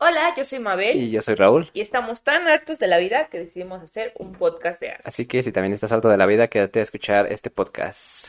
Hola, 0.00 0.32
yo 0.36 0.44
soy 0.44 0.60
Mabel 0.60 0.96
Y 0.96 1.10
yo 1.10 1.22
soy 1.22 1.34
Raúl. 1.34 1.70
y 1.72 1.80
estamos 1.80 2.22
tan 2.22 2.46
hartos 2.46 2.78
de 2.78 2.86
la 2.86 2.98
vida 2.98 3.26
que 3.26 3.38
decidimos 3.40 3.82
hacer 3.82 4.12
un 4.18 4.32
podcast 4.32 4.80
de 4.80 4.90
arte. 4.92 5.02
Así 5.08 5.26
que 5.26 5.42
si 5.42 5.50
también 5.50 5.72
estás 5.72 5.90
harto 5.92 6.08
de 6.08 6.16
la 6.16 6.26
vida, 6.26 6.46
quédate 6.48 6.78
a 6.78 6.82
escuchar 6.82 7.32
este 7.32 7.50
podcast. 7.50 8.28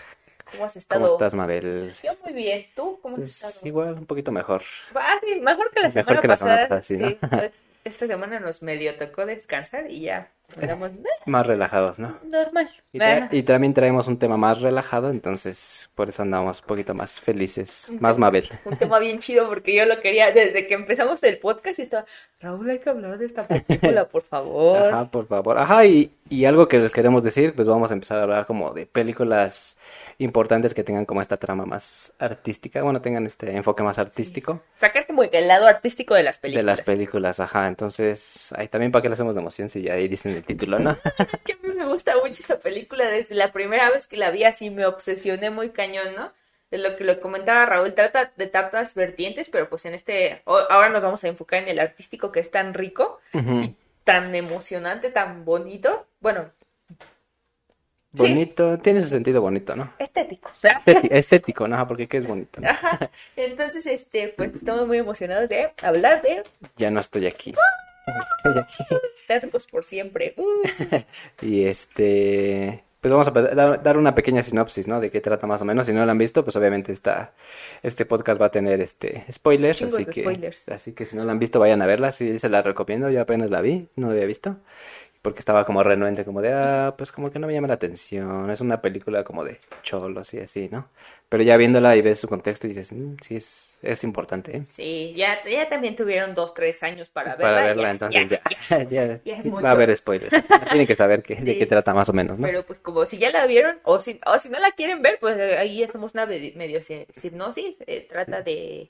¿Cómo 0.51 0.65
has 0.65 0.75
estado? 0.75 1.01
¿Cómo 1.01 1.13
estás, 1.13 1.35
Mabel? 1.35 1.93
Yo 2.03 2.13
muy 2.23 2.33
bien. 2.33 2.65
¿Tú 2.75 2.97
cómo 3.01 3.15
has 3.15 3.19
Pues 3.21 3.43
estado? 3.43 3.67
igual, 3.67 3.93
un 3.93 4.05
poquito 4.07 4.31
mejor. 4.31 4.63
Ah, 4.95 5.15
sí, 5.21 5.39
mejor 5.41 5.69
que 5.71 5.79
la 5.81 5.89
Mejor 5.89 6.03
semana 6.05 6.21
que 6.21 6.27
la 6.27 6.35
semana 6.37 6.67
pasada. 6.67 6.81
pasada, 6.81 6.81
sí, 6.81 6.97
¿no? 6.97 7.41
Esta 7.83 8.07
semana 8.07 8.39
nos 8.39 8.63
medio 8.63 8.95
tocó 8.97 9.25
descansar 9.27 9.89
y 9.91 10.01
ya 10.01 10.31
eh, 10.61 10.75
Más 11.25 11.45
relajados, 11.47 11.99
¿no? 11.99 12.17
normal. 12.29 12.69
Y, 12.91 12.97
tra- 12.99 13.27
y 13.31 13.43
también 13.43 13.73
traemos 13.73 14.07
un 14.07 14.17
tema 14.17 14.35
más 14.35 14.61
relajado, 14.61 15.11
entonces 15.11 15.89
por 15.93 16.09
eso 16.09 16.23
andamos 16.23 16.61
un 16.61 16.65
poquito 16.67 16.93
más 16.95 17.19
felices. 17.19 17.87
Un 17.89 17.99
Más 17.99 18.17
Mabel. 18.17 18.49
Un 18.65 18.77
tema 18.77 18.97
bien 18.99 19.19
chido 19.19 19.47
porque 19.47 19.75
yo 19.75 19.85
lo 19.85 19.99
quería 20.01 20.31
desde 20.31 20.65
que 20.67 20.73
empezamos 20.73 21.21
el 21.23 21.37
podcast 21.37 21.77
y 21.79 21.83
estaba, 21.83 22.05
Raúl, 22.39 22.67
hay 22.69 22.79
que 22.79 22.89
hablar 22.89 23.17
de 23.19 23.25
esta 23.27 23.47
película, 23.47 24.07
por 24.07 24.23
favor. 24.23 24.77
Ajá, 24.77 25.05
por 25.11 25.27
favor. 25.27 25.57
Ajá, 25.59 25.85
y, 25.85 26.09
y 26.29 26.45
algo 26.45 26.67
que 26.67 26.79
les 26.79 26.91
queremos 26.91 27.21
decir, 27.23 27.53
pues 27.53 27.67
vamos 27.67 27.91
a 27.91 27.93
empezar 27.93 28.17
a 28.19 28.23
hablar 28.23 28.45
como 28.47 28.73
de 28.73 28.87
películas 28.87 29.77
importantes 30.17 30.73
que 30.73 30.83
tengan 30.83 31.05
como 31.05 31.21
esta 31.21 31.37
trama 31.37 31.65
más 31.65 32.13
artística, 32.19 32.81
bueno, 32.83 33.01
tengan 33.01 33.25
este 33.25 33.55
enfoque 33.55 33.83
más 33.83 33.97
artístico 33.99 34.61
Sacar 34.75 35.07
como 35.07 35.23
el 35.23 35.47
lado 35.47 35.67
artístico 35.67 36.13
de 36.13 36.23
las 36.23 36.37
de 36.37 36.41
películas. 36.41 36.65
las 36.65 36.81
películas, 36.81 37.39
ajá. 37.39 37.67
Entonces, 37.67 38.53
ahí 38.57 38.67
también 38.67 38.91
para 38.91 39.01
qué 39.03 39.09
le 39.09 39.13
hacemos 39.13 39.35
de 39.35 39.41
emoción 39.41 39.69
si 39.69 39.81
ya 39.83 39.93
ahí 39.93 40.07
dicen 40.07 40.38
el 40.39 40.45
título, 40.45 40.79
¿no? 40.79 40.97
que 41.45 41.53
a 41.53 41.57
mí 41.61 41.73
me 41.75 41.85
gusta 41.85 42.15
mucho 42.15 42.41
esta 42.41 42.57
película. 42.59 43.05
Desde 43.05 43.35
la 43.35 43.51
primera 43.51 43.89
vez 43.91 44.07
que 44.07 44.17
la 44.17 44.31
vi 44.31 44.43
así 44.43 44.69
me 44.69 44.85
obsesioné 44.85 45.49
muy 45.51 45.69
cañón, 45.69 46.15
¿no? 46.15 46.31
De 46.71 46.77
lo 46.77 46.95
que 46.95 47.03
lo 47.03 47.19
comentaba 47.19 47.65
Raúl, 47.65 47.93
trata 47.95 48.31
de 48.35 48.47
tantas 48.47 48.93
vertientes, 48.95 49.49
pero 49.49 49.69
pues 49.69 49.85
en 49.85 49.93
este, 49.95 50.41
ahora 50.45 50.89
nos 50.89 51.01
vamos 51.01 51.23
a 51.23 51.27
enfocar 51.27 51.63
en 51.63 51.67
el 51.69 51.79
artístico 51.79 52.31
que 52.31 52.39
es 52.39 52.51
tan 52.51 52.73
rico 52.73 53.19
y 53.33 53.75
tan 54.03 54.35
emocionante, 54.35 55.09
tan 55.09 55.45
bonito. 55.45 56.07
Bueno, 56.19 56.51
Sí. 58.15 58.23
Bonito, 58.27 58.79
tiene 58.79 59.01
su 59.01 59.07
sentido 59.07 59.39
bonito, 59.39 59.75
¿no? 59.75 59.93
estético. 59.99 60.49
Estéti- 60.63 61.09
Estético, 61.11 61.67
¿no? 61.67 61.87
Porque 61.87 62.07
qué 62.07 62.17
es 62.17 62.25
bonito, 62.25 62.59
¿no? 62.59 62.67
Ajá. 62.67 63.11
Entonces, 63.35 63.85
este, 63.85 64.29
pues 64.29 64.55
estamos 64.55 64.87
muy 64.87 64.97
emocionados 64.97 65.47
de 65.47 65.71
hablar 65.83 66.23
de 66.23 66.41
Ya 66.75 66.89
no 66.89 66.99
estoy 67.01 67.27
aquí. 67.27 67.53
Teatricos 69.27 69.67
por 69.67 69.85
siempre. 69.85 70.33
Uh. 70.37 70.63
Y 71.41 71.65
este, 71.65 72.83
pues 73.01 73.11
vamos 73.11 73.27
a 73.29 73.31
dar, 73.31 73.81
dar 73.81 73.97
una 73.97 74.13
pequeña 74.13 74.41
sinopsis, 74.41 74.87
¿no? 74.87 74.99
De 74.99 75.09
qué 75.09 75.21
trata 75.21 75.47
más 75.47 75.61
o 75.61 75.65
menos. 75.65 75.85
Si 75.85 75.93
no 75.93 76.05
lo 76.05 76.11
han 76.11 76.17
visto, 76.17 76.43
pues 76.43 76.55
obviamente 76.57 76.91
está, 76.91 77.33
este 77.81 78.05
podcast 78.05 78.41
va 78.41 78.47
a 78.47 78.49
tener 78.49 78.81
este 78.81 79.23
spoilers, 79.31 79.79
Chingos 79.79 79.95
así 79.95 80.05
que, 80.05 80.21
spoilers. 80.21 80.69
así 80.69 80.91
que 80.93 81.05
si 81.05 81.15
no 81.15 81.23
la 81.23 81.31
han 81.31 81.39
visto, 81.39 81.59
vayan 81.59 81.81
a 81.81 81.85
verla. 81.85 82.11
Sí, 82.11 82.39
se 82.39 82.49
la 82.49 82.61
recomiendo. 82.61 83.09
Yo 83.09 83.21
apenas 83.21 83.49
la 83.49 83.61
vi, 83.61 83.87
no 83.95 84.07
la 84.07 84.13
había 84.13 84.25
visto. 84.25 84.57
Porque 85.21 85.39
estaba 85.39 85.65
como 85.65 85.83
renuente, 85.83 86.23
como 86.23 86.41
de, 86.41 86.53
ah, 86.53 86.95
pues 86.97 87.11
como 87.11 87.29
que 87.29 87.39
no 87.39 87.47
me 87.47 87.53
llama 87.53 87.67
la 87.67 87.73
atención. 87.73 88.49
Es 88.49 88.61
una 88.61 88.81
película 88.81 89.25
como 89.25 89.43
de 89.43 89.59
cholos 89.83 90.33
y 90.33 90.39
así, 90.39 90.69
¿no? 90.71 90.87
Pero 91.27 91.43
ya 91.43 91.57
viéndola 91.57 91.95
y 91.97 92.01
ves 92.01 92.19
su 92.21 92.29
contexto 92.29 92.67
y 92.67 92.69
dices, 92.69 92.93
"Mm, 92.93 93.15
sí, 93.21 93.35
es, 93.35 93.77
es 93.81 94.03
importante, 94.05 94.55
¿eh? 94.55 94.63
Sí, 94.63 95.13
ya, 95.17 95.43
ya 95.43 95.67
también 95.67 95.95
tuvieron 95.97 96.33
dos, 96.35 96.53
tres 96.53 96.81
años 96.83 97.09
para 97.09 97.35
verla. 97.35 97.53
Para 97.53 97.65
verla, 97.67 97.83
ya, 97.83 97.91
entonces 97.91 98.29
ya, 98.29 98.41
ya, 98.69 98.83
ya, 98.83 99.19
ya 99.25 99.37
es 99.39 99.45
va 99.53 99.69
a 99.69 99.71
haber 99.73 99.93
spoilers. 99.95 100.33
Tienen 100.69 100.87
que 100.87 100.95
saber 100.95 101.21
qué- 101.21 101.35
de 101.35 101.51
Sí. 101.53 101.59
qué 101.59 101.65
trata 101.65 101.93
más 101.93 102.07
o 102.07 102.13
menos, 102.13 102.39
¿no? 102.39 102.47
Pero 102.47 102.65
pues 102.65 102.79
como 102.79 103.05
si 103.05 103.17
ya 103.17 103.29
la 103.29 103.45
vieron 103.45 103.77
o 103.83 103.99
si, 103.99 104.21
o 104.25 104.39
si 104.39 104.47
no 104.49 104.57
la 104.59 104.71
quieren 104.71 105.01
ver, 105.01 105.17
pues 105.19 105.37
ahí 105.37 105.83
hacemos 105.83 106.13
una 106.13 106.25
medio, 106.25 106.53
medio 106.55 106.81
si- 106.81 107.05
hipnosis. 107.21 107.77
eh, 107.87 108.05
trata 108.07 108.41
de, 108.41 108.89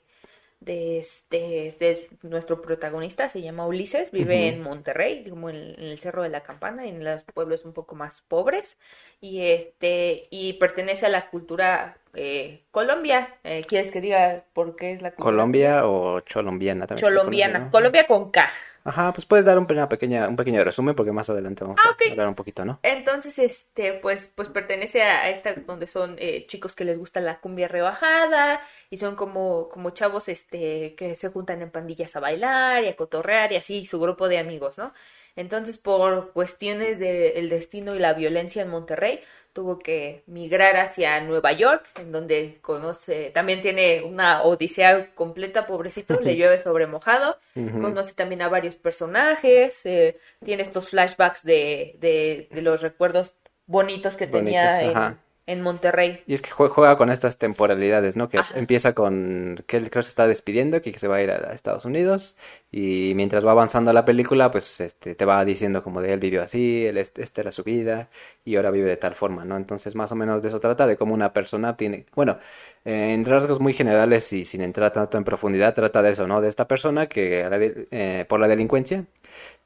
de, 0.60 0.98
este, 0.98 1.76
de 1.80 2.10
nuestro 2.22 2.60
protagonista, 2.62 3.28
se 3.28 3.42
llama 3.42 3.66
Ulises, 3.66 4.10
vive 4.10 4.36
Ujú. 4.36 4.56
en 4.56 4.62
Monterrey, 4.62 5.24
como 5.28 5.50
en, 5.50 5.56
en 5.56 5.84
el 5.84 5.98
Cerro 5.98 6.22
de 6.22 6.28
la 6.28 6.42
Campana, 6.42 6.86
en 6.86 7.02
los 7.02 7.24
pueblos 7.24 7.64
un 7.64 7.72
poco 7.72 7.96
más 7.96 8.22
pobres, 8.22 8.78
y 9.20 9.40
este 9.40 10.24
y 10.30 10.54
pertenece 10.54 11.06
a 11.06 11.08
la 11.08 11.30
cultura 11.30 11.96
eh, 12.14 12.62
Colombia. 12.70 13.36
Eh, 13.44 13.64
¿Quieres 13.66 13.90
que 13.90 14.00
diga 14.00 14.44
por 14.52 14.76
qué 14.76 14.92
es 14.92 15.02
la 15.02 15.10
cultura 15.10 15.24
Colombia 15.24 15.86
o 15.86 16.20
Cholombiana 16.20 16.86
también. 16.86 17.04
conoce, 17.04 17.14
Colombiana? 17.24 17.58
¿no? 17.60 17.70
Colombia 17.70 18.06
con 18.06 18.30
K. 18.30 18.50
Ajá, 18.84 19.12
pues 19.12 19.26
puedes 19.26 19.44
dar 19.46 19.58
un, 19.58 19.66
una 19.70 19.88
pequeña, 19.88 20.28
un 20.28 20.36
pequeño 20.36 20.64
resumen 20.64 20.94
porque 20.94 21.12
más 21.12 21.28
adelante 21.28 21.64
vamos 21.64 21.80
Ah, 21.84 21.90
a 21.90 21.92
ok. 21.92 22.12
hablar 22.12 22.28
un 22.28 22.34
poquito, 22.34 22.64
¿no? 22.64 22.78
Entonces, 22.82 23.38
este, 23.38 23.92
pues, 23.92 24.28
pues 24.34 24.48
pertenece 24.48 25.02
a, 25.02 25.28
esta 25.28 25.54
donde 25.54 25.86
son 25.86 26.16
eh, 26.18 26.46
chicos 26.46 26.74
que 26.74 26.84
les 26.84 26.98
gusta 26.98 27.20
la 27.20 27.40
cumbia 27.40 27.68
rebajada 27.68 28.60
y 28.88 28.96
son 28.96 29.16
como, 29.16 29.68
como 29.68 29.90
chavos, 29.90 30.28
este, 30.28 30.94
que 30.94 31.14
se 31.14 31.28
juntan 31.28 31.60
en 31.60 31.70
pandillas 31.70 32.16
a 32.16 32.20
bailar 32.20 32.82
y 32.84 32.88
a 32.88 32.96
cotorrear 32.96 33.52
y 33.52 33.56
así, 33.56 33.84
su 33.86 34.00
grupo 34.00 34.28
de 34.28 34.38
amigos, 34.38 34.78
¿no? 34.78 34.92
Entonces, 35.36 35.78
por 35.78 36.32
cuestiones 36.32 36.98
del 36.98 37.48
destino 37.48 37.94
y 37.94 37.98
la 37.98 38.14
violencia 38.14 38.62
en 38.62 38.68
Monterrey, 38.68 39.20
tuvo 39.52 39.78
que 39.78 40.22
migrar 40.26 40.76
hacia 40.76 41.20
Nueva 41.20 41.52
York, 41.52 41.86
en 41.98 42.12
donde 42.12 42.58
conoce, 42.60 43.30
también 43.30 43.60
tiene 43.60 44.02
una 44.02 44.42
odisea 44.42 45.14
completa, 45.14 45.66
pobrecito, 45.66 46.20
le 46.20 46.34
llueve 46.36 46.58
sobre 46.58 46.86
mojado, 46.86 47.36
conoce 47.54 48.14
también 48.14 48.42
a 48.42 48.48
varios 48.48 48.76
personajes, 48.76 49.84
eh, 49.86 50.18
tiene 50.44 50.62
estos 50.62 50.90
flashbacks 50.90 51.44
de, 51.44 51.96
de, 51.98 52.48
de 52.50 52.62
los 52.62 52.82
recuerdos 52.82 53.34
bonitos 53.66 54.16
que 54.16 54.26
tenía 54.26 54.82
en. 54.82 55.29
En 55.50 55.62
Monterrey. 55.62 56.22
Y 56.26 56.34
es 56.34 56.42
que 56.42 56.50
jue- 56.50 56.68
juega 56.68 56.96
con 56.96 57.10
estas 57.10 57.38
temporalidades, 57.38 58.16
¿no? 58.16 58.28
Que 58.28 58.38
Ajá. 58.38 58.58
empieza 58.58 58.94
con 58.94 59.62
que 59.66 59.76
él 59.76 59.90
creo 59.90 60.02
se 60.02 60.08
está 60.10 60.26
despidiendo, 60.26 60.80
que 60.80 60.98
se 60.98 61.08
va 61.08 61.16
a 61.16 61.22
ir 61.22 61.30
a 61.30 61.52
Estados 61.52 61.84
Unidos 61.84 62.36
y 62.70 63.12
mientras 63.16 63.44
va 63.44 63.50
avanzando 63.52 63.92
la 63.92 64.04
película, 64.04 64.50
pues 64.50 64.80
este 64.80 65.14
te 65.14 65.24
va 65.24 65.44
diciendo 65.44 65.82
como 65.82 66.00
de 66.00 66.12
él 66.12 66.20
vivió 66.20 66.42
así, 66.42 66.86
él 66.86 66.98
este, 66.98 67.22
esta 67.22 67.40
era 67.40 67.50
su 67.50 67.64
vida 67.64 68.08
y 68.44 68.56
ahora 68.56 68.70
vive 68.70 68.88
de 68.88 68.96
tal 68.96 69.14
forma, 69.14 69.44
¿no? 69.44 69.56
Entonces 69.56 69.94
más 69.94 70.12
o 70.12 70.14
menos 70.16 70.42
de 70.42 70.48
eso 70.48 70.60
trata, 70.60 70.86
de 70.86 70.96
cómo 70.96 71.14
una 71.14 71.32
persona 71.32 71.76
tiene, 71.76 72.06
bueno, 72.14 72.38
eh, 72.84 73.12
en 73.14 73.24
rasgos 73.24 73.60
muy 73.60 73.72
generales 73.72 74.32
y 74.32 74.44
sin 74.44 74.60
entrar 74.62 74.92
tanto 74.92 75.18
en 75.18 75.24
profundidad, 75.24 75.74
trata 75.74 76.02
de 76.02 76.10
eso, 76.10 76.26
¿no? 76.26 76.40
De 76.40 76.48
esta 76.48 76.66
persona 76.68 77.06
que 77.08 77.46
eh, 77.90 78.24
por 78.28 78.40
la 78.40 78.48
delincuencia 78.48 79.04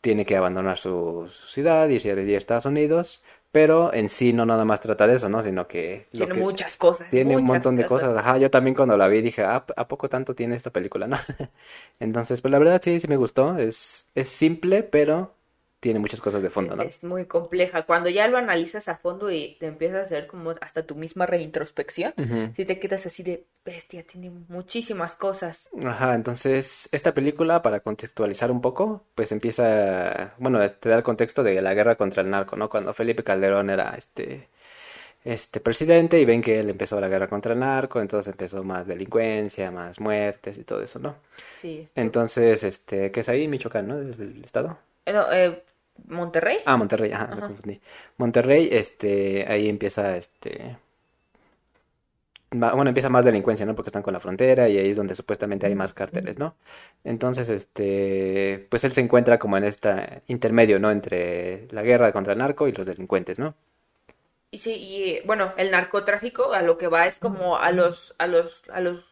tiene 0.01 0.25
que 0.27 0.37
abandonar 0.37 0.77
su, 0.79 1.27
su 1.29 1.47
ciudad, 1.47 1.89
irse 1.89 2.11
a 2.11 2.15
Estados 2.15 2.67
Unidos, 2.67 3.23
pero 3.55 3.95
en 3.95 4.09
sí 4.09 4.33
no 4.33 4.45
nada 4.45 4.65
más 4.65 4.81
trata 4.81 5.07
de 5.07 5.15
eso, 5.15 5.29
¿no? 5.29 5.41
Sino 5.41 5.69
que 5.69 6.09
Tiene 6.11 6.35
que- 6.35 6.41
muchas 6.41 6.77
cosas. 6.77 7.09
tiene 7.09 7.37
un 7.37 7.45
montón 7.45 7.77
de 7.77 7.87
cosas. 7.87 8.17
Ajá, 8.17 8.37
yo 8.37 8.51
también 8.51 8.75
cuando 8.75 8.97
la 8.97 9.07
vi 9.07 9.23
dije, 9.23 9.45
ah, 9.45 9.65
¿a 9.77 9.87
poco 9.87 10.09
tanto 10.09 10.35
tiene 10.35 10.57
esta 10.57 10.71
película, 10.71 11.07
no? 11.07 11.17
Entonces, 12.01 12.43
pues 12.43 12.51
la 12.51 12.59
verdad 12.59 12.81
sí, 12.83 12.99
sí 12.99 13.07
me 13.07 13.17
gustó. 13.17 13.57
Es, 13.57 14.11
es 14.17 14.27
simple, 14.29 14.83
pero 14.83 15.37
tiene 15.85 15.99
muchas 15.99 16.19
cosas 16.19 16.41
de 16.41 16.49
fondo, 16.49 16.75
¿no? 16.77 16.83
Es 16.83 17.05
muy 17.05 17.27
compleja. 17.27 17.83
Cuando 17.83 18.09
ya 18.09 18.27
lo 18.27 18.39
analizas 18.39 18.89
a 18.89 18.97
fondo 18.97 19.31
y 19.31 19.59
te 19.61 19.67
empiezas 19.67 19.99
a 19.99 20.03
hacer 20.05 20.27
como 20.27 20.55
hasta 20.63 20.83
tu 20.87 20.95
misma 20.95 21.27
reintrospección, 21.27 22.15
Ujú. 22.17 22.55
si 22.57 22.65
te 22.65 22.79
quedas 22.79 23.05
así 23.05 23.23
de 23.23 23.45
bestia, 23.67 24.03
tiene 24.03 24.31
muchísimas 24.49 25.15
cosas. 25.15 25.69
Ajá, 25.85 26.15
entonces 26.15 26.89
esta 26.91 27.13
película, 27.13 27.61
para 27.61 27.81
contextualizar 27.81 28.51
un 28.51 28.63
poco, 28.63 29.05
pues 29.15 29.31
empieza, 29.31 30.33
bueno, 30.39 30.67
te 30.71 30.89
da 30.89 30.97
el 30.97 31.03
contexto 31.03 31.43
de 31.43 31.61
la 31.61 31.75
guerra 31.75 31.97
contra 31.97 32.23
el 32.23 32.31
narco, 32.31 32.57
¿no? 32.57 32.71
Cuando 32.71 32.95
Felipe 32.95 33.23
Calderón 33.23 33.69
era 33.69 33.95
este, 33.95 34.49
este 35.23 35.61
presidente 35.61 36.19
y 36.19 36.25
ven 36.25 36.41
que 36.41 36.61
él 36.61 36.71
empezó 36.71 36.99
la 36.99 37.09
guerra 37.09 37.29
contra 37.29 37.53
el 37.53 37.59
narco, 37.59 38.01
entonces 38.01 38.33
empezó 38.33 38.65
más 38.65 38.87
delincuencia, 38.87 39.71
más 39.71 40.01
muertes 40.01 40.57
y 40.57 40.65
todo 40.65 40.81
eso, 40.81 40.99
¿no? 40.99 41.17
Sí. 41.61 41.87
Entonces, 41.95 42.65
este, 42.65 43.11
¿qué 43.11 43.21
es 43.21 43.29
ahí? 43.29 43.49
Michoacán, 43.49 43.87
¿no? 43.87 43.99
Desde 44.01 44.25
el 44.25 44.43
estado. 44.43 44.79
No, 45.13 45.31
eh, 45.31 45.63
Monterrey. 46.07 46.59
Ah, 46.67 46.77
Monterrey, 46.77 47.13
ajá, 47.13 47.29
me 47.35 47.41
confundí. 47.41 47.81
Monterrey, 48.17 48.69
este, 48.73 49.47
ahí 49.49 49.69
empieza, 49.69 50.17
este, 50.17 50.77
bueno, 52.51 52.89
empieza 52.89 53.09
más 53.09 53.25
delincuencia, 53.25 53.67
¿no? 53.67 53.75
Porque 53.75 53.89
están 53.89 54.03
con 54.03 54.13
la 54.13 54.21
frontera 54.21 54.69
y 54.69 54.79
ahí 54.79 54.91
es 54.91 54.97
donde 54.97 55.15
supuestamente 55.15 55.67
hay 55.67 55.75
más 55.75 55.93
cárteles, 55.93 56.39
¿no? 56.39 56.55
Entonces, 57.03 57.51
este, 57.51 58.67
pues 58.71 58.85
él 58.85 58.93
se 58.93 59.01
encuentra 59.01 59.39
como 59.39 59.57
en 59.57 59.65
este 59.65 60.23
intermedio, 60.29 60.79
¿no? 60.79 60.91
Entre 60.91 61.67
la 61.71 61.83
guerra 61.83 62.13
contra 62.13 62.33
el 62.33 62.39
narco 62.39 62.69
y 62.69 62.73
los 62.73 62.87
delincuentes, 62.87 63.39
¿no? 63.39 63.55
Y 64.51 64.59
sí, 64.59 64.73
y 64.73 65.27
bueno, 65.27 65.53
el 65.57 65.73
narcotráfico 65.73 66.53
a 66.53 66.63
lo 66.63 66.79
que 66.79 66.87
va 66.87 67.07
es 67.07 67.19
como 67.19 67.57
a 67.57 67.73
los, 67.73 68.15
a 68.19 68.29
los, 68.29 68.63
a 68.71 68.81
los, 68.81 69.05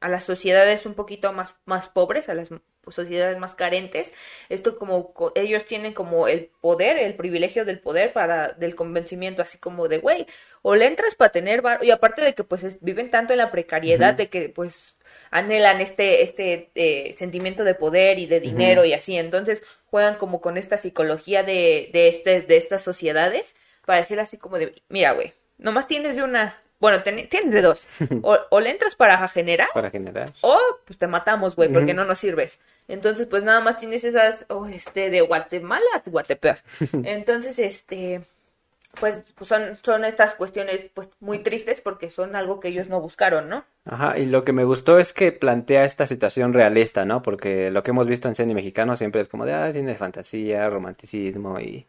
a 0.00 0.08
las 0.08 0.24
sociedades 0.24 0.86
un 0.86 0.94
poquito 0.94 1.32
más, 1.32 1.56
más 1.64 1.88
pobres, 1.88 2.28
a 2.28 2.34
las 2.34 2.48
sociedades 2.88 3.38
más 3.38 3.54
carentes. 3.54 4.12
Esto 4.48 4.78
como 4.78 5.12
co- 5.12 5.32
ellos 5.34 5.64
tienen 5.64 5.92
como 5.92 6.28
el 6.28 6.50
poder, 6.60 6.98
el 6.98 7.14
privilegio 7.16 7.64
del 7.64 7.80
poder 7.80 8.12
para, 8.12 8.48
del 8.52 8.74
convencimiento, 8.74 9.42
así 9.42 9.58
como 9.58 9.88
de, 9.88 9.98
güey, 9.98 10.26
o 10.62 10.74
le 10.76 10.86
entras 10.86 11.14
para 11.14 11.32
tener 11.32 11.62
bar, 11.62 11.84
y 11.84 11.90
aparte 11.90 12.22
de 12.22 12.34
que 12.34 12.44
pues 12.44 12.62
es- 12.62 12.78
viven 12.80 13.10
tanto 13.10 13.32
en 13.32 13.38
la 13.38 13.50
precariedad 13.50 14.14
de 14.14 14.28
que 14.28 14.48
pues 14.48 14.96
anhelan 15.30 15.80
este, 15.80 16.22
este 16.22 16.70
eh, 16.74 17.14
sentimiento 17.18 17.64
de 17.64 17.74
poder 17.74 18.18
y 18.18 18.26
de 18.26 18.40
dinero 18.40 18.84
y 18.84 18.94
así, 18.94 19.16
entonces 19.16 19.62
juegan 19.86 20.16
como 20.16 20.40
con 20.40 20.56
esta 20.56 20.78
psicología 20.78 21.42
de, 21.42 21.90
de 21.92 22.08
este, 22.08 22.40
de 22.42 22.56
estas 22.56 22.82
sociedades 22.82 23.54
para 23.84 24.00
decir 24.00 24.20
así 24.20 24.36
como 24.38 24.58
de, 24.58 24.74
mira, 24.88 25.12
güey, 25.12 25.34
nomás 25.58 25.86
tienes 25.86 26.16
de 26.16 26.22
una, 26.22 26.62
bueno, 26.80 27.02
ten- 27.02 27.28
tienes 27.28 27.52
de 27.52 27.62
dos. 27.62 27.86
O, 28.22 28.38
o 28.50 28.60
le 28.60 28.70
entras 28.70 28.94
para 28.94 29.26
generar 29.28 29.68
Para 29.74 29.90
generar. 29.90 30.30
o 30.42 30.58
pues 30.84 30.98
te 30.98 31.06
matamos, 31.06 31.56
güey, 31.56 31.68
porque 31.72 31.94
no 31.94 32.04
nos 32.04 32.18
sirves. 32.18 32.58
Entonces, 32.88 33.26
pues 33.26 33.42
nada 33.42 33.60
más 33.60 33.78
tienes 33.78 34.04
esas, 34.04 34.44
oh, 34.48 34.66
este, 34.66 35.10
de 35.10 35.20
Guatemala 35.20 35.84
a 35.94 36.02
Guatepeor. 36.08 36.58
Entonces, 37.04 37.58
este, 37.58 38.22
pues, 39.00 39.22
pues 39.36 39.46
son, 39.48 39.76
son 39.82 40.04
estas 40.04 40.34
cuestiones, 40.34 40.90
pues, 40.94 41.10
muy 41.20 41.40
tristes 41.40 41.80
porque 41.80 42.10
son 42.10 42.34
algo 42.34 42.58
que 42.60 42.68
ellos 42.68 42.88
no 42.88 43.00
buscaron, 43.00 43.48
¿no? 43.48 43.64
Ajá, 43.84 44.18
y 44.18 44.26
lo 44.26 44.42
que 44.44 44.52
me 44.52 44.64
gustó 44.64 44.98
es 44.98 45.12
que 45.12 45.30
plantea 45.32 45.84
esta 45.84 46.06
situación 46.06 46.52
realista, 46.54 47.04
¿no? 47.04 47.22
Porque 47.22 47.70
lo 47.70 47.82
que 47.82 47.90
hemos 47.90 48.06
visto 48.06 48.28
en 48.28 48.34
cine 48.34 48.54
mexicano 48.54 48.96
siempre 48.96 49.20
es 49.20 49.28
como 49.28 49.44
de, 49.46 49.52
ah, 49.52 49.72
cine 49.72 49.92
de 49.92 49.98
fantasía, 49.98 50.68
romanticismo 50.68 51.60
y 51.60 51.86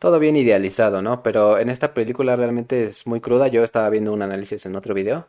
todo 0.00 0.18
bien 0.18 0.36
idealizado, 0.36 1.02
¿no? 1.02 1.22
Pero 1.22 1.58
en 1.60 1.70
esta 1.70 1.94
película 1.94 2.36
realmente 2.36 2.84
es 2.84 3.06
muy 3.06 3.20
cruda. 3.20 3.48
Yo 3.48 3.64
estaba 3.64 3.90
viendo 3.90 4.12
un 4.12 4.22
análisis 4.22 4.66
en 4.66 4.76
otro 4.76 4.94
video 4.94 5.28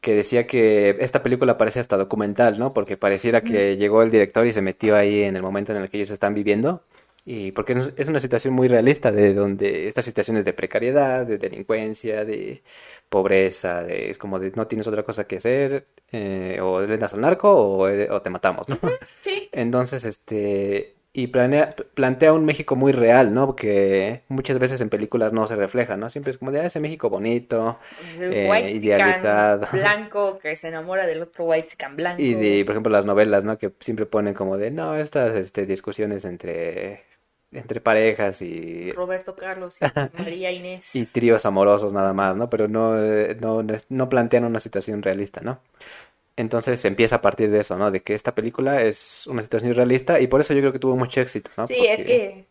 que 0.00 0.14
decía 0.14 0.46
que 0.46 0.96
esta 1.00 1.22
película 1.22 1.58
parece 1.58 1.80
hasta 1.80 1.96
documental, 1.96 2.58
¿no? 2.58 2.72
Porque 2.72 2.96
pareciera 2.96 3.42
que 3.42 3.76
llegó 3.76 4.02
el 4.02 4.10
director 4.10 4.46
y 4.46 4.52
se 4.52 4.62
metió 4.62 4.96
ahí 4.96 5.22
en 5.24 5.36
el 5.36 5.42
momento 5.42 5.72
en 5.72 5.78
el 5.82 5.90
que 5.90 5.98
ellos 5.98 6.10
están 6.10 6.34
viviendo. 6.34 6.82
Y 7.24 7.52
porque 7.52 7.74
es- 7.96 8.08
una 8.08 8.20
situación 8.20 8.54
muy 8.54 8.68
realista 8.68 9.10
de 9.12 9.34
donde 9.34 9.88
estas 9.88 10.04
situaciones 10.04 10.44
de 10.44 10.52
precariedad, 10.52 11.26
de 11.26 11.38
delincuencia, 11.38 12.24
de 12.24 12.62
pobreza, 13.08 13.82
de 13.82 14.10
es 14.10 14.18
como 14.18 14.38
de 14.38 14.52
no 14.54 14.66
tienes 14.68 14.86
otra 14.86 15.02
cosa 15.02 15.24
que 15.26 15.36
hacer, 15.38 15.86
eh, 16.12 16.58
o 16.62 16.80
le 16.82 16.98
das 16.98 17.14
al 17.14 17.20
narco 17.22 17.50
o, 17.52 17.88
eh, 17.88 18.08
o 18.10 18.22
te 18.22 18.30
matamos, 18.30 18.68
¿no? 18.68 18.78
Sí. 19.20 19.48
Entonces, 19.52 20.04
este, 20.04 20.95
y 21.16 21.28
planea, 21.28 21.74
plantea 21.94 22.34
un 22.34 22.44
México 22.44 22.76
muy 22.76 22.92
real, 22.92 23.32
¿no? 23.32 23.46
Porque 23.46 24.20
muchas 24.28 24.58
veces 24.58 24.82
en 24.82 24.90
películas 24.90 25.32
no 25.32 25.46
se 25.46 25.56
refleja, 25.56 25.96
¿no? 25.96 26.10
Siempre 26.10 26.30
es 26.30 26.36
como 26.36 26.52
de, 26.52 26.60
ah, 26.60 26.66
ese 26.66 26.78
México 26.78 27.08
bonito, 27.08 27.78
eh, 28.20 28.70
idealizado. 28.74 29.66
blanco 29.72 30.38
que 30.38 30.54
se 30.56 30.68
enamora 30.68 31.06
del 31.06 31.22
otro 31.22 31.46
white 31.46 31.74
blanco. 31.94 32.20
Y 32.20 32.34
de, 32.34 32.62
por 32.66 32.74
ejemplo, 32.74 32.92
las 32.92 33.06
novelas, 33.06 33.44
¿no? 33.44 33.56
Que 33.56 33.72
siempre 33.80 34.04
ponen 34.04 34.34
como 34.34 34.58
de, 34.58 34.70
no, 34.70 34.94
estas, 34.94 35.34
este, 35.36 35.64
discusiones 35.64 36.26
entre, 36.26 37.04
entre 37.50 37.80
parejas 37.80 38.42
y, 38.42 38.92
Roberto 38.92 39.36
Carlos 39.36 39.78
y 39.80 39.84
María 40.22 40.50
Inés. 40.50 40.94
y 40.94 41.06
tríos 41.06 41.46
amorosos 41.46 41.94
nada 41.94 42.12
más, 42.12 42.36
¿no? 42.36 42.50
Pero 42.50 42.68
no, 42.68 43.02
eh, 43.02 43.38
no, 43.40 43.64
no 43.88 44.08
plantean 44.10 44.44
una 44.44 44.60
situación 44.60 45.02
realista, 45.02 45.40
¿no? 45.40 45.60
Entonces 46.36 46.84
empieza 46.84 47.16
a 47.16 47.22
partir 47.22 47.50
de 47.50 47.60
eso, 47.60 47.76
¿no? 47.78 47.90
De 47.90 48.02
que 48.02 48.12
esta 48.12 48.34
película 48.34 48.82
es 48.82 49.26
una 49.26 49.40
situación 49.42 49.72
realista 49.74 50.20
y 50.20 50.26
por 50.26 50.40
eso 50.40 50.52
yo 50.52 50.60
creo 50.60 50.72
que 50.72 50.78
tuvo 50.78 50.96
mucho 50.96 51.20
éxito, 51.20 51.50
¿no? 51.56 51.66
Sí, 51.66 51.86
es 51.86 52.04
que 52.04 52.44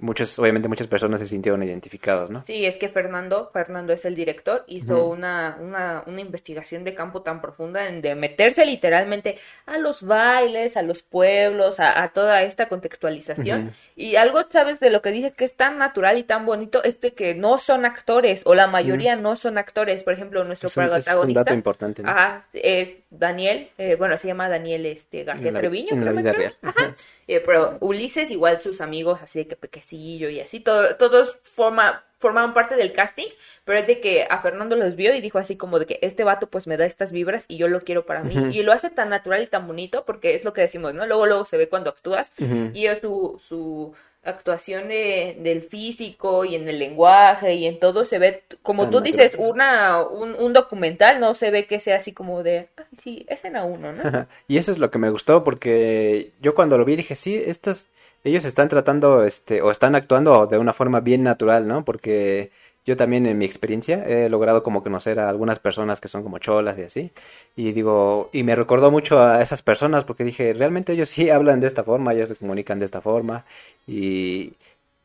muchos, 0.00 0.38
obviamente 0.38 0.68
muchas 0.68 0.86
personas 0.86 1.20
se 1.20 1.26
sintieron 1.26 1.62
identificados, 1.62 2.30
¿no? 2.30 2.42
Sí, 2.46 2.64
es 2.66 2.76
que 2.76 2.88
Fernando, 2.88 3.50
Fernando 3.52 3.92
es 3.92 4.04
el 4.04 4.14
director, 4.14 4.64
hizo 4.66 5.06
una, 5.06 5.56
una, 5.60 6.02
una 6.06 6.20
investigación 6.20 6.84
de 6.84 6.94
campo 6.94 7.22
tan 7.22 7.40
profunda 7.40 7.88
en 7.88 8.02
de 8.02 8.14
meterse 8.14 8.64
literalmente 8.64 9.38
a 9.66 9.78
los 9.78 10.02
bailes, 10.02 10.76
a 10.76 10.82
los 10.82 11.02
pueblos, 11.02 11.80
a, 11.80 12.02
a 12.02 12.08
toda 12.12 12.42
esta 12.42 12.68
contextualización. 12.68 13.72
Y 13.96 14.16
algo, 14.16 14.40
¿sabes? 14.50 14.80
De 14.80 14.90
lo 14.90 15.02
que 15.02 15.10
dices 15.10 15.32
que 15.34 15.44
es 15.44 15.54
tan 15.54 15.78
natural 15.78 16.18
y 16.18 16.22
tan 16.24 16.46
bonito 16.46 16.82
es 16.84 17.00
de 17.00 17.12
que 17.12 17.34
no 17.34 17.58
son 17.58 17.84
actores, 17.84 18.42
o 18.44 18.54
la 18.54 18.66
mayoría 18.66 19.16
no 19.16 19.36
son 19.36 19.58
actores. 19.58 20.04
Por 20.04 20.14
ejemplo, 20.14 20.44
nuestro 20.44 20.68
Es 20.68 20.76
un, 20.76 20.82
es 20.84 20.88
un 20.88 20.94
protagonista. 20.98 21.40
dato 21.40 21.54
importante, 21.54 22.02
¿no? 22.02 22.10
Ajá, 22.10 22.44
es 22.52 22.96
Daniel, 23.10 23.68
eh, 23.78 23.96
bueno, 23.96 24.16
se 24.18 24.28
llama 24.28 24.48
Daniel 24.48 24.86
este, 24.86 25.24
García 25.24 25.48
En 25.48 25.54
la- 25.54 25.60
Treviño. 25.60 25.88
en 25.92 26.04
la 26.04 26.12
vida 26.12 26.32
real. 26.32 26.56
Ajá. 26.62 26.94
Eh, 27.26 27.40
pero 27.44 27.76
Ulises, 27.80 28.30
igual 28.30 28.58
sus 28.58 28.80
amigos, 28.80 29.20
así 29.22 29.38
de 29.40 29.46
que 29.46 29.54
y 29.98 30.40
así, 30.40 30.60
todo- 30.60 30.96
todos 30.96 31.36
forma, 31.42 32.04
formaban 32.18 32.52
parte 32.52 32.76
del 32.76 32.92
casting, 32.92 33.28
pero 33.64 33.78
es 33.78 33.86
de 33.86 34.00
que 34.00 34.26
a 34.28 34.38
Fernando 34.40 34.76
los 34.76 34.94
vio 34.94 35.14
y 35.14 35.20
dijo 35.20 35.38
así 35.38 35.56
como 35.56 35.78
de 35.78 35.86
que 35.86 35.98
este 36.02 36.22
vato 36.24 36.48
pues 36.50 36.66
me 36.66 36.76
da 36.76 36.84
estas 36.86 37.12
vibras 37.12 37.46
y 37.48 37.56
yo 37.56 37.66
lo 37.68 37.80
quiero 37.80 38.04
para 38.06 38.22
mí. 38.22 38.34
Y 38.52 38.62
lo 38.62 38.72
hace 38.72 38.90
tan 38.90 39.08
natural 39.08 39.42
y 39.42 39.46
tan 39.46 39.66
bonito 39.66 40.04
porque 40.04 40.34
es 40.34 40.44
lo 40.44 40.52
que 40.52 40.60
decimos, 40.60 40.92
¿no? 40.94 41.06
Luego, 41.06 41.26
luego 41.26 41.44
se 41.46 41.56
ve 41.56 41.68
cuando 41.68 41.88
actúas 41.90 42.30
y 42.74 42.86
es 42.86 42.98
su, 43.00 43.40
su 43.42 43.94
actuación 44.22 44.88
de- 44.88 45.38
del 45.40 45.62
físico 45.62 46.44
y 46.44 46.54
en 46.54 46.68
el 46.68 46.78
lenguaje 46.78 47.54
y 47.54 47.64
en 47.64 47.78
todo 47.78 48.04
se 48.04 48.18
ve, 48.18 48.42
como 48.62 48.82
Tan 48.82 48.90
tú 48.90 49.00
dices, 49.00 49.34
una, 49.38 50.02
un, 50.02 50.34
un 50.34 50.52
documental, 50.52 51.20
no 51.20 51.34
se 51.34 51.50
ve 51.50 51.66
que 51.66 51.80
sea 51.80 51.96
así 51.96 52.12
como 52.12 52.42
de, 52.42 52.68
ay, 52.76 52.84
sí, 53.02 53.24
es 53.30 53.44
en 53.46 53.56
a 53.56 53.64
uno, 53.64 53.92
¿no? 53.94 54.02
Y 54.46 54.58
eso 54.58 54.72
es 54.72 54.78
lo 54.78 54.90
que 54.90 54.98
me 54.98 55.08
gustó 55.08 55.42
porque 55.42 56.32
yo 56.42 56.54
cuando 56.54 56.76
lo 56.76 56.84
vi 56.84 56.96
dije, 56.96 57.14
sí, 57.14 57.42
estos, 57.46 57.86
ellos 58.24 58.44
están 58.44 58.68
tratando, 58.68 59.24
este, 59.24 59.62
o 59.62 59.70
están 59.70 59.94
actuando 59.94 60.46
de 60.46 60.58
una 60.58 60.72
forma 60.72 61.00
bien 61.00 61.22
natural, 61.22 61.66
¿no? 61.66 61.84
Porque 61.84 62.50
yo 62.86 62.96
también 62.96 63.26
en 63.26 63.38
mi 63.38 63.44
experiencia 63.44 64.04
he 64.06 64.28
logrado 64.28 64.62
como 64.62 64.82
conocer 64.82 65.20
a 65.20 65.28
algunas 65.28 65.58
personas 65.58 66.00
que 66.00 66.08
son 66.08 66.22
como 66.22 66.38
cholas 66.38 66.78
y 66.78 66.82
así. 66.82 67.12
Y 67.56 67.72
digo, 67.72 68.30
y 68.32 68.42
me 68.42 68.56
recordó 68.56 68.90
mucho 68.90 69.20
a 69.20 69.42
esas 69.42 69.62
personas 69.62 70.04
porque 70.04 70.24
dije, 70.24 70.52
realmente 70.54 70.92
ellos 70.92 71.08
sí 71.08 71.30
hablan 71.30 71.60
de 71.60 71.66
esta 71.66 71.84
forma, 71.84 72.14
ellos 72.14 72.28
se 72.30 72.36
comunican 72.36 72.78
de 72.78 72.86
esta 72.86 73.00
forma. 73.00 73.44
Y, 73.86 74.54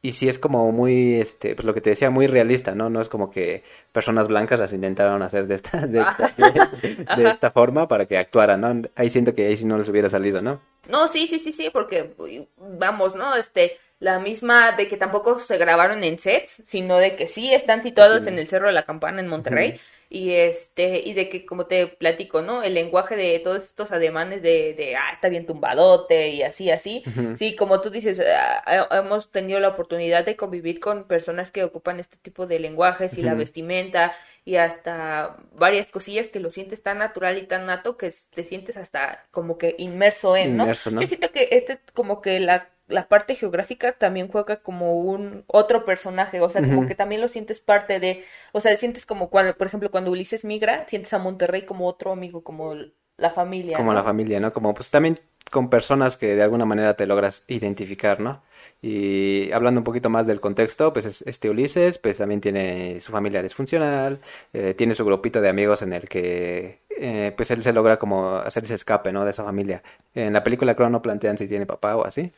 y 0.06 0.12
sí 0.12 0.30
es 0.30 0.38
como 0.40 0.72
muy, 0.72 1.16
este, 1.16 1.56
pues 1.56 1.66
lo 1.66 1.74
que 1.74 1.82
te 1.82 1.90
decía, 1.92 2.10
muy 2.10 2.28
realista, 2.28 2.76
¿no? 2.76 2.90
No 2.90 3.02
es 3.02 3.10
como 3.10 3.32
que 3.32 3.64
personas 3.92 4.28
blancas 4.28 4.60
las 4.60 4.74
intentaron 4.74 5.22
hacer 5.24 5.48
de 5.48 5.56
esta, 5.56 5.86
de 5.88 6.00
esta, 6.02 6.34
de 7.18 7.30
esta 7.30 7.52
forma 7.52 7.88
para 7.88 8.06
que 8.06 8.18
actuaran, 8.18 8.62
¿no? 8.62 8.90
Ahí 8.96 9.10
siento 9.10 9.34
que 9.34 9.48
ahí 9.48 9.58
sí 9.58 9.66
no 9.66 9.78
les 9.78 9.90
hubiera 9.90 10.10
salido, 10.10 10.42
¿no? 10.42 10.62
No, 10.88 11.08
sí, 11.08 11.28
sí, 11.28 11.40
sí, 11.40 11.52
sí, 11.52 11.70
porque 11.72 12.14
vamos, 12.58 13.16
¿no? 13.16 13.36
Este, 13.36 13.78
la 14.00 14.20
misma 14.20 14.74
de 14.74 14.88
que 14.88 14.98
tampoco 14.98 15.40
se 15.40 15.58
grabaron 15.58 16.04
en 16.04 16.20
sets, 16.20 16.62
sino 16.66 16.98
de 16.98 17.16
que 17.16 17.28
sí 17.28 17.52
están 17.54 17.82
situados 17.82 18.24
Sí. 18.24 18.30
en 18.30 18.40
el 18.40 18.48
Cerro 18.48 18.68
de 18.68 18.74
la 18.74 18.84
Campana 18.84 19.20
en 19.20 19.28
Monterrey. 19.28 19.80
Y 20.16 20.32
este, 20.32 21.02
y 21.04 21.12
de 21.12 21.28
que 21.28 21.46
como 21.46 21.66
te 21.66 21.88
platico, 21.88 22.42
¿no? 22.42 22.64
El 22.64 22.76
lenguaje 22.76 23.18
de 23.18 23.38
todos 23.40 23.64
estos 23.64 23.92
ademanes 23.92 24.42
de, 24.42 24.74
de 24.74 24.96
ah, 24.96 25.10
está 25.12 25.28
bien 25.28 25.46
tumbadote 25.46 26.30
y 26.30 26.42
así, 26.42 26.72
así. 26.72 27.04
Sí, 27.36 27.54
como 27.58 27.82
tú 27.82 27.90
dices, 27.90 28.22
ah, 28.22 28.64
ah, 28.66 29.00
hemos 29.00 29.30
tenido 29.30 29.60
la 29.60 29.68
oportunidad 29.68 30.24
de 30.24 30.38
convivir 30.38 30.80
con 30.80 31.04
personas 31.04 31.52
que 31.52 31.66
ocupan 31.66 32.00
este 32.00 32.16
tipo 32.16 32.48
de 32.48 32.60
lenguajes 32.60 33.18
y 33.18 33.24
la 33.24 33.34
vestimenta 33.34 34.14
y 34.46 34.56
hasta 34.56 35.36
varias 35.52 35.88
cosillas 35.88 36.28
que 36.28 36.40
lo 36.40 36.50
sientes 36.50 36.82
tan 36.82 37.00
natural 37.00 37.38
y 37.38 37.42
tan 37.42 37.66
nato 37.66 37.98
que 37.98 38.14
te 38.34 38.46
sientes 38.46 38.78
hasta 38.78 39.26
como 39.32 39.58
que 39.58 39.76
inmerso 39.80 40.38
en, 40.38 40.56
¿no? 40.56 40.64
Inmerso, 40.64 40.92
¿no? 40.92 41.02
Yo 41.02 41.08
siento 41.08 41.34
que 41.34 41.50
este, 41.52 41.82
como 41.94 42.22
que 42.22 42.40
la, 42.40 42.70
la 42.88 43.08
parte 43.08 43.36
geográfica 43.36 43.94
también 43.94 44.28
juega 44.30 44.58
como 44.62 45.00
un 45.02 45.44
otro 45.48 45.86
personaje, 45.86 46.42
o 46.42 46.50
sea, 46.50 46.64
como 46.66 46.86
que 46.86 46.96
también 46.96 47.22
lo 47.22 47.28
sientes 47.28 47.60
parte 47.60 48.00
de, 48.00 48.24
o 48.54 48.60
sea, 48.62 48.76
sientes 48.78 49.06
como 49.06 49.30
cuando, 49.30 49.58
por 49.58 49.68
ejemplo, 49.68 49.92
cuando 49.92 50.12
Ulises 50.12 50.46
migra, 50.46 50.86
sientes 50.88 51.14
a 51.14 51.20
Monterrey 51.20 51.64
como 51.66 51.88
otro 51.88 52.12
amigo, 52.12 52.44
como 52.44 52.76
la 53.18 53.30
familia, 53.32 53.78
Como 53.78 53.94
¿no? 53.94 53.94
la 53.94 54.04
familia, 54.04 54.40
¿no? 54.40 54.54
Como 54.54 54.74
pues 54.74 54.90
también 54.90 55.20
con 55.52 55.70
personas 55.70 56.18
que 56.18 56.36
de 56.36 56.42
alguna 56.44 56.66
manera 56.66 56.96
te 56.96 57.06
logras 57.06 57.44
identificar, 57.48 58.20
¿no? 58.20 58.42
Y 58.82 59.52
hablando 59.52 59.80
un 59.82 59.84
poquito 59.84 60.10
más 60.10 60.26
del 60.28 60.40
contexto, 60.42 60.94
pues 60.94 61.06
es- 61.06 61.22
este 61.28 61.50
Ulises, 61.50 61.98
pues 61.98 62.18
también 62.18 62.42
tiene 62.42 63.00
su 63.00 63.12
familia 63.12 63.42
disfuncional, 63.44 64.20
eh, 64.54 64.74
tiene 64.76 64.96
su 64.96 65.06
grupito 65.06 65.42
de 65.42 65.50
amigos 65.50 65.82
en 65.82 65.94
el 65.94 66.08
que, 66.10 66.82
eh, 66.98 67.34
pues 67.36 67.52
él 67.52 67.64
se 67.64 67.74
logra 67.74 67.98
como 68.00 68.38
hacer 68.38 68.64
ese 68.64 68.76
escape, 68.76 69.12
¿no? 69.12 69.24
De 69.26 69.32
esa 69.32 69.44
familia. 69.44 69.84
En 70.14 70.34
la 70.34 70.44
película 70.44 70.76
creo 70.76 70.90
no 70.90 71.02
plantean 71.02 71.38
si 71.38 71.48
tiene 71.48 71.66
papá 71.66 71.96
o 71.98 72.06
así, 72.06 72.32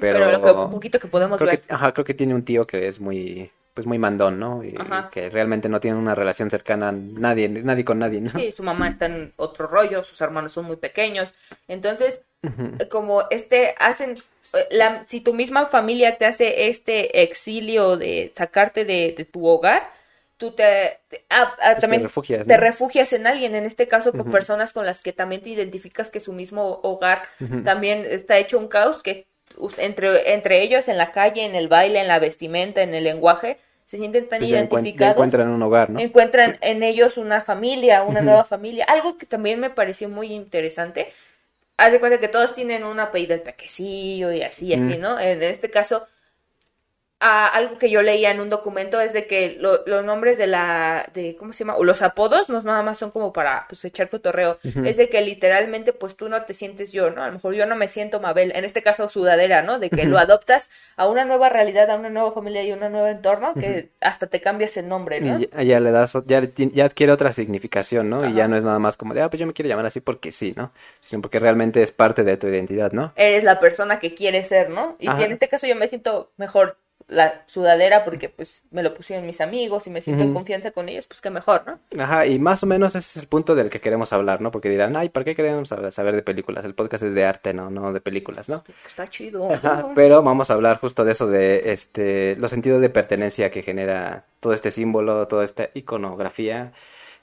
Pero, 0.00 0.18
pero 0.18 0.30
lo 0.30 0.42
que, 0.42 0.70
poquito 0.70 0.98
que 0.98 1.08
podemos 1.08 1.38
creo 1.38 1.50
ver. 1.50 1.60
que, 1.60 1.72
ajá, 1.74 1.92
creo 1.92 2.04
que 2.04 2.14
tiene 2.14 2.34
un 2.34 2.44
tío 2.44 2.66
que 2.66 2.86
es 2.88 3.00
muy, 3.00 3.50
pues 3.74 3.86
muy 3.86 3.98
mandón, 3.98 4.38
¿no? 4.38 4.64
Y 4.64 4.74
Ajá. 4.78 5.10
que 5.10 5.30
realmente 5.30 5.68
no 5.68 5.80
tiene 5.80 5.98
una 5.98 6.14
relación 6.14 6.50
cercana 6.50 6.92
nadie, 6.92 7.48
nadie 7.48 7.84
con 7.84 7.98
nadie, 7.98 8.20
¿no? 8.20 8.30
Sí, 8.34 8.52
su 8.56 8.62
mamá 8.62 8.88
está 8.88 9.06
en 9.06 9.32
otro 9.36 9.66
rollo, 9.66 10.02
sus 10.04 10.20
hermanos 10.20 10.52
son 10.52 10.64
muy 10.64 10.76
pequeños. 10.76 11.34
Entonces, 11.68 12.22
eh, 12.78 12.88
como 12.88 13.24
este, 13.30 13.74
hacen, 13.78 14.16
eh, 14.54 14.68
la, 14.70 15.04
si 15.06 15.20
tu 15.20 15.34
misma 15.34 15.66
familia 15.66 16.18
te 16.18 16.26
hace 16.26 16.68
este 16.68 17.22
exilio 17.22 17.96
de 17.96 18.32
sacarte 18.36 18.84
de, 18.84 19.14
de 19.16 19.24
tu 19.24 19.46
hogar, 19.46 19.90
tú 20.38 20.52
te, 20.52 21.00
te- 21.08 21.24
ah, 21.30 21.54
ah, 21.62 21.76
Pues 21.76 21.86
te 21.86 21.86
también 21.86 22.02
refugias, 22.02 22.46
te 22.46 22.56
refugias 22.56 23.12
en 23.12 23.26
alguien, 23.26 23.54
en 23.54 23.66
este 23.66 23.88
caso 23.88 24.16
con 24.16 24.30
personas 24.30 24.72
con 24.72 24.86
las 24.86 25.02
que 25.02 25.12
también 25.12 25.42
te 25.42 25.50
identificas 25.50 26.10
que 26.10 26.20
su 26.20 26.32
mismo 26.32 26.80
hogar 26.82 27.22
también 27.62 28.04
está 28.06 28.38
hecho 28.38 28.58
un 28.58 28.68
caos, 28.68 29.02
que 29.02 29.26
entre, 29.78 30.32
entre 30.34 30.62
ellos 30.62 30.88
en 30.88 30.98
la 30.98 31.12
calle, 31.12 31.44
en 31.44 31.54
el 31.54 31.68
baile, 31.68 32.00
en 32.00 32.08
la 32.08 32.18
vestimenta, 32.18 32.82
en 32.82 32.94
el 32.94 33.04
lenguaje, 33.04 33.58
se 33.86 33.98
sienten 33.98 34.28
tan 34.28 34.38
Pues 34.38 34.50
identificados 34.50 35.14
encuentran 35.14 35.48
un 35.48 35.62
hogar, 35.62 35.90
¿no? 35.90 36.00
encuentran 36.00 36.56
en 36.62 36.82
ellos 36.82 37.18
una 37.18 37.42
familia, 37.42 38.02
una 38.04 38.22
nueva 38.22 38.44
familia. 38.44 38.84
Algo 38.88 39.18
que 39.18 39.26
también 39.26 39.60
me 39.60 39.68
pareció 39.70 40.08
muy 40.08 40.32
interesante. 40.32 41.12
Haz 41.76 41.92
de 41.92 42.00
cuenta 42.00 42.18
que 42.18 42.28
todos 42.28 42.54
tienen 42.54 42.84
un 42.84 43.00
apellido 43.00 43.34
el 43.34 43.42
pequecillo 43.42 44.32
y 44.32 44.42
así, 44.42 44.72
así, 44.72 44.98
Mm. 44.98 45.00
¿no? 45.00 45.20
En 45.20 45.42
este 45.42 45.70
caso, 45.70 46.06
a 47.22 47.46
algo 47.46 47.78
que 47.78 47.88
yo 47.88 48.02
leía 48.02 48.30
en 48.32 48.40
un 48.40 48.48
documento 48.50 49.00
es 49.00 49.12
de 49.12 49.26
que 49.26 49.56
lo- 49.60 49.82
los 49.86 50.04
nombres 50.04 50.38
de 50.38 50.46
la, 50.48 51.06
de, 51.14 51.36
¿cómo 51.36 51.52
se 51.52 51.60
llama? 51.60 51.76
O 51.76 51.84
los 51.84 52.02
apodos 52.02 52.48
no 52.48 52.60
nada 52.62 52.82
más 52.82 52.98
son 52.98 53.10
como 53.12 53.32
para, 53.32 53.66
pues, 53.68 53.84
echar 53.84 54.08
cotorreo. 54.10 54.58
Es 54.84 54.96
de 54.96 55.08
que 55.08 55.20
literalmente, 55.20 55.92
pues, 55.92 56.16
tú 56.16 56.28
no 56.28 56.44
te 56.44 56.54
sientes 56.54 56.92
yo, 56.92 57.10
¿no? 57.10 57.22
A 57.22 57.28
lo 57.28 57.34
mejor 57.34 57.54
yo 57.54 57.64
no 57.66 57.76
me 57.76 57.88
siento 57.88 58.20
Mabel, 58.20 58.52
en 58.54 58.64
este 58.64 58.82
caso 58.82 59.08
sudadera, 59.08 59.62
¿no? 59.62 59.78
De 59.78 59.90
que 59.92 60.04
lo 60.04 60.18
adoptas 60.18 60.68
a 60.96 61.06
una 61.08 61.24
nueva 61.24 61.48
realidad, 61.48 61.90
a 61.90 61.96
una 61.96 62.10
nueva 62.10 62.32
familia 62.32 62.62
y 62.64 62.72
un 62.72 62.80
nuevo 62.80 63.06
entorno, 63.06 63.56
que 63.56 63.90
hasta 64.00 64.26
te 64.26 64.40
cambias 64.40 64.76
el 64.76 64.88
nombre, 64.88 65.20
¿no? 65.20 65.38
Y 65.38 65.48
ya, 65.48 65.62
ya 65.62 65.80
le 65.80 65.90
das, 65.92 66.16
ya, 66.26 66.42
ya 66.56 66.84
adquiere 66.86 67.12
otra 67.12 67.32
significación, 67.32 68.10
¿no? 68.10 68.26
Y 68.26 68.34
ya 68.34 68.48
no 68.48 68.56
es 68.56 68.64
nada 68.64 68.78
más 68.78 68.96
como 68.96 69.14
de, 69.14 69.22
ah, 69.22 69.30
pues 69.30 69.40
yo 69.40 69.46
me 69.46 69.52
quiero 69.52 69.68
llamar 69.68 69.86
así 69.86 70.00
porque 70.00 70.32
sí, 70.32 70.54
¿no? 70.56 70.72
Sino 71.00 71.22
porque 71.22 71.38
realmente 71.38 71.82
es 71.82 71.92
parte 71.92 72.24
de 72.24 72.36
tu 72.36 72.48
identidad, 72.48 72.92
¿no? 72.92 73.12
Eres 73.16 73.44
la 73.44 73.60
persona 73.60 73.98
que 73.98 74.14
quieres 74.14 74.48
ser, 74.48 74.70
¿no? 74.70 74.96
Y 74.98 75.08
si 75.08 75.22
en 75.22 75.32
este 75.32 75.48
caso 75.48 75.66
yo 75.66 75.76
me 75.76 75.88
siento 75.88 76.32
mejor 76.36 76.76
la 77.08 77.42
sudadera 77.46 78.04
porque, 78.04 78.28
pues, 78.28 78.62
me 78.70 78.82
lo 78.82 78.94
pusieron 78.94 79.26
mis 79.26 79.40
amigos 79.40 79.86
y 79.86 79.90
me 79.90 80.00
siento 80.00 80.22
en 80.22 80.32
confianza 80.32 80.70
con 80.70 80.88
ellos, 80.88 81.06
pues, 81.06 81.20
que 81.20 81.30
mejor, 81.30 81.64
¿no? 81.66 82.02
Ajá, 82.02 82.26
y 82.26 82.38
más 82.38 82.62
o 82.62 82.66
menos 82.66 82.94
ese 82.94 83.18
es 83.18 83.22
el 83.22 83.28
punto 83.28 83.54
del 83.54 83.70
que 83.70 83.80
queremos 83.80 84.12
hablar, 84.12 84.40
¿no? 84.40 84.50
Porque 84.50 84.68
dirán, 84.68 84.96
ay, 84.96 85.08
¿para 85.08 85.24
qué 85.24 85.34
queremos 85.34 85.68
saber, 85.68 86.14
de 86.14 86.22
películas? 86.22 86.64
El 86.64 86.74
podcast 86.74 87.04
es 87.04 87.14
de 87.14 87.24
arte, 87.24 87.54
¿no? 87.54 87.70
No 87.70 87.92
de 87.92 88.00
películas, 88.00 88.48
¿no? 88.48 88.62
Está 88.86 89.06
chido. 89.08 89.52
Ajá, 89.52 89.90
pero 89.94 90.22
vamos 90.22 90.50
a 90.50 90.54
hablar 90.54 90.78
justo 90.78 91.04
de 91.04 91.12
eso, 91.12 91.26
de 91.26 91.72
este, 91.72 92.36
los 92.36 92.50
sentidos 92.50 92.80
de 92.80 92.90
pertenencia 92.90 93.50
que 93.50 93.62
genera 93.62 94.24
todo 94.40 94.52
este 94.52 94.70
símbolo, 94.70 95.26
toda 95.28 95.44
esta 95.44 95.70
iconografía 95.74 96.72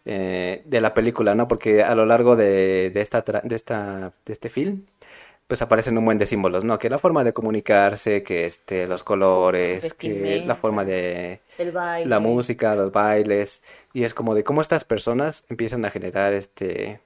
eh, 0.06 0.64
de 0.66 0.82
la 0.82 0.94
película, 0.94 1.36
¿no? 1.36 1.48
Porque 1.48 1.84
a 1.84 1.94
lo 1.94 2.06
largo 2.06 2.36
de, 2.36 2.90
de 2.90 3.02
esta, 3.02 3.22
de 3.22 3.56
esta, 3.56 4.14
de 4.26 4.34
este 4.34 4.50
film, 4.50 4.86
pues 5.50 5.64
aparecen 5.64 5.98
un 5.98 6.06
buen 6.06 6.20
de 6.20 6.28
símbolos, 6.28 6.64
¿no? 6.64 6.78
Que 6.78 6.92
la 6.92 7.00
forma 7.00 7.24
de 7.24 7.34
comunicarse, 7.34 8.22
que 8.22 8.46
este, 8.46 8.86
los 8.86 9.02
colores, 9.02 9.96
que 9.96 10.44
la 10.46 10.56
forma 10.56 10.86
de 10.86 11.40
El 11.58 11.72
baile. 11.72 12.08
la 12.08 12.20
música, 12.20 12.76
los 12.76 12.92
bailes, 12.92 13.64
y 13.92 14.04
es 14.04 14.14
como 14.14 14.36
de 14.36 14.44
cómo 14.44 14.62
estas 14.62 14.84
personas 14.84 15.46
empiezan 15.50 15.84
a 15.86 15.90
generar 15.90 16.34
este, 16.34 17.00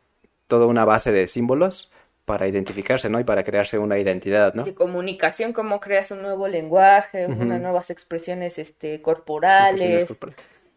toda 0.49 0.65
una 0.65 0.83
base 0.83 1.13
de 1.13 1.25
símbolos 1.27 1.89
para 2.25 2.45
identificarse, 2.45 3.09
¿no? 3.09 3.21
Y 3.21 3.23
para 3.23 3.45
crearse 3.45 3.77
una 3.77 3.97
identidad, 3.97 4.53
¿no? 4.55 4.65
De 4.65 4.73
comunicación, 4.73 5.53
cómo 5.53 5.79
creas 5.79 6.11
un 6.11 6.21
nuevo 6.21 6.49
lenguaje, 6.49 7.27
unas 7.27 7.61
nuevas 7.61 7.91
expresiones 7.91 8.59
este, 8.59 8.95
Expresiones 8.95 9.01
corporales. 9.01 10.17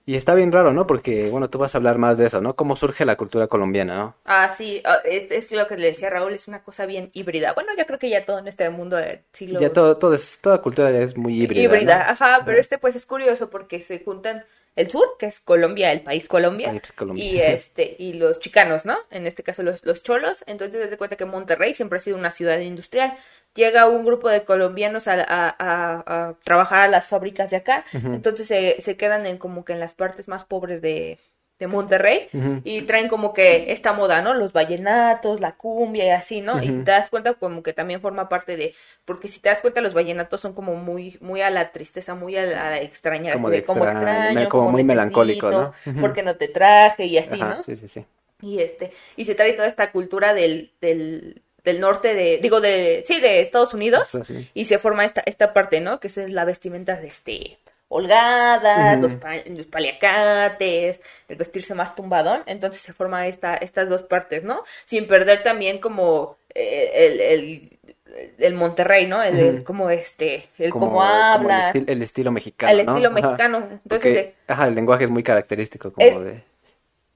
Y 0.06 0.14
está 0.14 0.34
bien 0.34 0.52
raro, 0.52 0.72
¿no? 0.72 0.86
Porque, 0.86 1.28
bueno, 1.30 1.50
tú 1.50 1.58
vas 1.58 1.74
a 1.74 1.78
hablar 1.78 1.98
más 1.98 2.16
de 2.16 2.26
eso, 2.26 2.40
¿no? 2.40 2.54
Cómo 2.54 2.76
surge 2.76 3.04
la 3.04 3.16
cultura 3.16 3.48
colombiana, 3.48 3.96
¿no? 3.96 4.14
Ah, 4.24 4.48
sí, 4.48 4.80
ah, 4.84 4.98
es, 5.04 5.32
es 5.32 5.50
lo 5.50 5.66
que 5.66 5.76
le 5.76 5.88
decía 5.88 6.08
Raúl, 6.08 6.32
es 6.32 6.46
una 6.46 6.62
cosa 6.62 6.86
bien 6.86 7.10
híbrida. 7.12 7.54
Bueno, 7.54 7.72
yo 7.76 7.84
creo 7.86 7.98
que 7.98 8.08
ya 8.08 8.24
todo 8.24 8.38
en 8.38 8.46
este 8.46 8.70
mundo 8.70 8.96
del 8.96 9.22
siglo 9.32 9.60
Ya 9.60 9.72
todo, 9.72 9.96
todo 9.98 10.14
es, 10.14 10.38
toda 10.40 10.62
cultura 10.62 10.92
ya 10.92 11.00
es 11.00 11.16
muy 11.16 11.42
híbrida, 11.42 11.60
híbrida, 11.60 12.04
¿no? 12.04 12.10
ajá, 12.12 12.42
pero 12.46 12.58
este 12.60 12.78
pues 12.78 12.94
es 12.94 13.04
curioso 13.04 13.50
porque 13.50 13.80
se 13.80 13.98
juntan 13.98 14.44
el 14.76 14.88
sur, 14.90 15.16
que 15.18 15.26
es 15.26 15.40
Colombia, 15.40 15.90
el 15.90 16.02
país 16.02 16.28
Colombia, 16.28 16.68
País 16.68 16.92
Colombia. 16.92 17.24
y 17.24 17.40
este, 17.40 17.96
y 17.98 18.12
los 18.12 18.38
chicanos, 18.38 18.84
¿no? 18.84 18.96
En 19.10 19.26
este 19.26 19.42
caso 19.42 19.62
los, 19.64 19.84
los 19.84 20.02
cholos, 20.04 20.44
entonces 20.46 20.88
te 20.88 20.96
cuenta 20.96 21.16
que 21.16 21.24
Monterrey 21.24 21.74
siempre 21.74 21.96
ha 21.96 22.00
sido 22.00 22.16
una 22.16 22.30
ciudad 22.30 22.58
industrial. 22.60 23.16
Llega 23.54 23.88
un 23.88 24.04
grupo 24.04 24.28
de 24.28 24.44
colombianos 24.44 25.08
a, 25.08 25.14
a- 25.14 25.56
a- 25.58 26.28
a 26.28 26.34
trabajar 26.44 26.82
a 26.82 26.88
las 26.88 27.08
fábricas 27.08 27.50
de 27.50 27.56
acá, 27.56 27.84
entonces 28.14 28.46
se, 28.46 28.80
se 28.80 28.96
quedan 28.98 29.26
en 29.26 29.38
como 29.38 29.64
que 29.64 29.72
en 29.72 29.80
las 29.80 29.94
partes 29.94 30.28
más 30.28 30.44
pobres 30.44 30.82
de, 30.82 31.18
de 31.58 31.66
Monterrey 31.68 32.28
y 32.64 32.82
traen 32.82 33.08
como 33.08 33.32
que 33.32 33.72
esta 33.72 33.92
moda, 33.94 34.20
¿no? 34.20 34.34
Los 34.34 34.52
vallenatos, 34.52 35.40
la 35.40 35.52
cumbia 35.52 36.04
y 36.04 36.10
así, 36.10 36.40
¿no? 36.42 36.62
Y 36.62 36.68
te 36.68 36.90
das 36.90 37.08
cuenta 37.08 37.32
como 37.34 37.62
que 37.62 37.72
también 37.72 38.00
forma 38.00 38.28
parte 38.28 38.56
de, 38.56 38.74
porque 39.04 39.28
si 39.28 39.40
te 39.40 39.48
das 39.48 39.62
cuenta 39.62 39.80
los 39.80 39.94
vallenatos 39.94 40.40
son 40.40 40.52
como 40.52 40.74
muy, 40.74 41.16
muy 41.20 41.40
a 41.40 41.50
la 41.50 41.72
tristeza, 41.72 42.14
muy 42.14 42.36
a 42.36 42.44
la, 42.44 42.66
a 42.66 42.70
la 42.70 42.80
extrañar, 42.82 43.34
Como 43.34 43.50
de 43.50 43.62
como 43.62 43.84
extraño, 43.84 44.48
como 44.48 44.70
muy 44.70 44.84
melancólico, 44.84 45.50
¿no? 45.50 45.72
porque 46.00 46.22
no 46.22 46.36
te 46.36 46.48
traje 46.48 47.06
y 47.06 47.16
así, 47.16 47.40
Ajá, 47.40 47.56
¿no? 47.56 47.62
sí, 47.62 47.74
sí, 47.76 47.88
sí. 47.88 48.04
Y 48.42 48.60
este, 48.60 48.92
y 49.16 49.24
se 49.24 49.34
trae 49.34 49.54
toda 49.54 49.66
esta 49.66 49.90
cultura 49.92 50.34
del, 50.34 50.72
del, 50.82 51.40
del 51.64 51.80
norte 51.80 52.12
de, 52.12 52.36
digo, 52.36 52.60
de, 52.60 53.02
sí, 53.06 53.18
de 53.18 53.40
Estados 53.40 53.72
Unidos, 53.72 54.08
Eso 54.08 54.24
sí. 54.24 54.50
y 54.52 54.66
se 54.66 54.78
forma 54.78 55.06
esta, 55.06 55.22
esta 55.24 55.54
parte, 55.54 55.80
¿no? 55.80 56.00
Que 56.00 56.08
es 56.08 56.18
la 56.30 56.44
vestimenta 56.44 57.00
de 57.00 57.06
este, 57.08 57.58
holgadas, 57.88 59.00
los, 59.00 59.14
pa- 59.14 59.36
los 59.46 59.66
paliacates, 59.66 61.00
el 61.28 61.36
vestirse 61.36 61.74
más 61.74 61.94
tumbadón, 61.94 62.42
entonces 62.46 62.82
se 62.82 62.92
forma 62.92 63.26
esta, 63.28 63.56
estas 63.56 63.88
dos 63.88 64.02
partes, 64.02 64.42
¿no? 64.44 64.62
Sin 64.84 65.06
perder 65.06 65.42
también 65.42 65.78
como 65.78 66.36
eh, 66.54 66.90
el, 66.94 67.20
el, 67.20 67.78
el 68.38 68.54
Monterrey, 68.54 69.06
¿no? 69.06 69.22
El, 69.22 69.62
como 69.64 69.90
este, 69.90 70.48
el 70.58 70.74
Como, 70.74 70.90
cómo 70.90 71.02
como 71.28 71.50
el, 71.50 71.62
habla, 71.62 71.70
el 71.72 72.02
estilo 72.02 72.32
mexicano, 72.32 72.72
el 72.72 72.80
¿no? 72.82 72.96
estilo 72.96 73.10
Ajá. 73.12 73.42
mexicano, 73.42 73.68
entonces 73.84 74.14
Porque, 74.14 74.14
eh, 74.14 74.34
ajá, 74.48 74.66
el 74.68 74.74
lenguaje 74.74 75.04
es 75.04 75.10
muy 75.10 75.22
característico 75.22 75.92
como 75.92 76.20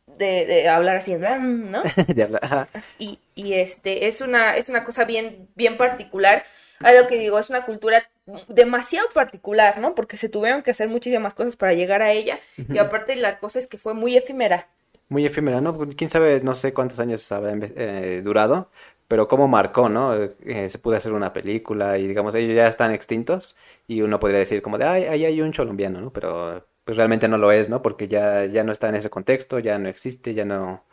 de, 0.06 0.46
de 0.46 0.68
hablar 0.68 0.96
así, 0.96 1.14
¿no? 1.14 1.82
de, 1.82 2.04
de 2.14 2.22
hablar. 2.22 2.40
Ajá. 2.44 2.68
y, 2.98 3.18
y 3.34 3.54
este 3.54 4.06
es 4.08 4.20
una 4.20 4.56
es 4.56 4.68
una 4.68 4.84
cosa 4.84 5.04
bien 5.04 5.48
bien 5.54 5.76
particular 5.76 6.44
a 6.80 6.92
lo 6.92 7.06
que 7.06 7.18
digo 7.18 7.38
es 7.38 7.50
una 7.50 7.64
cultura 7.64 8.02
demasiado 8.48 9.08
particular 9.10 9.78
no 9.78 9.94
porque 9.94 10.16
se 10.16 10.28
tuvieron 10.28 10.62
que 10.62 10.70
hacer 10.72 10.88
muchísimas 10.88 11.34
cosas 11.34 11.56
para 11.56 11.74
llegar 11.74 12.02
a 12.02 12.12
ella 12.12 12.40
y 12.72 12.78
aparte 12.78 13.16
la 13.16 13.38
cosa 13.38 13.58
es 13.58 13.66
que 13.66 13.78
fue 13.78 13.94
muy 13.94 14.16
efímera 14.16 14.68
Muy 15.08 15.26
efímera, 15.26 15.60
¿no? 15.60 15.76
Quién 15.96 16.08
sabe, 16.10 16.40
no 16.42 16.54
sé 16.54 16.72
cuántos 16.72 17.00
años 17.00 17.30
habrá 17.32 17.52
eh, 17.76 18.22
durado, 18.24 18.70
pero 19.08 19.26
cómo 19.26 19.48
marcó, 19.48 19.88
¿no? 19.88 20.14
Eh, 20.14 20.68
se 20.68 20.78
pudo 20.78 20.94
hacer 20.96 21.12
una 21.12 21.32
película 21.32 21.98
y 21.98 22.06
digamos, 22.06 22.34
ellos 22.36 22.54
ya 22.54 22.68
están 22.68 22.92
extintos 22.92 23.56
y 23.88 24.02
uno 24.02 24.20
podría 24.20 24.38
decir 24.38 24.62
como 24.62 24.78
de, 24.78 24.84
ay, 24.84 25.04
ahí 25.04 25.24
hay 25.24 25.40
un 25.42 25.52
colombiano, 25.52 26.00
¿no? 26.00 26.12
Pero 26.12 26.64
pues 26.84 26.96
realmente 26.96 27.26
no 27.28 27.38
lo 27.38 27.50
es, 27.50 27.68
¿no? 27.68 27.82
Porque 27.82 28.06
ya, 28.08 28.44
ya 28.46 28.62
no 28.64 28.70
está 28.72 28.88
en 28.88 28.94
ese 28.96 29.10
contexto, 29.10 29.58
ya 29.58 29.78
no 29.78 29.88
existe, 29.88 30.32
ya 30.34 30.44
no, 30.44 30.84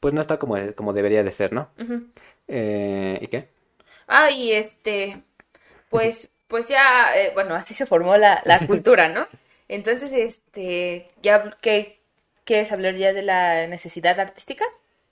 pues 0.00 0.14
no 0.14 0.20
está 0.22 0.38
como, 0.38 0.56
como 0.76 0.92
debería 0.94 1.22
de 1.24 1.32
ser, 1.32 1.52
¿no? 1.54 1.70
Ujú. 1.78 2.10
Eh, 2.48 3.18
¿y 3.22 3.28
qué? 3.28 3.53
Ah 4.08 4.30
y 4.30 4.52
este 4.52 5.22
pues 5.90 6.28
pues 6.48 6.68
ya 6.68 7.16
eh, 7.16 7.32
bueno 7.34 7.54
así 7.54 7.74
se 7.74 7.86
formó 7.86 8.16
la, 8.16 8.42
la 8.44 8.60
cultura 8.66 9.08
no 9.08 9.26
entonces 9.68 10.12
este 10.12 11.06
ya 11.22 11.50
que 11.62 12.00
quieres 12.44 12.72
hablar 12.72 12.94
ya 12.96 13.12
de 13.12 13.22
la 13.22 13.66
necesidad 13.66 14.18
artística 14.20 14.64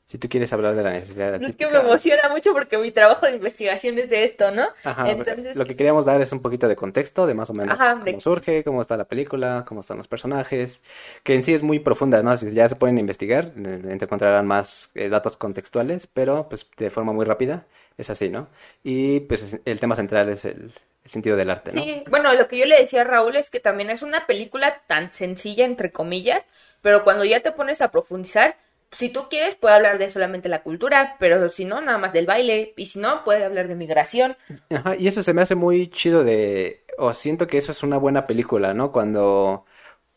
Si 0.05 0.19
tú 0.19 0.29
quieres 0.29 0.53
hablar 0.53 0.75
de 0.75 0.83
la 0.83 0.91
necesidad 0.93 1.29
es 1.35 1.57
que 1.57 1.65
artística. 1.65 1.81
me 1.83 1.87
emociona 1.89 2.29
mucho 2.29 2.53
porque 2.53 2.77
mi 2.77 2.91
trabajo 2.91 3.27
de 3.27 3.33
investigación 3.37 3.99
es 3.99 4.11
de 4.11 4.25
esto 4.25 4.51
no 4.51 4.69
Ajá, 4.85 5.09
entonces 5.11 5.57
lo 5.57 5.65
que 5.65 5.77
queríamos 5.77 6.05
dar 6.05 6.21
es 6.21 6.33
un 6.33 6.43
poquito 6.43 6.69
de 6.69 6.77
contexto, 6.77 7.27
de 7.27 7.35
más 7.35 7.49
o 7.51 7.55
menos 7.55 7.79
Ajá, 7.81 7.95
cómo 7.95 8.05
de- 8.05 8.21
surge, 8.21 8.65
cómo 8.65 8.83
está 8.83 8.97
la 8.97 9.05
película, 9.07 9.65
cómo 9.67 9.81
están 9.81 9.97
los 9.97 10.09
personajes, 10.09 10.83
que 11.23 11.35
en 11.35 11.43
sí 11.43 11.55
es 11.55 11.63
muy 11.63 11.79
profunda, 11.79 12.23
¿no? 12.23 12.37
Si 12.37 12.51
ya 12.51 12.69
se 12.69 12.77
pueden 12.77 12.99
investigar, 12.99 13.53
encontrarán 13.57 14.47
más 14.47 14.91
eh, 14.95 15.09
datos 15.09 15.37
contextuales, 15.37 16.07
pero 16.09 16.49
pues 16.49 16.69
de 16.77 16.91
forma 16.91 17.13
muy 17.13 17.25
rápida, 17.25 17.67
es 17.97 18.11
así, 18.11 18.29
¿no? 18.31 18.49
Y 18.83 19.21
pues 19.21 19.43
es- 19.43 19.61
el 19.65 19.81
tema 19.81 19.95
central 19.95 20.29
es 20.29 20.45
el, 20.45 20.73
el 21.05 21.11
sentido 21.11 21.37
del 21.37 21.51
arte, 21.51 21.73
¿no? 21.73 21.89
Sí, 21.89 22.05
bueno, 22.11 22.35
lo 22.35 22.49
que 22.49 22.59
yo 22.59 22.67
le 22.67 22.79
decía 22.79 23.01
a 23.01 23.05
Raúl 23.05 23.37
es 23.37 23.49
que 23.49 23.59
también 23.61 23.89
es 23.91 24.03
una 24.03 24.27
película 24.27 24.83
tan 24.87 25.11
sencilla, 25.11 25.65
entre 25.65 25.91
comillas, 25.91 26.47
pero 26.83 27.03
cuando 27.03 27.25
ya 27.25 27.41
te 27.41 27.53
pones 27.53 27.81
a 27.81 27.91
profundizar, 27.91 28.57
si 28.91 29.09
tú 29.09 29.29
quieres, 29.31 29.55
puede 29.55 29.75
hablar 29.75 29.97
de 29.99 30.11
solamente 30.11 30.51
la 30.51 30.63
cultura, 30.63 31.17
pero 31.19 31.49
si 31.49 31.65
no, 31.65 31.81
nada 31.81 31.97
más 31.97 32.13
del 32.13 32.27
baile, 32.27 32.75
y 32.77 32.87
si 32.87 32.99
no, 32.99 33.25
puede 33.25 33.45
hablar 33.45 33.69
de 33.69 33.75
migración. 33.75 34.37
Ajá, 34.71 34.97
y 34.97 35.07
eso 35.07 35.23
se 35.23 35.33
me 35.35 35.43
hace 35.43 35.55
muy 35.55 35.89
chido 35.91 36.25
de, 36.25 36.85
o 36.99 37.13
siento 37.13 37.47
que 37.47 37.59
eso 37.59 37.73
es 37.73 37.83
una 37.83 37.97
buena 37.99 38.27
película, 38.27 38.75
¿no? 38.75 38.93
Cuando 38.93 39.65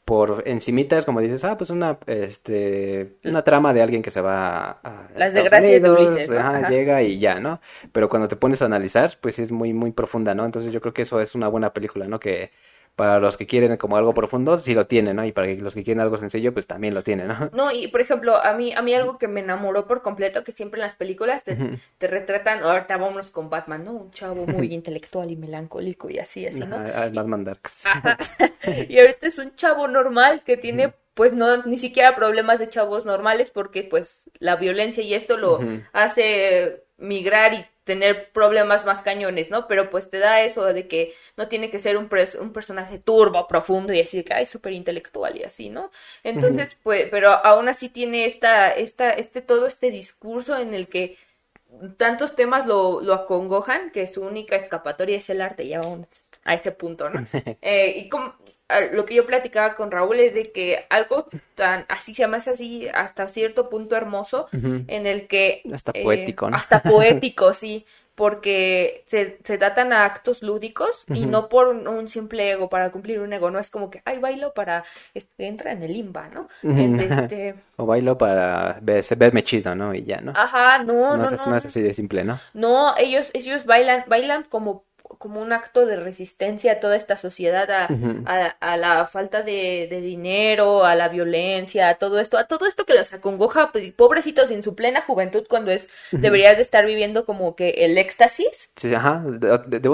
por 0.06 0.44
encimita 0.48 0.98
es 0.98 1.06
como 1.06 1.20
dices, 1.22 1.44
ah, 1.44 1.58
pues 1.58 1.70
una, 1.72 2.00
este, 2.08 3.18
una 3.24 3.44
trama 3.44 3.74
de 3.74 3.82
alguien 3.82 4.02
que 4.04 4.12
se 4.12 4.22
va 4.22 4.72
a, 4.72 4.80
a 4.84 5.10
Las 5.16 5.34
desgracias 5.34 5.82
de 5.82 5.90
Ulises, 5.90 6.30
¿no? 6.30 6.40
ajá, 6.40 6.58
Ajá. 6.58 6.70
llega 6.70 7.02
y 7.04 7.20
ya, 7.20 7.40
¿no? 7.40 7.60
Pero 7.92 8.10
cuando 8.10 8.28
te 8.28 8.36
pones 8.36 8.62
a 8.62 8.66
analizar, 8.66 9.12
pues 9.22 9.40
es 9.40 9.52
muy, 9.52 9.74
muy 9.74 9.92
profunda, 9.92 10.36
¿no? 10.36 10.46
Entonces 10.46 10.72
yo 10.74 10.82
creo 10.82 10.94
que 10.94 11.02
eso 11.04 11.20
es 11.22 11.36
una 11.36 11.48
buena 11.48 11.74
película, 11.74 12.08
¿no? 12.08 12.20
Que 12.20 12.52
para 12.96 13.20
los 13.20 13.36
que 13.36 13.46
quieren 13.46 13.76
como 13.78 13.98
algo 13.98 14.14
profundo, 14.14 14.58
sí 14.58 14.74
lo 14.74 14.86
tiene, 14.86 15.14
¿no? 15.14 15.26
Y 15.26 15.32
para 15.32 15.54
los 15.56 15.76
que 15.76 15.84
quieren 15.84 16.02
algo 16.02 16.18
sencillo, 16.18 16.54
pues 16.54 16.66
también 16.66 16.94
lo 16.94 17.04
tiene, 17.04 17.26
¿no? 17.26 17.50
No, 17.54 17.72
y 17.72 17.88
por 17.88 18.02
ejemplo, 18.02 18.38
a 18.38 18.54
mí, 18.54 18.74
a 18.74 18.82
mí 18.82 18.94
algo 18.94 19.18
que 19.18 19.28
me 19.28 19.42
enamoró 19.42 19.86
por 19.86 20.02
completo, 20.02 20.44
que 20.44 20.52
siempre 20.52 20.80
en 20.80 20.86
las 20.86 20.96
películas 20.96 21.44
te, 21.44 21.58
te 21.98 22.08
retratan, 22.08 22.64
ahorita 22.64 22.98
vámonos 22.98 23.32
con 23.32 23.50
Batman, 23.50 23.84
¿no? 23.84 23.92
Un 23.92 24.12
chavo 24.12 24.46
muy 24.46 24.74
intelectual 24.74 25.30
y 25.30 25.36
melancólico 25.36 26.10
y 26.10 26.20
así, 26.20 26.48
así, 26.48 26.60
¿no? 26.60 26.78
Al 26.78 27.12
Batman 27.12 27.44
Darks. 27.44 27.86
Ajá. 27.86 28.18
Y 28.88 29.00
ahorita 29.00 29.28
es 29.28 29.38
un 29.40 29.56
chavo 29.56 29.88
normal 29.88 30.44
que 30.44 30.56
tiene, 30.56 30.94
pues, 31.14 31.34
no, 31.34 31.64
ni 31.64 31.78
siquiera 31.78 32.16
problemas 32.16 32.60
de 32.60 32.70
chavos 32.70 33.06
normales 33.06 33.52
porque, 33.52 33.84
pues, 33.84 34.30
la 34.40 34.56
violencia 34.56 35.04
y 35.04 35.14
esto 35.14 35.38
lo 35.38 35.60
hace 35.92 36.86
migrar 36.98 37.54
y 37.54 37.66
tener 37.86 38.32
problemas 38.34 38.86
más 38.86 39.02
cañones, 39.04 39.50
¿no? 39.52 39.68
Pero, 39.68 39.90
pues, 39.90 40.10
te 40.10 40.20
da 40.20 40.42
eso 40.44 40.66
de 40.74 40.88
que 40.90 41.16
no 41.38 41.48
tiene 41.48 41.70
que 41.72 41.80
ser 41.80 41.98
un, 41.98 42.10
pres- 42.10 42.40
un 42.40 42.52
personaje 42.54 43.00
turbo, 43.00 43.48
profundo 43.48 43.94
y 43.94 44.02
así, 44.02 44.24
que, 44.24 44.34
ay, 44.34 44.46
súper 44.48 44.74
intelectual 44.74 45.38
y 45.38 45.44
así, 45.44 45.70
¿no? 45.70 45.92
Entonces, 46.24 46.78
pues, 46.84 47.08
pero 47.12 47.30
aún 47.32 47.70
así 47.70 47.90
tiene 47.90 48.26
esta, 48.26 48.72
esta, 48.72 49.12
este, 49.12 49.42
todo 49.42 49.68
este 49.68 49.92
discurso 49.92 50.58
en 50.58 50.74
el 50.76 50.90
que 50.90 51.18
tantos 51.98 52.36
temas 52.36 52.66
lo, 52.66 53.02
lo 53.02 53.14
acongojan 53.14 53.92
que 53.92 54.08
su 54.08 54.22
única 54.22 54.56
escapatoria 54.56 55.18
es 55.18 55.30
el 55.30 55.42
arte, 55.42 55.68
ya 55.68 55.80
vamos 55.82 56.08
a 56.44 56.54
ese 56.54 56.72
punto, 56.72 57.10
¿no? 57.10 57.22
Eh, 57.62 57.94
y 57.98 58.10
como, 58.10 58.36
lo 58.92 59.06
que 59.06 59.16
yo 59.16 59.26
platicaba 59.26 59.76
con 59.76 59.92
Raúl 59.92 60.20
es 60.20 60.34
de 60.34 60.52
que 60.52 60.86
algo 60.90 61.28
tan 61.54 61.86
así 61.88 62.16
se 62.16 62.24
llama 62.24 62.38
así 62.38 62.88
hasta 62.94 63.28
cierto 63.28 63.70
punto 63.70 63.96
hermoso 63.96 64.48
en 64.52 65.06
el 65.06 65.28
que 65.28 65.62
hasta 65.72 65.94
poético 65.94 66.50
¿no? 66.50 66.58
hasta 66.58 66.82
poético 66.84 67.54
sí 67.54 67.86
porque 68.16 69.04
se, 69.08 69.40
se 69.44 69.58
tratan 69.58 69.92
a 69.92 70.06
actos 70.06 70.42
lúdicos 70.42 71.04
y 71.14 71.26
no 71.26 71.50
por 71.50 71.68
un, 71.68 72.08
simple 72.08 72.50
ego, 72.50 72.70
para 72.70 72.90
cumplir 72.90 73.20
un 73.20 73.34
ego, 73.34 73.52
no 73.52 73.60
es 73.60 73.70
como 73.70 73.90
que, 73.90 74.02
ay, 74.06 74.20
bailo 74.20 74.54
para, 74.54 74.86
este, 75.14 75.48
entra 75.48 75.74
en 75.74 75.84
el 75.84 75.92
limba, 75.92 76.30
¿no? 76.30 76.48
Este... 76.64 77.56
o 77.76 77.86
bailo 77.86 78.18
para 78.18 78.80
verme 78.82 79.44
chido, 79.44 79.76
¿no? 79.76 79.94
Y 79.94 80.06
ya, 80.06 80.22
¿no? 80.22 80.32
Ajá, 80.34 80.80
no, 80.80 81.18
no, 81.18 81.30
no. 81.30 81.30
Es, 81.30 81.46
no 81.46 81.58
es 81.58 81.66
así 81.66 81.82
de 81.82 81.94
simple, 81.94 82.24
¿no? 82.24 82.40
No, 82.54 82.96
ellos, 82.98 83.32
ellos 83.34 83.66
bailan, 83.66 84.06
bailan 84.08 84.44
como 84.44 84.86
como 85.18 85.42
un 85.42 85.54
acto 85.54 85.86
de 85.86 85.96
resistencia 85.96 86.74
a 86.74 86.80
toda 86.80 86.96
esta 86.96 87.18
sociedad, 87.18 87.70
a, 87.72 87.88
a, 88.60 88.78
la 88.78 89.06
falta 89.08 89.42
de, 89.42 89.88
de, 89.90 90.02
dinero, 90.02 90.86
a 90.86 90.96
la 90.96 91.10
violencia, 91.10 91.90
a 91.90 91.96
todo 91.96 92.20
esto, 92.20 92.38
a 92.38 92.46
todo 92.46 92.66
esto 92.68 92.86
que 92.86 92.94
los 92.94 93.14
acongoja, 93.14 93.72
pues, 93.72 93.92
pobrecitos 93.92 94.52
en 94.52 94.64
su 94.64 94.76
plena 94.76 95.02
juventud 95.02 95.46
cuando 95.50 95.72
es, 95.72 95.90
deberías 96.12 96.56
de 96.56 96.62
estar 96.62 96.86
viviendo 96.86 97.26
como 97.26 97.56
que 97.56 97.70
el 97.70 97.98
éxtasis. 97.98 98.70
Sí, 98.76 98.94
ajá, 98.94 99.24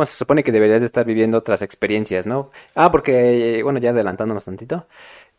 se 0.06 0.18
supone 0.18 0.44
que 0.44 0.52
deberías 0.52 0.80
de 0.80 0.86
estar 0.86 1.06
viviendo 1.06 1.38
otras 1.38 1.62
experiencias, 1.62 2.26
¿no? 2.26 2.52
Ah, 2.76 2.92
porque, 2.92 3.62
bueno, 3.64 3.80
ya 3.80 3.92
adelantándonos 3.92 4.46
tantito, 4.46 4.88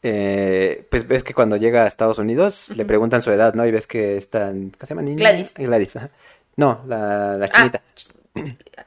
eh, 0.02 0.84
pues 0.90 1.06
ves 1.06 1.22
que 1.22 1.32
cuando 1.32 1.56
llega 1.56 1.84
a 1.84 1.86
Estados 1.86 2.18
Unidos 2.18 2.72
le 2.74 2.84
preguntan 2.84 3.22
su 3.22 3.30
edad, 3.30 3.54
¿no? 3.54 3.64
Y 3.64 3.70
ves 3.70 3.86
que 3.86 4.16
están, 4.16 4.70
¿cómo 4.70 4.86
se 4.86 4.86
llama? 4.86 5.02
Niña? 5.02 5.18
Gladys. 5.18 5.54
Gladys, 5.54 5.96
ajá. 5.96 6.10
No, 6.56 6.82
la, 6.86 7.36
la 7.38 7.48
chinita. 7.48 7.82
Ah, 8.76 8.84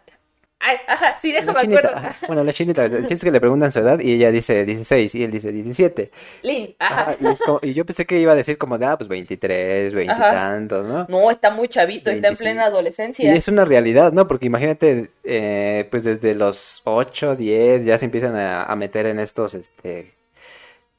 ajá, 0.88 1.18
sí, 1.22 1.32
déjame 1.32 1.60
acuerdo. 1.60 1.90
Bueno, 2.28 2.44
la 2.44 2.54
chinita, 2.54 2.86
el 2.86 3.02
chiste 3.02 3.14
es 3.14 3.24
que 3.24 3.32
le 3.32 3.40
preguntan 3.40 3.72
su 3.72 3.80
edad 3.80 4.00
y 4.00 4.14
ella 4.14 4.32
dice 4.32 4.66
16 4.66 5.16
y 5.16 5.24
él 5.24 5.32
dice 5.32 5.52
17. 5.52 6.12
Lin, 6.44 6.76
ajá. 6.80 7.16
y, 7.62 7.74
yo 7.74 7.86
pensé 7.86 8.06
que 8.06 8.20
iba 8.20 8.32
a 8.32 8.36
decir 8.36 8.58
como 8.58 8.78
de, 8.78 8.86
ah, 8.86 8.98
pues 8.98 9.08
23, 9.08 9.94
20 9.94 10.14
y 10.14 10.18
tantos, 10.18 10.86
¿no? 10.86 11.06
No, 11.08 11.30
está 11.30 11.52
muy 11.52 11.68
chavito, 11.68 12.10
está 12.10 12.30
en 12.30 12.36
plena 12.36 12.66
adolescencia. 12.66 13.32
Y 13.32 13.38
es 13.38 13.48
una 13.48 13.66
realidad, 13.66 14.12
¿no? 14.12 14.28
Porque 14.28 14.48
imagínate, 14.48 15.10
eh, 15.24 15.88
pues 15.92 16.04
desde 16.04 16.34
los 16.34 16.82
8, 16.84 17.36
10 17.36 17.86
ya 17.86 17.98
se 17.98 18.06
empiezan 18.06 18.36
a, 18.36 18.64
a 18.64 18.76
meter 18.76 19.06
en 19.06 19.20
estos, 19.20 19.54
este, 19.54 20.15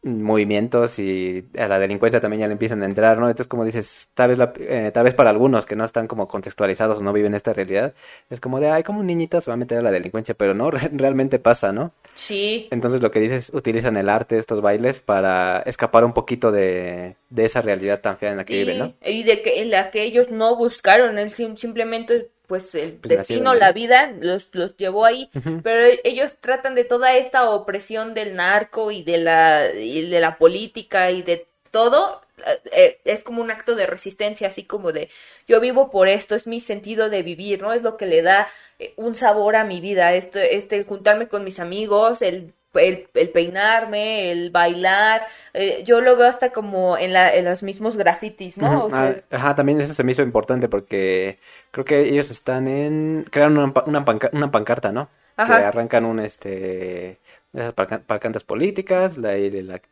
movimientos 0.06 0.98
y 0.98 1.44
a 1.58 1.66
la 1.66 1.78
delincuencia 1.78 2.20
también 2.20 2.40
ya 2.40 2.46
le 2.46 2.52
empiezan 2.52 2.82
a 2.82 2.86
entrar, 2.86 3.18
¿no? 3.18 3.26
Entonces, 3.26 3.48
como 3.48 3.64
dices, 3.64 4.08
tal 4.14 4.28
vez, 4.28 4.38
la, 4.38 4.52
eh, 4.58 4.90
tal 4.94 5.04
vez 5.04 5.14
para 5.14 5.30
algunos 5.30 5.66
que 5.66 5.74
no 5.74 5.84
están 5.84 6.06
como 6.06 6.28
contextualizados 6.28 6.98
o 6.98 7.02
no 7.02 7.12
viven 7.12 7.34
esta 7.34 7.52
realidad, 7.52 7.92
es 8.30 8.40
como 8.40 8.60
de, 8.60 8.70
ay, 8.70 8.82
como 8.84 9.00
un 9.00 9.06
niñito 9.06 9.40
se 9.40 9.50
va 9.50 9.54
a 9.54 9.58
meter 9.58 9.78
a 9.78 9.82
la 9.82 9.90
delincuencia, 9.90 10.34
pero 10.34 10.54
no, 10.54 10.70
realmente 10.92 11.38
pasa, 11.38 11.72
¿no? 11.72 11.92
Sí. 12.14 12.68
Entonces, 12.70 13.02
lo 13.02 13.10
que 13.10 13.20
dices, 13.20 13.50
utilizan 13.52 13.96
el 13.96 14.08
arte, 14.08 14.38
estos 14.38 14.60
bailes, 14.60 15.00
para 15.00 15.60
escapar 15.60 16.04
un 16.04 16.12
poquito 16.12 16.52
de, 16.52 17.16
de 17.28 17.44
esa 17.44 17.60
realidad 17.60 18.00
tan 18.00 18.16
fea 18.16 18.30
en 18.30 18.36
la 18.38 18.44
que 18.44 18.58
viven, 18.58 18.78
¿no? 18.78 18.94
Y 19.04 19.24
de 19.24 19.42
que 19.42 19.60
en 19.60 19.70
la 19.70 19.90
que 19.90 20.04
ellos 20.04 20.30
no 20.30 20.56
buscaron, 20.56 21.18
él 21.18 21.30
simplemente 21.30 22.30
pues 22.46 22.74
el 22.74 22.94
pues 22.94 23.18
destino, 23.18 23.54
la 23.54 23.72
vida 23.72 24.12
los, 24.20 24.48
los 24.52 24.76
llevó 24.76 25.04
ahí, 25.04 25.30
pero 25.62 25.98
ellos 26.04 26.36
tratan 26.40 26.74
de 26.74 26.84
toda 26.84 27.16
esta 27.16 27.50
opresión 27.50 28.14
del 28.14 28.34
narco 28.34 28.90
y 28.90 29.02
de 29.02 29.18
la, 29.18 29.72
y 29.72 30.08
de 30.08 30.20
la 30.20 30.38
política 30.38 31.10
y 31.10 31.22
de 31.22 31.46
todo, 31.70 32.22
eh, 32.38 32.62
eh, 32.72 33.00
es 33.04 33.22
como 33.22 33.42
un 33.42 33.50
acto 33.50 33.74
de 33.74 33.86
resistencia, 33.86 34.48
así 34.48 34.64
como 34.64 34.92
de 34.92 35.08
yo 35.46 35.60
vivo 35.60 35.90
por 35.90 36.08
esto, 36.08 36.34
es 36.34 36.46
mi 36.46 36.60
sentido 36.60 37.08
de 37.08 37.22
vivir, 37.22 37.62
¿no? 37.62 37.72
Es 37.72 37.82
lo 37.82 37.96
que 37.96 38.06
le 38.06 38.22
da 38.22 38.48
eh, 38.78 38.92
un 38.96 39.14
sabor 39.14 39.56
a 39.56 39.64
mi 39.64 39.80
vida, 39.80 40.14
esto, 40.14 40.38
este, 40.38 40.84
juntarme 40.84 41.28
con 41.28 41.44
mis 41.44 41.58
amigos, 41.58 42.22
el 42.22 42.54
el, 42.78 43.08
peinarme, 43.32 44.30
el 44.30 44.50
bailar, 44.50 45.26
eh, 45.54 45.82
yo 45.84 46.00
lo 46.00 46.16
veo 46.16 46.28
hasta 46.28 46.50
como 46.50 46.96
en, 46.96 47.12
la, 47.12 47.34
en 47.34 47.44
los 47.44 47.62
mismos 47.62 47.96
grafitis, 47.96 48.58
¿no? 48.58 48.88
Ah, 48.92 49.14
ajá, 49.30 49.54
también 49.54 49.80
eso 49.80 49.94
se 49.94 50.04
me 50.04 50.12
hizo 50.12 50.22
importante 50.22 50.68
porque 50.68 51.38
creo 51.70 51.84
que 51.84 52.00
ellos 52.08 52.30
están 52.30 52.68
en... 52.68 53.26
crearon 53.30 53.58
una, 53.58 53.72
una, 53.86 54.04
una 54.32 54.50
pancarta, 54.50 54.92
¿no? 54.92 55.08
Ajá. 55.36 55.58
Que 55.58 55.64
arrancan 55.64 56.04
un, 56.04 56.20
este... 56.20 57.18
Esas 57.52 57.72
pancartas 57.72 58.44
políticas, 58.44 59.16
la, 59.16 59.34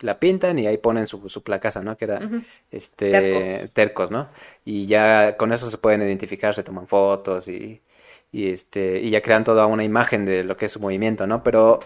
la, 0.01 0.19
pintan 0.19 0.59
y 0.59 0.67
ahí 0.67 0.77
ponen 0.77 1.07
su, 1.07 1.29
su 1.31 1.43
placaza, 1.43 1.81
¿no? 1.81 1.97
Que 1.97 2.05
era, 2.05 2.21
este... 2.71 3.11
Tercos. 3.11 3.73
tercos, 3.73 4.11
¿no? 4.11 4.29
Y 4.65 4.87
ya 4.87 5.37
con 5.37 5.53
eso 5.53 5.71
se 5.71 5.79
pueden 5.79 6.03
identificar, 6.03 6.55
se 6.55 6.63
toman 6.63 6.87
fotos 6.87 7.49
y... 7.49 7.81
Y, 8.33 8.51
este, 8.51 8.99
y 8.99 9.11
ya 9.11 9.23
crean 9.23 9.45
toda 9.45 9.67
una 9.67 9.85
imagen 9.85 10.25
de 10.25 10.43
lo 10.43 10.57
que 10.57 10.65
es 10.65 10.73
su 10.73 10.81
movimiento, 10.81 11.25
¿no? 11.25 11.45
Pero 11.45 11.79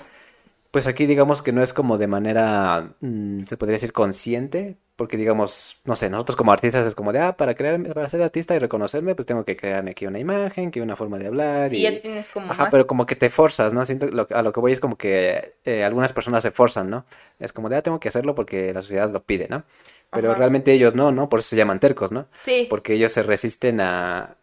pues 0.78 0.86
aquí 0.86 1.06
digamos 1.06 1.42
que 1.42 1.50
no 1.50 1.60
es 1.60 1.72
como 1.72 1.98
de 1.98 2.06
manera, 2.06 2.92
mm, 3.00 3.46
se 3.46 3.56
podría 3.56 3.72
decir 3.72 3.92
consciente, 3.92 4.76
porque 4.94 5.16
digamos, 5.16 5.80
no 5.84 5.96
sé, 5.96 6.08
nosotros 6.08 6.36
como 6.36 6.52
artistas 6.52 6.86
es 6.86 6.94
como 6.94 7.12
de, 7.12 7.18
ah, 7.18 7.36
para 7.36 7.56
crear, 7.56 7.82
para 7.92 8.06
ser 8.06 8.22
artista 8.22 8.54
y 8.54 8.60
reconocerme, 8.60 9.16
pues 9.16 9.26
tengo 9.26 9.44
que 9.44 9.56
crearme 9.56 9.90
aquí 9.90 10.06
una 10.06 10.20
imagen, 10.20 10.70
que 10.70 10.80
una 10.80 10.94
forma 10.94 11.18
de 11.18 11.26
hablar. 11.26 11.74
Y, 11.74 11.82
ya 11.82 11.98
tienes 11.98 12.28
como 12.28 12.52
Ajá, 12.52 12.68
pero 12.70 12.86
como 12.86 13.06
que 13.06 13.16
te 13.16 13.28
forzas, 13.28 13.74
¿no? 13.74 13.84
Siento, 13.84 14.06
a 14.30 14.42
lo 14.42 14.52
que 14.52 14.60
voy 14.60 14.70
es 14.70 14.78
como 14.78 14.96
que 14.96 15.54
eh, 15.64 15.82
algunas 15.82 16.12
personas 16.12 16.44
se 16.44 16.52
forzan, 16.52 16.88
¿no? 16.88 17.06
Es 17.40 17.52
como 17.52 17.68
de, 17.68 17.74
ah, 17.74 17.82
tengo 17.82 17.98
que 17.98 18.06
hacerlo 18.06 18.36
porque 18.36 18.72
la 18.72 18.80
sociedad 18.80 19.10
lo 19.10 19.24
pide, 19.24 19.48
¿no? 19.48 19.64
Pero 20.12 20.32
realmente 20.32 20.72
ellos 20.72 20.94
no, 20.94 21.10
¿no? 21.10 21.28
Por 21.28 21.40
eso 21.40 21.48
se 21.48 21.56
llaman 21.56 21.80
tercos, 21.80 22.12
¿no? 22.12 22.28
Sí. 22.42 22.68
Porque 22.70 22.94
ellos 22.94 23.10
se 23.10 23.24
resisten 23.24 23.80
a, 23.80 24.36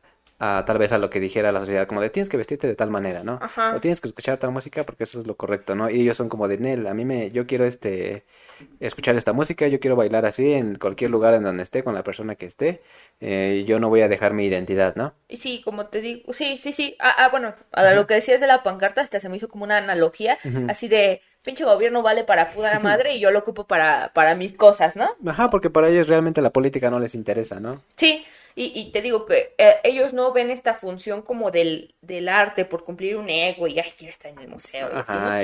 a 0.46 0.66
tal 0.66 0.78
vez 0.78 0.92
a 0.92 0.98
lo 0.98 1.10
que 1.10 1.20
dijera 1.20 1.52
la 1.52 1.60
sociedad, 1.60 1.88
como 1.88 2.02
de 2.02 2.10
tienes 2.10 2.30
que 2.30 2.38
vestirte 2.38 2.68
de 2.68 2.76
tal 2.76 2.90
manera, 2.90 3.24
¿no? 3.24 3.40
O 3.76 3.80
tienes 3.80 4.02
que 4.02 4.08
escuchar 4.08 4.38
tal 4.38 4.52
música 4.52 4.84
porque 4.84 5.04
eso 5.04 5.20
es 5.20 5.28
lo 5.28 5.36
correcto, 5.36 5.76
¿no? 5.76 5.90
Y 5.90 6.02
ellos 6.02 6.18
son 6.18 6.30
como 6.30 6.48
de 6.48 6.58
Nel, 6.58 6.88
a 6.88 6.94
mí 6.94 7.06
me, 7.06 7.32
yo 7.32 7.46
quiero 7.48 7.66
este, 7.66 8.26
escuchar 8.80 9.16
esta 9.16 9.34
música, 9.34 9.68
yo 9.68 9.80
quiero 9.80 9.96
bailar 9.96 10.26
así 10.26 10.54
en 10.54 10.76
cualquier 10.76 11.12
lugar 11.12 11.34
en 11.34 11.44
donde 11.44 11.64
esté, 11.64 11.84
con 11.84 11.94
la 11.94 12.04
persona 12.04 12.36
que 12.36 12.46
esté, 12.46 12.82
eh, 13.20 13.66
yo 13.68 13.80
no 13.80 13.90
voy 13.90 14.02
a 14.02 14.08
dejar 14.08 14.34
mi 14.34 14.46
identidad, 14.46 14.96
¿no? 14.96 15.14
Y 15.28 15.38
sí, 15.38 15.62
como 15.64 15.88
te 15.88 16.02
digo, 16.02 16.34
sí, 16.34 16.60
sí, 16.62 16.74
sí, 16.74 16.96
ah, 17.00 17.16
ah 17.18 17.30
bueno, 17.30 17.56
a 17.72 17.94
lo 17.94 18.08
que 18.08 18.16
decías 18.16 18.40
de 18.40 18.48
la 18.48 18.64
pancarta 18.64 19.02
hasta 19.02 19.20
se 19.20 19.30
me 19.30 19.38
hizo 19.38 19.48
como 19.48 19.64
una 19.64 19.78
analogía, 19.78 20.38
así 20.68 20.88
de, 20.88 21.22
pinche 21.46 21.64
gobierno 21.64 22.02
vale 22.02 22.24
para 22.24 22.50
puta 22.50 22.80
madre 22.80 23.16
y 23.16 23.20
yo 23.20 23.32
lo 23.32 23.40
ocupo 23.40 23.66
para, 23.66 24.12
para 24.14 24.36
mis 24.36 24.54
cosas, 24.54 24.96
¿no? 24.96 25.08
Ajá, 25.26 25.50
porque 25.50 25.70
para 25.70 25.88
ellos 25.88 26.08
realmente 26.08 26.42
la 26.42 26.50
política 26.50 26.90
no 26.90 27.00
les 27.00 27.16
interesa, 27.16 27.60
¿no? 27.60 27.82
Sí, 27.96 28.26
y, 28.58 28.72
y 28.74 28.92
te 28.92 29.02
digo 29.02 29.26
que 29.26 29.54
eh, 29.58 29.76
ellos 29.84 30.14
no 30.14 30.32
ven 30.32 30.50
esta 30.50 30.74
función 30.74 31.22
como 31.22 31.52
del, 31.52 31.94
del 32.02 32.30
arte 32.30 32.64
por 32.64 32.86
cumplir 32.86 33.18
un 33.18 33.30
ego 33.30 33.68
y, 33.68 33.80
ay, 33.80 33.92
quiero 33.98 34.12
estar 34.12 34.32
en 34.32 34.40
el 34.40 34.48
museo. 34.48 34.90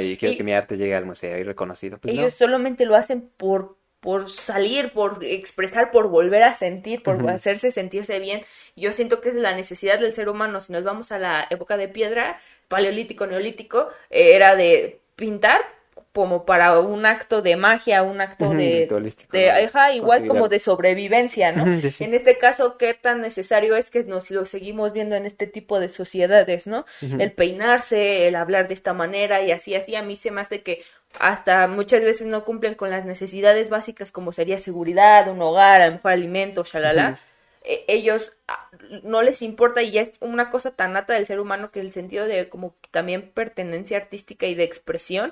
y, 0.01 0.15
quiero 0.15 0.37
que 0.37 0.43
mi 0.43 0.53
arte 0.53 0.77
llegue 0.77 0.95
al 0.95 1.05
museo 1.05 1.37
y 1.37 1.43
reconocido. 1.43 1.97
Pues 1.97 2.13
ellos 2.13 2.33
solamente 2.33 2.85
lo 2.85 2.95
hacen 2.95 3.29
por 3.35 3.81
por 3.99 4.29
salir, 4.29 4.91
por 4.93 5.23
expresar, 5.23 5.91
por 5.91 6.07
volver 6.07 6.41
a 6.41 6.55
sentir, 6.55 7.03
por 7.03 7.29
hacerse 7.29 7.71
sentirse 7.71 8.19
bien. 8.19 8.41
Yo 8.75 8.93
siento 8.93 9.21
que 9.21 9.29
es 9.29 9.35
la 9.35 9.53
necesidad 9.53 9.99
del 9.99 10.11
ser 10.11 10.27
humano. 10.27 10.59
Si 10.59 10.73
nos 10.73 10.83
vamos 10.83 11.11
a 11.11 11.19
la 11.19 11.45
época 11.51 11.77
de 11.77 11.87
piedra, 11.87 12.39
paleolítico, 12.67 13.27
neolítico, 13.27 13.89
eh, 14.09 14.33
era 14.33 14.55
de 14.55 15.01
pintar 15.15 15.61
como 16.13 16.45
para 16.45 16.77
un 16.79 17.05
acto 17.05 17.41
de 17.41 17.55
magia, 17.55 18.03
un 18.03 18.19
acto 18.19 18.49
de, 18.49 18.87
de 19.31 19.95
igual 19.95 20.27
como 20.27 20.49
de 20.49 20.59
sobrevivencia, 20.59 21.51
¿no? 21.51 21.65
En 22.01 22.13
este 22.13 22.37
caso, 22.37 22.77
qué 22.77 22.93
tan 22.93 23.21
necesario 23.21 23.75
es 23.75 23.89
que 23.89 24.03
nos 24.03 24.29
lo 24.29 24.45
seguimos 24.45 24.91
viendo 24.91 25.15
en 25.15 25.25
este 25.25 25.47
tipo 25.47 25.79
de 25.79 25.87
sociedades, 25.87 26.67
¿no? 26.67 26.85
El 27.01 27.31
peinarse, 27.31 28.27
el 28.27 28.35
hablar 28.35 28.67
de 28.67 28.73
esta 28.73 28.93
manera 28.93 29.41
y 29.41 29.51
así, 29.51 29.73
así, 29.75 29.95
a 29.95 30.03
mí 30.03 30.15
se 30.15 30.31
me 30.31 30.41
hace 30.41 30.61
que 30.61 30.83
hasta 31.19 31.67
muchas 31.67 32.01
veces 32.01 32.27
no 32.27 32.43
cumplen 32.43 32.75
con 32.75 32.89
las 32.89 33.05
necesidades 33.05 33.69
básicas 33.69 34.11
como 34.11 34.33
sería 34.33 34.59
seguridad, 34.59 35.29
un 35.29 35.41
hogar, 35.41 35.81
a 35.81 35.87
lo 35.87 35.93
mejor 35.93 36.11
alimentos, 36.11 36.71
shalala. 36.73 37.17
E, 37.71 37.85
ellos 37.87 38.33
ah, 38.47 38.69
no 39.03 39.21
les 39.21 39.41
importa 39.41 39.81
y 39.81 39.91
ya 39.91 40.01
es 40.01 40.11
una 40.19 40.49
cosa 40.49 40.71
tan 40.71 40.91
nata 40.91 41.13
del 41.13 41.25
ser 41.25 41.39
humano 41.39 41.71
que 41.71 41.79
el 41.79 41.93
sentido 41.93 42.27
de 42.27 42.49
como 42.49 42.75
también 42.91 43.31
pertenencia 43.31 43.97
artística 43.97 44.45
y 44.45 44.55
de 44.55 44.63
expresión 44.63 45.31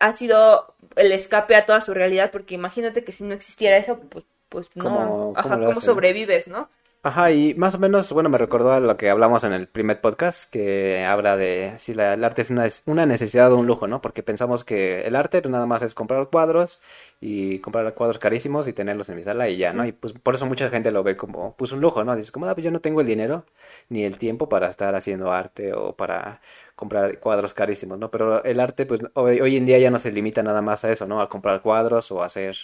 ha, 0.00 0.12
sido 0.14 0.74
el 0.96 1.12
escape 1.12 1.54
a 1.54 1.66
toda 1.66 1.82
su 1.82 1.92
realidad 1.92 2.30
porque 2.30 2.54
imagínate 2.54 3.04
que 3.04 3.12
si 3.12 3.24
no 3.24 3.34
existiera 3.34 3.76
eso 3.76 4.00
pues 4.00 4.24
pues 4.48 4.70
no, 4.76 5.32
ajá, 5.36 5.58
¿cómo 5.64 5.80
sobrevives, 5.80 6.46
no? 6.46 6.70
Ajá, 7.06 7.32
y 7.32 7.52
más 7.52 7.74
o 7.74 7.78
menos, 7.78 8.10
bueno, 8.14 8.30
me 8.30 8.38
recordó 8.38 8.72
a 8.72 8.80
lo 8.80 8.96
que 8.96 9.10
hablamos 9.10 9.44
en 9.44 9.52
el 9.52 9.68
primer 9.68 10.00
podcast, 10.00 10.50
que 10.50 11.04
habla 11.04 11.36
de 11.36 11.74
si 11.76 11.92
la, 11.92 12.14
el 12.14 12.24
arte 12.24 12.40
es 12.40 12.50
una, 12.50 12.66
una, 12.86 13.04
necesidad 13.04 13.52
o 13.52 13.58
un 13.58 13.66
lujo, 13.66 13.86
¿no? 13.86 14.00
Porque 14.00 14.22
pensamos 14.22 14.64
que 14.64 15.02
el 15.02 15.14
arte 15.14 15.42
pues 15.42 15.52
nada 15.52 15.66
más 15.66 15.82
es 15.82 15.92
comprar 15.94 16.26
cuadros 16.30 16.80
y 17.20 17.58
comprar 17.58 17.92
cuadros 17.92 18.18
carísimos 18.18 18.66
y 18.68 18.72
tenerlos 18.72 19.10
en 19.10 19.16
mi 19.16 19.22
sala 19.22 19.50
y 19.50 19.58
ya, 19.58 19.74
¿no? 19.74 19.84
Y 19.84 19.92
pues 19.92 20.14
por 20.14 20.34
eso 20.34 20.46
mucha 20.46 20.70
gente 20.70 20.90
lo 20.92 21.02
ve 21.02 21.14
como 21.14 21.54
pues 21.56 21.72
un 21.72 21.82
lujo, 21.82 22.02
¿no? 22.04 22.16
Dices 22.16 22.32
como, 22.32 22.46
ah, 22.46 22.54
pues 22.54 22.64
yo 22.64 22.70
no 22.70 22.80
tengo 22.80 23.02
el 23.02 23.06
dinero 23.06 23.44
ni 23.90 24.04
el 24.04 24.16
tiempo 24.16 24.48
para 24.48 24.68
estar 24.68 24.94
haciendo 24.94 25.30
arte 25.30 25.74
o 25.74 25.94
para 25.94 26.40
comprar 26.74 27.18
cuadros 27.20 27.52
carísimos, 27.52 27.98
¿no? 27.98 28.10
Pero 28.10 28.42
el 28.44 28.58
arte 28.60 28.86
pues 28.86 29.02
hoy, 29.12 29.42
hoy 29.42 29.58
en 29.58 29.66
día 29.66 29.78
ya 29.78 29.90
no 29.90 29.98
se 29.98 30.10
limita 30.10 30.42
nada 30.42 30.62
más 30.62 30.84
a 30.86 30.90
eso, 30.90 31.06
¿no? 31.06 31.20
A 31.20 31.28
comprar 31.28 31.60
cuadros 31.60 32.10
o 32.12 32.22
hacer 32.22 32.56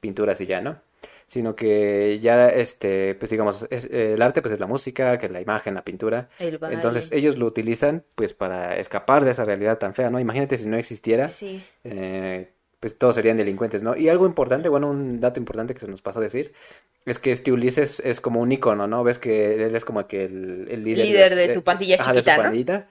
pinturas 0.00 0.40
y 0.40 0.46
ya, 0.46 0.60
¿no? 0.60 0.76
Sino 1.26 1.56
que 1.56 2.20
ya, 2.20 2.48
este, 2.48 3.14
pues 3.16 3.30
digamos, 3.30 3.66
es, 3.70 3.84
el 3.90 4.20
arte 4.22 4.42
pues 4.42 4.54
es 4.54 4.60
la 4.60 4.66
música, 4.66 5.18
que 5.18 5.26
es 5.26 5.32
la 5.32 5.40
imagen, 5.40 5.74
la 5.74 5.82
pintura. 5.84 6.28
El 6.38 6.58
baile. 6.58 6.76
Entonces 6.76 7.10
ellos 7.12 7.36
lo 7.36 7.46
utilizan 7.46 8.04
pues 8.14 8.32
para 8.32 8.76
escapar 8.76 9.24
de 9.24 9.32
esa 9.32 9.44
realidad 9.44 9.78
tan 9.78 9.94
fea, 9.94 10.08
¿no? 10.10 10.20
Imagínate 10.20 10.56
si 10.56 10.68
no 10.68 10.76
existiera, 10.76 11.28
Sí. 11.30 11.64
eh, 11.84 12.50
pues 12.78 12.96
todos 12.98 13.14
serían 13.16 13.36
delincuentes, 13.38 13.82
¿no? 13.82 13.96
Y 13.96 14.08
algo 14.08 14.26
importante, 14.26 14.68
bueno, 14.68 14.88
un 14.88 15.18
dato 15.18 15.40
importante 15.40 15.74
que 15.74 15.80
se 15.80 15.88
nos 15.88 16.02
pasó 16.02 16.20
a 16.20 16.22
decir, 16.22 16.52
es 17.06 17.18
que 17.18 17.32
este 17.32 17.50
Ulises 17.50 18.00
es 18.04 18.20
como 18.20 18.40
un 18.40 18.52
icono, 18.52 18.86
¿no? 18.86 19.02
Ves 19.02 19.18
que 19.18 19.54
él 19.54 19.74
es 19.74 19.84
como 19.84 20.06
que 20.06 20.24
el, 20.26 20.68
el 20.70 20.82
líder, 20.84 21.06
Líder 21.06 21.34
de 21.34 21.54
su 21.54 21.62
pandilla 21.64 21.96
ajá, 21.98 22.12
de 22.12 22.18
su 22.18 22.24
chiquita, 22.24 22.36
¿no? 22.36 22.42
pandilla. 22.44 22.86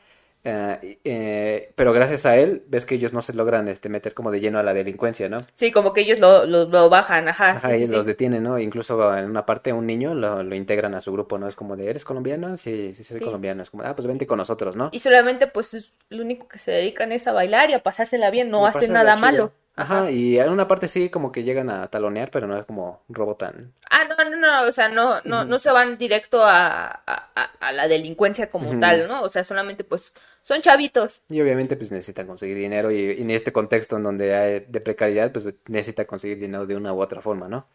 Eh, 0.47 0.99
eh, 1.03 1.73
pero 1.75 1.91
gracias 1.91 2.25
a 2.27 2.37
él, 2.37 2.63
ves 2.67 2.85
que 2.85 2.95
ellos 2.95 3.13
no 3.13 3.21
se 3.21 3.33
logran 3.33 3.67
este, 3.67 3.89
meter 3.89 4.13
como 4.13 4.29
de 4.29 4.39
lleno 4.39 4.59
a 4.59 4.63
la 4.63 4.75
delincuencia, 4.75 5.27
¿no? 5.27 5.39
Sí, 5.55 5.71
como 5.71 5.91
que 5.91 6.01
ellos 6.01 6.19
lo, 6.19 6.45
lo, 6.45 6.65
lo 6.65 6.87
bajan, 6.87 7.27
ajá. 7.27 7.49
Ajá, 7.49 7.69
sí, 7.69 7.75
ellos 7.77 7.89
sí, 7.89 7.95
los 7.95 8.05
detienen, 8.05 8.43
¿no? 8.43 8.59
Incluso 8.59 9.17
en 9.17 9.25
una 9.25 9.43
parte 9.45 9.73
un 9.73 9.87
niño 9.87 10.13
lo, 10.13 10.43
lo 10.43 10.55
integran 10.55 10.93
a 10.93 11.01
su 11.01 11.11
grupo, 11.11 11.39
¿no? 11.39 11.47
Es 11.47 11.55
como 11.55 11.75
de, 11.75 11.89
¿eres 11.89 12.05
colombiano? 12.05 12.57
Sí, 12.57 12.93
sí, 12.93 13.03
soy 13.03 13.17
Sí. 13.19 13.25
colombiano. 13.25 13.63
Es 13.63 13.71
como, 13.71 13.83
ah, 13.83 13.95
pues 13.95 14.07
vente 14.07 14.27
con 14.27 14.37
nosotros, 14.37 14.75
¿no? 14.75 14.89
Y 14.91 14.99
solamente, 14.99 15.47
pues, 15.47 15.73
es 15.73 15.93
lo 16.09 16.23
único 16.23 16.47
que 16.47 16.59
se 16.59 16.71
dedican 16.71 17.11
es 17.11 17.25
a 17.25 17.31
bailar 17.33 17.71
y 17.71 17.73
a 17.73 17.81
pasársela 17.81 18.29
bien, 18.29 18.51
no 18.51 18.67
hacen 18.67 18.93
nada 18.93 19.15
malo. 19.15 19.51
Ajá, 19.77 20.09
y 20.09 20.39
en 20.39 20.49
una 20.49 20.67
parte 20.67 20.87
sí 20.87 21.09
como 21.09 21.31
que 21.33 21.43
llegan 21.43 21.69
a 21.69 21.87
talonear, 21.89 22.31
pero 22.31 22.47
no 22.47 22.57
es 22.57 22.65
como 22.65 23.03
un 23.09 23.15
robo 23.15 23.35
tan... 23.35 23.73
Ah, 23.89 24.03
no, 24.07 24.29
no, 24.29 24.37
no, 24.37 24.69
o 24.69 24.71
sea, 24.71 24.87
no, 24.87 25.19
no, 25.25 25.43
no 25.43 25.59
se 25.59 25.69
van 25.71 25.97
directo 25.97 26.45
a, 26.45 26.85
a, 27.05 27.71
la 27.73 27.87
delincuencia 27.89 28.49
como 28.49 28.79
tal, 28.79 29.07
¿no? 29.07 29.21
O 29.21 29.29
sea, 29.29 29.43
solamente, 29.43 29.83
pues, 29.83 30.13
son 30.43 30.61
chavitos. 30.61 31.23
Y 31.29 31.41
obviamente 31.41 31.75
pues 31.75 31.91
necesitan 31.91 32.27
conseguir 32.27 32.55
dinero 32.55 32.89
y, 32.91 32.99
y 32.99 33.21
en 33.21 33.31
este 33.31 33.51
contexto 33.51 33.97
en 33.97 34.03
donde 34.03 34.35
hay 34.35 34.65
de 34.67 34.79
precariedad 34.79 35.31
pues 35.31 35.49
necesita 35.67 36.05
conseguir 36.05 36.39
dinero 36.39 36.65
de 36.65 36.75
una 36.75 36.93
u 36.93 37.01
otra 37.01 37.21
forma, 37.21 37.49
¿no? 37.49 37.67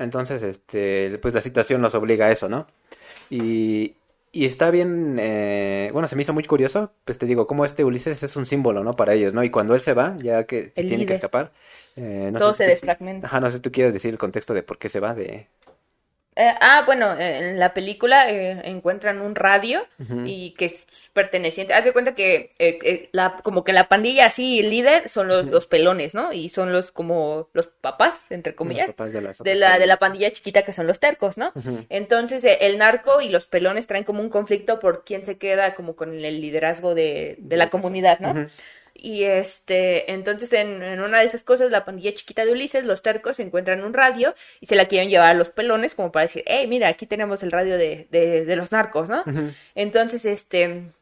Entonces, 0.00 0.42
este, 0.42 1.18
pues 1.18 1.34
la 1.34 1.42
situación 1.42 1.82
los 1.82 1.94
obliga 1.94 2.26
a 2.26 2.30
eso, 2.30 2.48
¿no? 2.48 2.66
Y, 3.28 3.96
y 4.32 4.44
está 4.44 4.70
bien, 4.70 5.16
eh, 5.20 5.90
bueno, 5.92 6.06
se 6.06 6.14
me 6.16 6.22
hizo 6.22 6.32
muy 6.32 6.44
curioso, 6.44 6.92
pues 7.04 7.18
te 7.18 7.26
digo, 7.26 7.46
como 7.46 7.64
este 7.64 7.84
Ulises 7.84 8.22
es 8.22 8.36
un 8.36 8.46
símbolo, 8.46 8.84
¿no? 8.84 8.94
Para 8.94 9.14
ellos, 9.14 9.34
¿no? 9.34 9.42
Y 9.42 9.50
cuando 9.50 9.74
él 9.74 9.80
se 9.80 9.94
va, 9.94 10.16
ya 10.18 10.44
que 10.44 10.72
se 10.74 10.84
tiene 10.84 11.04
que 11.06 11.14
escapar, 11.14 11.52
eh, 11.96 12.30
no 12.32 12.38
Todo 12.38 12.52
sé 12.52 12.58
se 12.58 12.64
si 12.64 12.70
desfragmenta. 12.70 13.26
Ajá, 13.26 13.40
no 13.40 13.50
sé 13.50 13.56
si 13.56 13.62
tú 13.62 13.72
quieres 13.72 13.92
decir 13.92 14.10
el 14.12 14.18
contexto 14.18 14.54
de 14.54 14.62
por 14.62 14.78
qué 14.78 14.88
se 14.88 15.00
va 15.00 15.14
de... 15.14 15.48
Eh, 16.40 16.54
ah, 16.60 16.84
bueno, 16.86 17.18
en 17.18 17.58
la 17.58 17.74
película 17.74 18.30
eh, 18.30 18.62
encuentran 18.64 19.20
un 19.20 19.34
radio 19.34 19.86
y 20.24 20.52
que 20.52 20.64
es 20.64 20.86
perteneciente. 21.12 21.74
Haz 21.74 21.84
de 21.84 21.92
cuenta 21.92 22.14
que 22.14 22.48
eh, 22.58 22.78
eh, 22.82 23.08
la, 23.12 23.36
como 23.42 23.62
que 23.62 23.74
la 23.74 23.88
pandilla 23.88 24.24
así, 24.24 24.60
el 24.60 24.70
líder, 24.70 25.10
son 25.10 25.28
los, 25.28 25.46
los 25.46 25.66
pelones, 25.66 26.14
¿no? 26.14 26.32
Y 26.32 26.48
son 26.48 26.72
los 26.72 26.92
como 26.92 27.48
los 27.52 27.66
papás, 27.66 28.22
entre 28.30 28.54
comillas, 28.54 28.86
Los 28.86 28.96
papás 28.96 29.12
de 29.12 29.20
las 29.20 29.38
de 29.38 29.42
otras 29.42 29.58
la, 29.58 29.78
de 29.78 29.86
la 29.86 29.98
pandilla 29.98 30.32
chiquita 30.32 30.62
que 30.62 30.72
son 30.72 30.86
los 30.86 30.98
tercos, 30.98 31.36
¿no? 31.36 31.52
Entonces 31.90 32.42
eh, 32.44 32.56
el 32.62 32.78
narco 32.78 33.20
y 33.20 33.28
los 33.28 33.46
pelones 33.46 33.86
traen 33.86 34.04
como 34.04 34.22
un 34.22 34.30
conflicto 34.30 34.80
por 34.80 35.04
quién 35.04 35.26
se 35.26 35.36
queda 35.36 35.74
como 35.74 35.94
con 35.94 36.14
el 36.14 36.40
liderazgo 36.40 36.94
de, 36.94 37.36
de 37.38 37.56
la 37.58 37.68
comunidad, 37.68 38.18
¿no? 38.20 38.46
Y 38.94 39.24
este, 39.24 40.12
entonces 40.12 40.52
en, 40.52 40.82
en 40.82 41.00
una 41.00 41.20
de 41.20 41.24
esas 41.24 41.44
cosas, 41.44 41.70
la 41.70 41.84
pandilla 41.84 42.14
chiquita 42.14 42.44
de 42.44 42.52
Ulises, 42.52 42.84
los 42.84 43.02
tercos 43.02 43.40
encuentran 43.40 43.82
un 43.82 43.94
radio 43.94 44.34
y 44.60 44.66
se 44.66 44.76
la 44.76 44.86
quieren 44.86 45.08
llevar 45.08 45.30
a 45.30 45.34
los 45.34 45.50
pelones 45.50 45.94
como 45.94 46.12
para 46.12 46.26
decir, 46.26 46.44
hey, 46.46 46.66
mira, 46.66 46.88
aquí 46.88 47.06
tenemos 47.06 47.42
el 47.42 47.50
radio 47.50 47.78
de, 47.78 48.08
de, 48.10 48.44
de 48.44 48.56
los 48.56 48.72
narcos, 48.72 49.08
¿no? 49.08 49.24
Entonces, 49.74 50.24
este, 50.26 50.92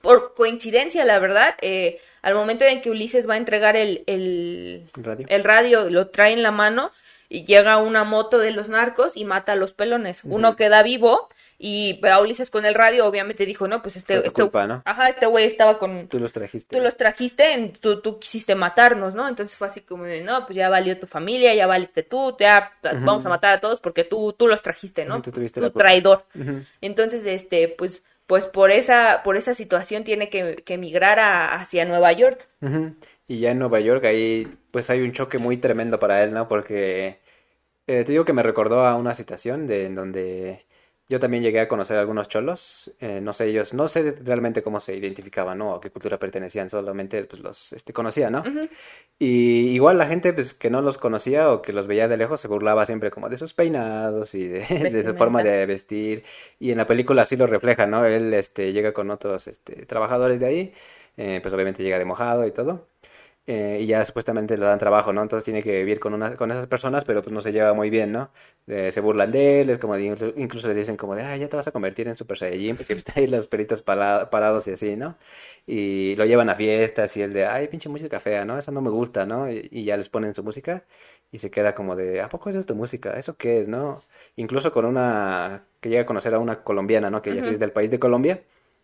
por 0.00 0.34
coincidencia, 0.34 1.04
la 1.04 1.18
verdad, 1.18 1.54
eh, 1.60 2.00
al 2.22 2.34
momento 2.34 2.64
en 2.64 2.82
que 2.82 2.90
Ulises 2.90 3.28
va 3.28 3.34
a 3.34 3.38
entregar 3.38 3.76
el, 3.76 4.02
el, 4.06 4.88
Radio. 4.94 5.26
el 5.28 5.44
radio, 5.44 5.90
lo 5.90 6.08
trae 6.08 6.32
en 6.32 6.42
la 6.42 6.50
mano 6.50 6.90
y 7.28 7.44
llega 7.44 7.78
una 7.78 8.04
moto 8.04 8.38
de 8.38 8.50
los 8.50 8.68
narcos 8.68 9.16
y 9.16 9.24
mata 9.24 9.52
a 9.52 9.56
los 9.56 9.72
pelones. 9.72 10.20
Uno 10.24 10.56
queda 10.56 10.82
vivo 10.82 11.28
y 11.58 12.00
a 12.06 12.20
Ulises 12.20 12.50
con 12.50 12.64
el 12.66 12.74
radio 12.74 13.06
obviamente 13.06 13.46
dijo, 13.46 13.66
no, 13.68 13.80
pues 13.82 13.96
este, 13.96 14.18
este, 14.18 14.30
culpa, 14.42 14.66
¿no? 14.66 14.82
ajá, 14.84 15.08
este 15.08 15.26
güey 15.26 15.46
estaba 15.46 15.78
con, 15.78 16.08
Tú 16.08 16.18
los 16.18 16.32
trajiste. 16.32 16.76
tú 16.76 16.82
los 16.82 16.96
trajiste, 16.96 17.72
tú, 17.80 18.00
tú 18.00 18.18
quisiste 18.18 18.54
matarnos, 18.54 19.14
¿no? 19.14 19.28
Entonces 19.28 19.56
fue 19.56 19.66
así 19.68 19.80
como 19.80 20.04
de, 20.04 20.22
no, 20.22 20.44
pues 20.46 20.56
ya 20.56 20.68
valió 20.68 20.98
tu 20.98 21.06
familia, 21.06 21.54
ya 21.54 21.66
valiste 21.66 22.02
tú, 22.02 22.36
ya 22.38 22.72
ta- 22.80 22.92
Ujú. 22.94 23.04
vamos 23.04 23.26
a 23.26 23.28
matar 23.30 23.52
a 23.52 23.60
todos 23.60 23.80
porque 23.80 24.04
tú, 24.04 24.32
tú 24.32 24.46
los 24.48 24.60
trajiste, 24.62 25.04
¿no? 25.04 25.22
Tú 25.22 25.32
tuviste 25.32 25.60
Tú 25.60 25.66
la 25.66 25.72
traidor. 25.72 26.24
Entonces, 26.80 27.24
este, 27.24 27.68
pues, 27.68 28.02
pues 28.26 28.46
por 28.46 28.70
esa, 28.70 29.22
por 29.22 29.36
esa 29.36 29.54
situación 29.54 30.04
tiene 30.04 30.28
que, 30.28 30.56
que 30.56 30.74
emigrar 30.74 31.18
a- 31.18 31.54
hacia 31.54 31.84
Nueva 31.84 32.12
York. 32.12 32.46
Y 33.28 33.38
ya 33.38 33.50
en 33.52 33.58
Nueva 33.58 33.80
York 33.80 34.04
ahí 34.04 34.46
pues 34.70 34.90
hay 34.90 35.00
un 35.00 35.12
choque 35.12 35.38
muy 35.38 35.56
tremendo 35.56 35.98
para 35.98 36.22
él, 36.22 36.32
¿no? 36.34 36.48
Porque 36.48 37.18
eh, 37.86 38.04
te 38.04 38.12
digo 38.12 38.24
que 38.24 38.32
me 38.32 38.42
recordó 38.42 38.86
a 38.86 38.94
una 38.96 39.14
situación 39.14 39.66
de 39.66 39.86
en 39.86 39.94
donde 39.94 40.65
yo 41.08 41.20
también 41.20 41.42
llegué 41.42 41.60
a 41.60 41.68
conocer 41.68 41.96
a 41.96 42.00
algunos 42.00 42.28
cholos, 42.28 42.94
eh, 43.00 43.20
no 43.20 43.32
sé 43.32 43.46
ellos, 43.46 43.74
no 43.74 43.86
sé 43.86 44.16
realmente 44.24 44.62
cómo 44.62 44.80
se 44.80 44.96
identificaban, 44.96 45.58
¿no? 45.58 45.72
O 45.72 45.76
a 45.76 45.80
qué 45.80 45.90
cultura 45.90 46.18
pertenecían, 46.18 46.68
solamente 46.68 47.24
pues 47.24 47.42
los 47.42 47.72
este, 47.72 47.92
conocía, 47.92 48.28
¿no? 48.28 48.42
Y 49.18 49.68
igual 49.68 49.98
la 49.98 50.06
gente 50.06 50.32
pues 50.32 50.52
que 50.52 50.68
no 50.68 50.82
los 50.82 50.98
conocía 50.98 51.52
o 51.52 51.62
que 51.62 51.72
los 51.72 51.86
veía 51.86 52.08
de 52.08 52.16
lejos 52.16 52.40
se 52.40 52.48
burlaba 52.48 52.86
siempre 52.86 53.10
como 53.10 53.28
de 53.28 53.38
sus 53.38 53.54
peinados 53.54 54.34
y 54.34 54.48
de, 54.48 54.60
de 54.90 55.02
su 55.04 55.14
forma 55.14 55.42
de 55.42 55.64
vestir. 55.66 56.24
Y 56.58 56.72
en 56.72 56.78
la 56.78 56.86
película 56.86 57.22
así 57.22 57.36
lo 57.36 57.46
refleja, 57.46 57.86
¿no? 57.86 58.04
Él 58.04 58.34
este, 58.34 58.72
llega 58.72 58.92
con 58.92 59.10
otros 59.10 59.46
este, 59.46 59.86
trabajadores 59.86 60.40
de 60.40 60.46
ahí, 60.46 60.74
eh, 61.16 61.38
pues 61.42 61.54
obviamente 61.54 61.82
llega 61.82 61.98
de 61.98 62.04
mojado 62.04 62.46
y 62.46 62.52
todo. 62.52 62.88
Eh, 63.46 63.78
y 63.80 63.86
ya 63.86 64.04
supuestamente 64.04 64.56
le 64.58 64.64
dan 64.66 64.78
trabajo, 64.78 65.12
¿no? 65.12 65.22
Entonces 65.22 65.44
tiene 65.44 65.62
que 65.62 65.72
vivir 65.78 66.00
con 66.00 66.14
una, 66.14 66.34
con 66.36 66.50
esas 66.50 66.66
personas, 66.66 67.04
pero 67.04 67.22
pues 67.22 67.32
no 67.32 67.40
se 67.40 67.52
lleva 67.52 67.74
muy 67.74 67.90
bien, 67.90 68.12
¿no? 68.12 68.30
Eh, 68.66 68.90
se 68.90 69.00
burlan 69.00 69.30
de 69.32 69.60
él, 69.62 69.70
es 69.70 69.78
como 69.78 69.94
de- 69.96 70.34
incluso 70.36 70.68
le 70.68 70.74
dicen 70.74 70.96
como 70.96 71.14
de, 71.14 71.22
ah, 71.22 71.36
ya 71.36 71.48
te 71.48 71.56
vas 71.56 71.66
a 71.68 71.72
convertir 71.72 72.08
en 72.08 72.16
Super 72.16 72.36
Saiyajin, 72.38 72.76
porque 72.76 72.94
está 72.94 73.12
ahí 73.16 73.26
los 73.28 73.46
peritos 73.46 73.82
parados 73.82 74.66
y 74.68 74.72
así, 74.72 74.96
¿no? 74.96 75.16
Y 75.66 76.14
lo 76.16 76.24
llevan 76.24 76.48
a 76.50 76.54
fiestas 76.56 77.16
y 77.16 77.22
él 77.22 77.32
de, 77.32 77.46
ay, 77.46 77.68
pinche 77.68 77.88
música 77.88 78.20
fea, 78.20 78.44
¿no? 78.44 78.58
Esa 78.58 78.72
no 78.72 78.80
me 78.80 78.90
gusta, 78.90 79.26
¿no? 79.26 79.50
Y, 79.50 79.68
y 79.70 79.84
ya 79.84 79.96
les 79.96 80.08
ponen 80.08 80.34
su 80.34 80.42
música 80.44 80.84
y 81.30 81.38
se 81.38 81.50
queda 81.50 81.74
como 81.74 81.96
de, 81.96 82.20
¿a 82.20 82.28
poco 82.28 82.50
esa 82.50 82.58
es 82.60 82.66
tu 82.66 82.74
música? 82.74 83.18
¿Eso 83.18 83.36
qué 83.36 83.60
es, 83.60 83.68
no? 83.68 84.02
Incluso 84.36 84.72
con 84.72 84.84
una, 84.84 85.66
que 85.80 85.88
llega 85.88 86.02
a 86.02 86.06
conocer 86.06 86.34
a 86.34 86.38
una 86.38 86.62
colombiana, 86.62 87.10
¿no? 87.10 87.22
Que 87.22 87.38
Ujú. 87.38 87.52
es 87.52 87.58
del 87.58 87.72
país 87.72 87.90
de 87.90 87.98
Colombia, 87.98 88.42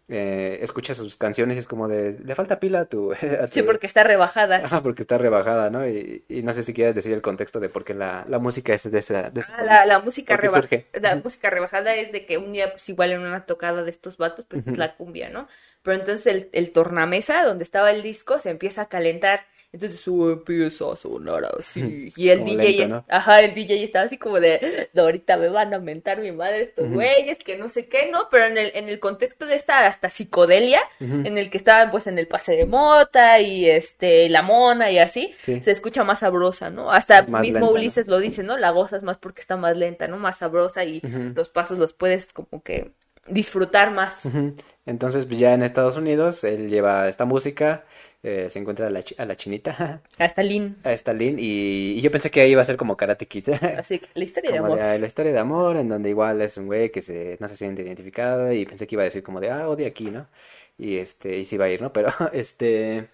eh, 0.09 0.59
escucha 0.63 0.95
sus 0.95 1.17
canciones 1.17 1.57
y 1.57 1.61
es 1.61 1.67
como 1.67 1.89
de, 1.89 2.19
le 2.23 2.35
falta 2.35 2.61
pila 2.61 2.81
a 2.81 2.85
tu... 2.87 3.13
a 3.13 3.49
Sí, 3.49 3.63
porque 3.63 3.87
está 3.87 4.03
rebajada. 4.05 4.83
Porque 4.83 5.03
está 5.03 5.19
rebajada, 5.19 5.71
¿no? 5.71 5.87
Y, 5.89 6.25
y 6.29 6.43
no 6.43 6.53
sé 6.53 6.63
si 6.63 6.75
quieres 6.75 6.95
decir 6.95 7.13
el 7.13 7.23
contexto 7.23 7.61
de 7.61 7.69
por 7.69 7.85
qué 7.85 7.95
la, 7.95 8.25
la 8.29 8.39
música 8.39 8.75
es 8.75 8.91
de 8.91 8.99
esa... 8.99 9.31
de 9.31 9.41
esa 9.41 9.55
Ah, 9.57 9.63
la, 9.63 9.87
la 9.87 9.99
música 10.01 10.35
¿Por 10.35 10.41
qué 10.41 10.47
reba- 10.49 10.61
surge? 10.63 10.87
la 10.93 11.17
música 11.17 11.51
rebajada 11.51 11.95
es 11.95 12.13
de 12.13 12.27
que 12.27 12.39
un 12.39 12.53
día, 12.53 12.71
pues 12.73 12.89
igual 12.89 13.13
en 13.13 13.21
una 13.21 13.47
tocada 13.47 13.83
de 13.83 13.91
estos 13.91 14.17
vatos, 14.17 14.45
pues 14.49 14.67
es 14.67 14.77
la 14.79 14.95
cumbia, 14.97 15.31
¿no? 15.31 15.49
Pero 15.83 15.97
entonces 15.99 16.27
el, 16.27 16.49
el 16.53 16.71
tornamesa, 16.71 17.45
donde 17.45 17.65
estaba 17.65 17.91
el 17.91 18.03
disco, 18.03 18.39
se 18.39 18.51
empieza 18.51 18.83
a 18.83 18.89
calentar. 18.89 19.47
Entonces 19.73 20.01
su 20.01 20.31
empieza 20.31 20.93
a 20.93 20.97
sonar 20.97 21.47
así. 21.59 22.13
Y 22.15 22.29
el 22.29 22.41
Como 22.41 22.51
DJ, 22.51 22.63
lento, 22.69 22.83
es- 22.85 22.91
¿no? 22.91 23.05
ajá, 23.09 23.41
el 23.41 23.55
DJ 23.55 23.83
estaba 23.85 24.05
así 24.05 24.19
como 24.19 24.39
de, 24.39 24.91
"No, 24.93 25.03
ahorita 25.03 25.39
me 25.39 25.49
van 25.49 25.73
a 25.73 25.79
mentar 25.79 26.21
mi 26.21 26.31
madre 26.31 26.61
estos 26.61 26.91
güeyes, 26.91 27.39
que 27.39 27.57
no 27.57 27.71
sé 27.71 27.87
qué, 27.89 28.11
¿no? 28.13 28.29
Pero 28.31 28.45
en 28.45 28.59
el, 28.59 28.71
en 28.75 28.91
el 28.91 29.01
contexto 29.01 29.47
de 29.47 29.55
esta 29.55 29.87
hasta 29.87 30.11
psicodelia, 30.11 30.81
en 31.01 31.39
el 31.39 31.49
que 31.49 31.57
estaban 31.57 31.91
pues 31.91 32.07
en 32.07 32.19
el 32.19 32.29
pase 32.29 32.53
de 32.55 32.67
mota 32.67 33.41
y 33.41 33.65
este, 33.69 34.29
la 34.29 34.43
mona 34.43 34.91
y 34.91 34.99
así, 34.99 35.35
Sí. 35.41 35.61
se 35.65 35.71
escucha 35.71 36.05
más 36.05 36.19
sabrosa, 36.19 36.69
¿no? 36.69 36.93
Hasta 36.93 37.23
Más 37.23 37.41
mismo 37.41 37.61
lenta, 37.61 37.61
¿no? 37.61 37.71
Ulises 37.73 38.09
lo 38.09 38.19
dice, 38.19 38.43
¿no? 38.43 38.59
La 38.59 38.71
gozas 38.73 39.03
más 39.03 39.17
porque 39.17 39.41
está 39.41 39.57
más 39.57 39.75
lenta, 39.75 40.07
¿no? 40.07 40.19
Más 40.19 40.37
sabrosa 40.37 40.85
y 40.85 41.01
los 41.35 41.49
pasos 41.49 41.79
los 41.79 41.95
puedes 41.95 42.27
como 42.35 42.63
que 42.63 42.93
disfrutar 43.27 43.91
más. 43.93 44.25
Entonces, 44.85 45.25
pues 45.27 45.39
ya 45.39 45.55
en 45.55 45.63
Estados 45.63 45.97
Unidos, 45.97 46.45
él 46.45 46.69
lleva 46.69 47.09
esta 47.09 47.25
música, 47.25 47.85
eh, 48.23 48.49
se 48.49 48.59
encuentra 48.59 48.87
a 48.87 48.91
la, 48.91 49.03
a 49.19 49.25
la 49.27 49.37
chinita, 49.37 50.03
Hasta 50.19 50.43
Lin. 50.43 50.77
a 50.85 50.93
Stalin, 50.93 51.39
y, 51.39 51.93
y 51.99 52.01
yo 52.01 52.11
pensé 52.11 52.31
que 52.31 52.41
ahí 52.43 52.53
iba 52.53 52.63
a 52.63 52.65
ser 52.65 52.77
como 52.77 52.97
Karate 52.97 53.27
Kid, 53.27 53.49
Así 53.79 53.99
que 53.99 54.09
la 54.15 54.25
historia 54.25 54.51
de 54.53 54.59
amor. 54.59 54.79
de, 54.79 54.99
la 54.99 55.07
historia 55.07 55.33
de 55.33 55.39
amor, 55.39 55.77
en 55.77 55.89
donde 55.89 56.11
igual 56.11 56.41
es 56.43 56.57
un 56.57 56.67
güey 56.67 56.91
que 56.91 57.03
se, 57.03 57.37
no 57.41 57.49
se 57.49 57.57
siente 57.57 57.83
identificado, 57.83 58.53
y 58.53 58.65
pensé 58.67 58.87
que 58.87 58.95
iba 58.97 59.03
a 59.03 59.05
decir 59.05 59.23
como 59.23 59.41
de, 59.41 59.51
ah, 59.51 59.69
odia 59.69 59.89
aquí, 59.89 60.11
¿no? 60.11 60.27
Y 60.79 60.97
este, 60.99 61.39
y 61.39 61.45
sí 61.45 61.57
iba 61.57 61.67
a 61.67 61.71
ir, 61.71 61.83
¿no? 61.83 61.93
Pero, 61.95 62.11
este, 62.33 63.09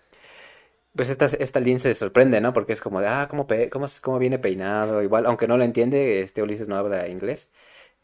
pues 0.94 1.10
esta, 1.10 1.26
esta 1.26 1.60
Lin 1.60 1.78
se 1.78 1.94
sorprende, 1.94 2.40
¿no? 2.40 2.52
Porque 2.52 2.72
es 2.72 2.80
como 2.80 3.00
de, 3.00 3.06
ah, 3.08 3.26
¿cómo, 3.30 3.46
pe- 3.46 3.70
cómo, 3.70 3.86
cómo 4.02 4.18
viene 4.18 4.38
peinado? 4.38 5.02
Igual, 5.02 5.26
aunque 5.26 5.46
no 5.46 5.56
lo 5.56 5.64
entiende, 5.64 6.20
este 6.20 6.42
Ulises 6.42 6.68
no 6.68 6.76
habla 6.76 7.08
inglés, 7.08 7.50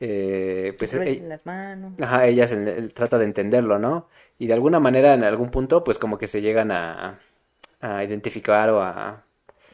eh, 0.00 0.74
pues... 0.78 0.92
Pues, 0.92 1.06
eh, 1.08 1.20
las 1.22 1.46
manos. 1.46 1.92
Ajá, 2.00 2.26
ella 2.26 2.46
se- 2.46 2.88
trata 2.90 3.18
de 3.18 3.24
entenderlo, 3.24 3.78
¿no? 3.78 4.08
Y 4.38 4.46
de 4.48 4.54
alguna 4.54 4.80
manera, 4.80 5.14
en 5.14 5.24
algún 5.24 5.50
punto, 5.50 5.84
pues 5.84 5.98
como 5.98 6.18
que 6.18 6.26
se 6.26 6.40
llegan 6.40 6.72
a, 6.72 7.20
a 7.80 8.04
identificar 8.04 8.70
o 8.70 8.82
a... 8.82 9.24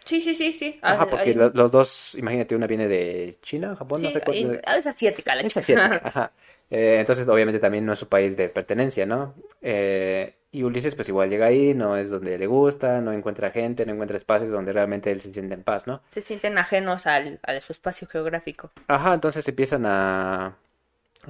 Sí, 0.04 0.20
sí, 0.20 0.34
sí, 0.34 0.52
sí. 0.52 0.78
Ajá, 0.82 1.02
Ah, 1.02 1.06
porque 1.06 1.34
los 1.34 1.70
dos, 1.70 2.14
imagínate, 2.16 2.56
una 2.56 2.66
viene 2.66 2.88
de 2.88 3.36
China, 3.42 3.76
Japón, 3.76 4.02
no 4.02 4.10
sé 4.10 4.20
cuál. 4.20 4.60
ah, 4.66 4.76
es 4.76 4.86
asiática 4.86 5.34
la 5.34 5.42
Es 5.42 5.54
chica. 5.54 5.60
asiática, 5.60 6.00
ajá. 6.08 6.32
Eh, 6.70 6.96
entonces, 7.00 7.26
obviamente, 7.28 7.58
también 7.60 7.84
no 7.84 7.92
es 7.92 7.98
su 7.98 8.08
país 8.08 8.36
de 8.36 8.48
pertenencia, 8.48 9.04
¿no? 9.06 9.34
Eh, 9.60 10.34
y 10.52 10.62
Ulises 10.64 10.94
pues 10.96 11.08
igual 11.08 11.30
llega 11.30 11.46
ahí, 11.46 11.74
no 11.74 11.96
es 11.96 12.10
donde 12.10 12.36
le 12.38 12.46
gusta, 12.46 13.00
no 13.00 13.12
encuentra 13.12 13.50
gente, 13.50 13.86
no 13.86 13.92
encuentra 13.92 14.16
espacios 14.16 14.50
donde 14.50 14.72
realmente 14.72 15.10
él 15.12 15.20
se 15.20 15.32
siente 15.32 15.54
en 15.54 15.62
paz, 15.62 15.86
¿no? 15.86 16.00
Se 16.10 16.22
sienten 16.22 16.58
ajenos 16.58 17.06
al, 17.06 17.38
a 17.42 17.60
su 17.60 17.72
espacio 17.72 18.08
geográfico. 18.08 18.70
Ajá, 18.88 19.14
entonces 19.14 19.46
empiezan 19.48 19.84
a, 19.86 20.56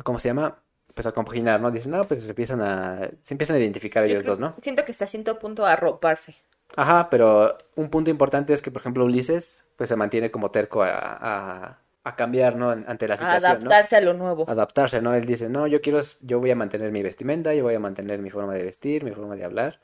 ¿cómo 0.04 0.18
se 0.18 0.28
llama? 0.28 0.58
Pues 0.94 1.06
a 1.06 1.12
compaginar, 1.12 1.60
¿no? 1.60 1.70
Dicen, 1.70 1.92
no, 1.92 2.04
pues 2.06 2.22
se 2.22 2.28
empiezan 2.30 2.60
a, 2.62 3.10
se 3.22 3.34
empiezan 3.34 3.56
a 3.56 3.60
identificar 3.60 4.04
ellos 4.04 4.24
dos, 4.24 4.38
¿no? 4.38 4.54
Siento 4.62 4.84
que 4.84 4.92
está 4.92 5.04
a 5.04 5.08
cierto 5.08 5.38
punto 5.38 5.64
a 5.66 5.72
arroparse. 5.72 6.34
Ajá, 6.76 7.08
pero 7.10 7.56
un 7.76 7.90
punto 7.90 8.10
importante 8.10 8.52
es 8.52 8.62
que, 8.62 8.70
por 8.70 8.80
ejemplo, 8.82 9.04
Ulises, 9.04 9.64
pues 9.76 9.88
se 9.88 9.96
mantiene 9.96 10.30
como 10.30 10.50
terco 10.50 10.82
a, 10.82 10.90
a, 10.92 11.78
a 12.04 12.16
cambiar, 12.16 12.56
¿no? 12.56 12.70
Ante 12.70 13.08
la 13.08 13.16
situación, 13.16 13.52
Adaptarse 13.56 13.96
a 13.96 14.00
lo 14.00 14.14
nuevo. 14.14 14.44
Adaptarse, 14.48 15.02
¿no? 15.02 15.14
Él 15.14 15.24
dice, 15.26 15.48
no, 15.48 15.66
yo 15.66 15.80
quiero, 15.80 16.00
yo 16.20 16.40
voy 16.40 16.50
a 16.50 16.56
mantener 16.56 16.92
mi 16.92 17.02
vestimenta, 17.02 17.54
yo 17.54 17.64
voy 17.64 17.74
a 17.74 17.80
mantener 17.80 18.20
mi 18.20 18.30
forma 18.30 18.54
de 18.54 18.64
vestir, 18.64 19.04
mi 19.04 19.10
forma 19.12 19.36
de 19.36 19.44
hablar. 19.44 19.80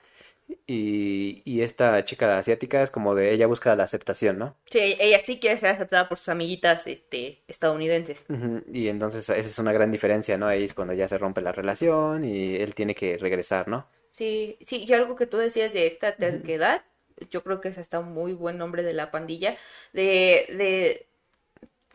Y, 0.67 1.43
y 1.45 1.63
esta 1.63 2.05
chica 2.05 2.39
asiática 2.39 2.81
es 2.83 2.91
como 2.91 3.15
de, 3.17 3.33
ella 3.33 3.49
busca 3.49 3.75
la 3.75 3.83
aceptación, 3.83 4.39
¿no? 4.39 4.57
Sí, 4.71 4.97
ella 5.01 5.19
sí 5.25 5.39
quiere 5.39 5.59
ser 5.59 5.71
aceptada 5.71 6.09
por 6.09 6.19
sus 6.19 6.29
amiguitas 6.29 6.87
este, 6.87 7.43
estadounidenses. 7.49 8.25
Ujú, 8.29 8.63
Y 8.73 8.89
entonces 8.89 9.29
esa 9.29 9.35
es 9.39 9.59
una 9.59 9.73
gran 9.73 9.91
diferencia, 9.91 10.37
¿no? 10.39 10.47
Ahí 10.47 10.65
es 10.65 10.75
cuando 10.75 10.95
ya 10.95 11.09
se 11.09 11.19
rompe 11.19 11.41
la 11.41 11.53
relación 11.53 12.25
y 12.25 12.57
él 12.57 12.75
tiene 12.75 12.95
que 12.95 13.19
regresar, 13.19 13.69
¿no? 13.69 13.87
Sí, 14.09 14.59
sí, 14.67 14.85
y 14.87 14.93
algo 14.95 15.17
que 15.17 15.27
tú 15.27 15.37
decías 15.37 15.73
de 15.73 15.87
esta 15.87 16.17
terquedad, 16.17 16.85
yo 17.31 17.43
creo 17.43 17.61
que 17.61 17.69
es 17.69 17.79
hasta 17.79 17.99
un 17.99 18.13
muy 18.13 18.33
buen 18.33 18.59
nombre 18.59 18.83
de 18.83 18.95
la 18.95 19.11
pandilla, 19.11 19.57
de, 19.93 20.47
de, 20.51 21.07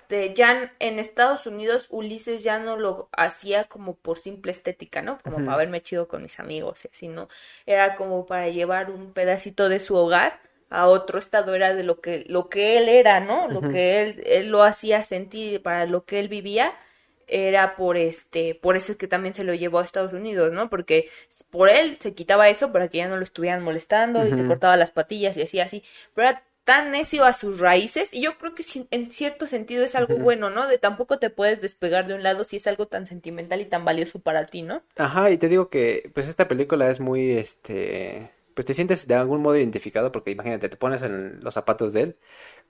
de 0.10 0.34
ya 0.34 0.74
en 0.80 1.00
Estados 1.00 1.48
Unidos 1.48 1.88
Ulises 1.90 2.44
ya 2.44 2.60
no 2.60 2.78
lo 2.78 3.10
hacía 3.14 3.66
como 3.66 3.96
por 3.96 4.20
simple 4.20 4.52
estética, 4.52 5.02
¿no? 5.02 5.18
Como 5.24 5.44
para 5.44 5.58
verme 5.58 5.82
chido 5.82 6.08
con 6.08 6.24
mis 6.24 6.40
amigos, 6.40 6.88
sino 6.92 7.28
era 7.66 7.96
como 7.96 8.26
para 8.26 8.50
llevar 8.50 8.92
un 8.92 9.14
pedacito 9.14 9.70
de 9.70 9.80
su 9.80 9.96
hogar 9.96 10.42
a 10.70 10.88
otro 10.88 11.20
estado, 11.20 11.56
era 11.56 11.74
de 11.74 11.84
lo 11.84 12.02
que, 12.02 12.26
lo 12.28 12.50
que 12.50 12.78
él 12.78 12.90
era, 12.90 13.20
¿no? 13.20 13.48
Lo 13.50 13.64
que 13.68 14.02
él, 14.02 14.24
él 14.26 14.50
lo 14.50 14.64
hacía 14.64 15.04
sentir, 15.04 15.62
para 15.64 15.86
lo 15.86 16.06
que 16.06 16.20
él 16.20 16.30
vivía, 16.30 16.74
era 17.32 17.76
por 17.76 17.98
este, 17.98 18.56
por 18.56 18.76
eso 18.76 18.92
es 18.92 18.98
que 18.98 19.08
también 19.08 19.34
se 19.34 19.44
lo 19.44 19.54
llevó 19.54 19.80
a 19.80 19.84
Estados 19.84 20.14
Unidos, 20.14 20.52
¿no? 20.52 20.70
Porque 20.70 21.10
por 21.50 21.70
él 21.70 21.98
se 22.00 22.14
quitaba 22.14 22.50
eso 22.50 22.72
para 22.72 22.88
que 22.88 23.00
ya 23.00 23.08
no 23.08 23.18
lo 23.18 23.24
estuvieran 23.24 23.64
molestando 23.64 24.26
y 24.28 24.34
se 24.34 24.46
cortaba 24.46 24.78
las 24.78 24.92
patillas 24.92 25.38
y 25.38 25.42
así, 25.42 25.60
así. 25.60 25.84
Pero 26.14 26.30
era 26.30 26.44
tan 26.64 26.92
necio 26.92 27.26
a 27.26 27.34
sus 27.34 27.60
raíces 27.60 28.14
y 28.14 28.22
yo 28.24 28.38
creo 28.38 28.54
que 28.54 28.64
en 28.92 29.12
cierto 29.12 29.48
sentido 29.48 29.84
es 29.84 29.96
algo 29.96 30.18
bueno, 30.18 30.50
¿no? 30.50 30.68
De 30.68 30.78
tampoco 30.78 31.18
te 31.18 31.30
puedes 31.30 31.62
despegar 31.62 32.08
de 32.08 32.14
un 32.14 32.24
lado 32.24 32.44
si 32.44 32.58
es 32.58 32.68
algo 32.68 32.88
tan 32.88 33.08
sentimental 33.08 33.62
y 33.62 33.66
tan 33.66 33.84
valioso 33.84 34.20
para 34.20 34.46
ti, 34.46 34.62
¿no? 34.62 34.84
Ajá, 34.96 35.32
y 35.32 35.38
te 35.38 35.50
digo 35.50 35.70
que 35.70 36.12
pues 36.14 36.28
esta 36.28 36.48
película 36.48 36.90
es 36.92 37.00
muy, 37.00 37.32
este, 37.32 38.30
pues 38.54 38.66
te 38.66 38.74
sientes 38.74 39.08
de 39.08 39.16
algún 39.16 39.42
modo 39.42 39.58
identificado 39.58 40.12
porque 40.12 40.32
imagínate, 40.32 40.70
te 40.70 40.78
pones 40.78 41.02
en 41.02 41.44
los 41.44 41.54
zapatos 41.54 41.94
de 41.94 42.02
él, 42.02 42.16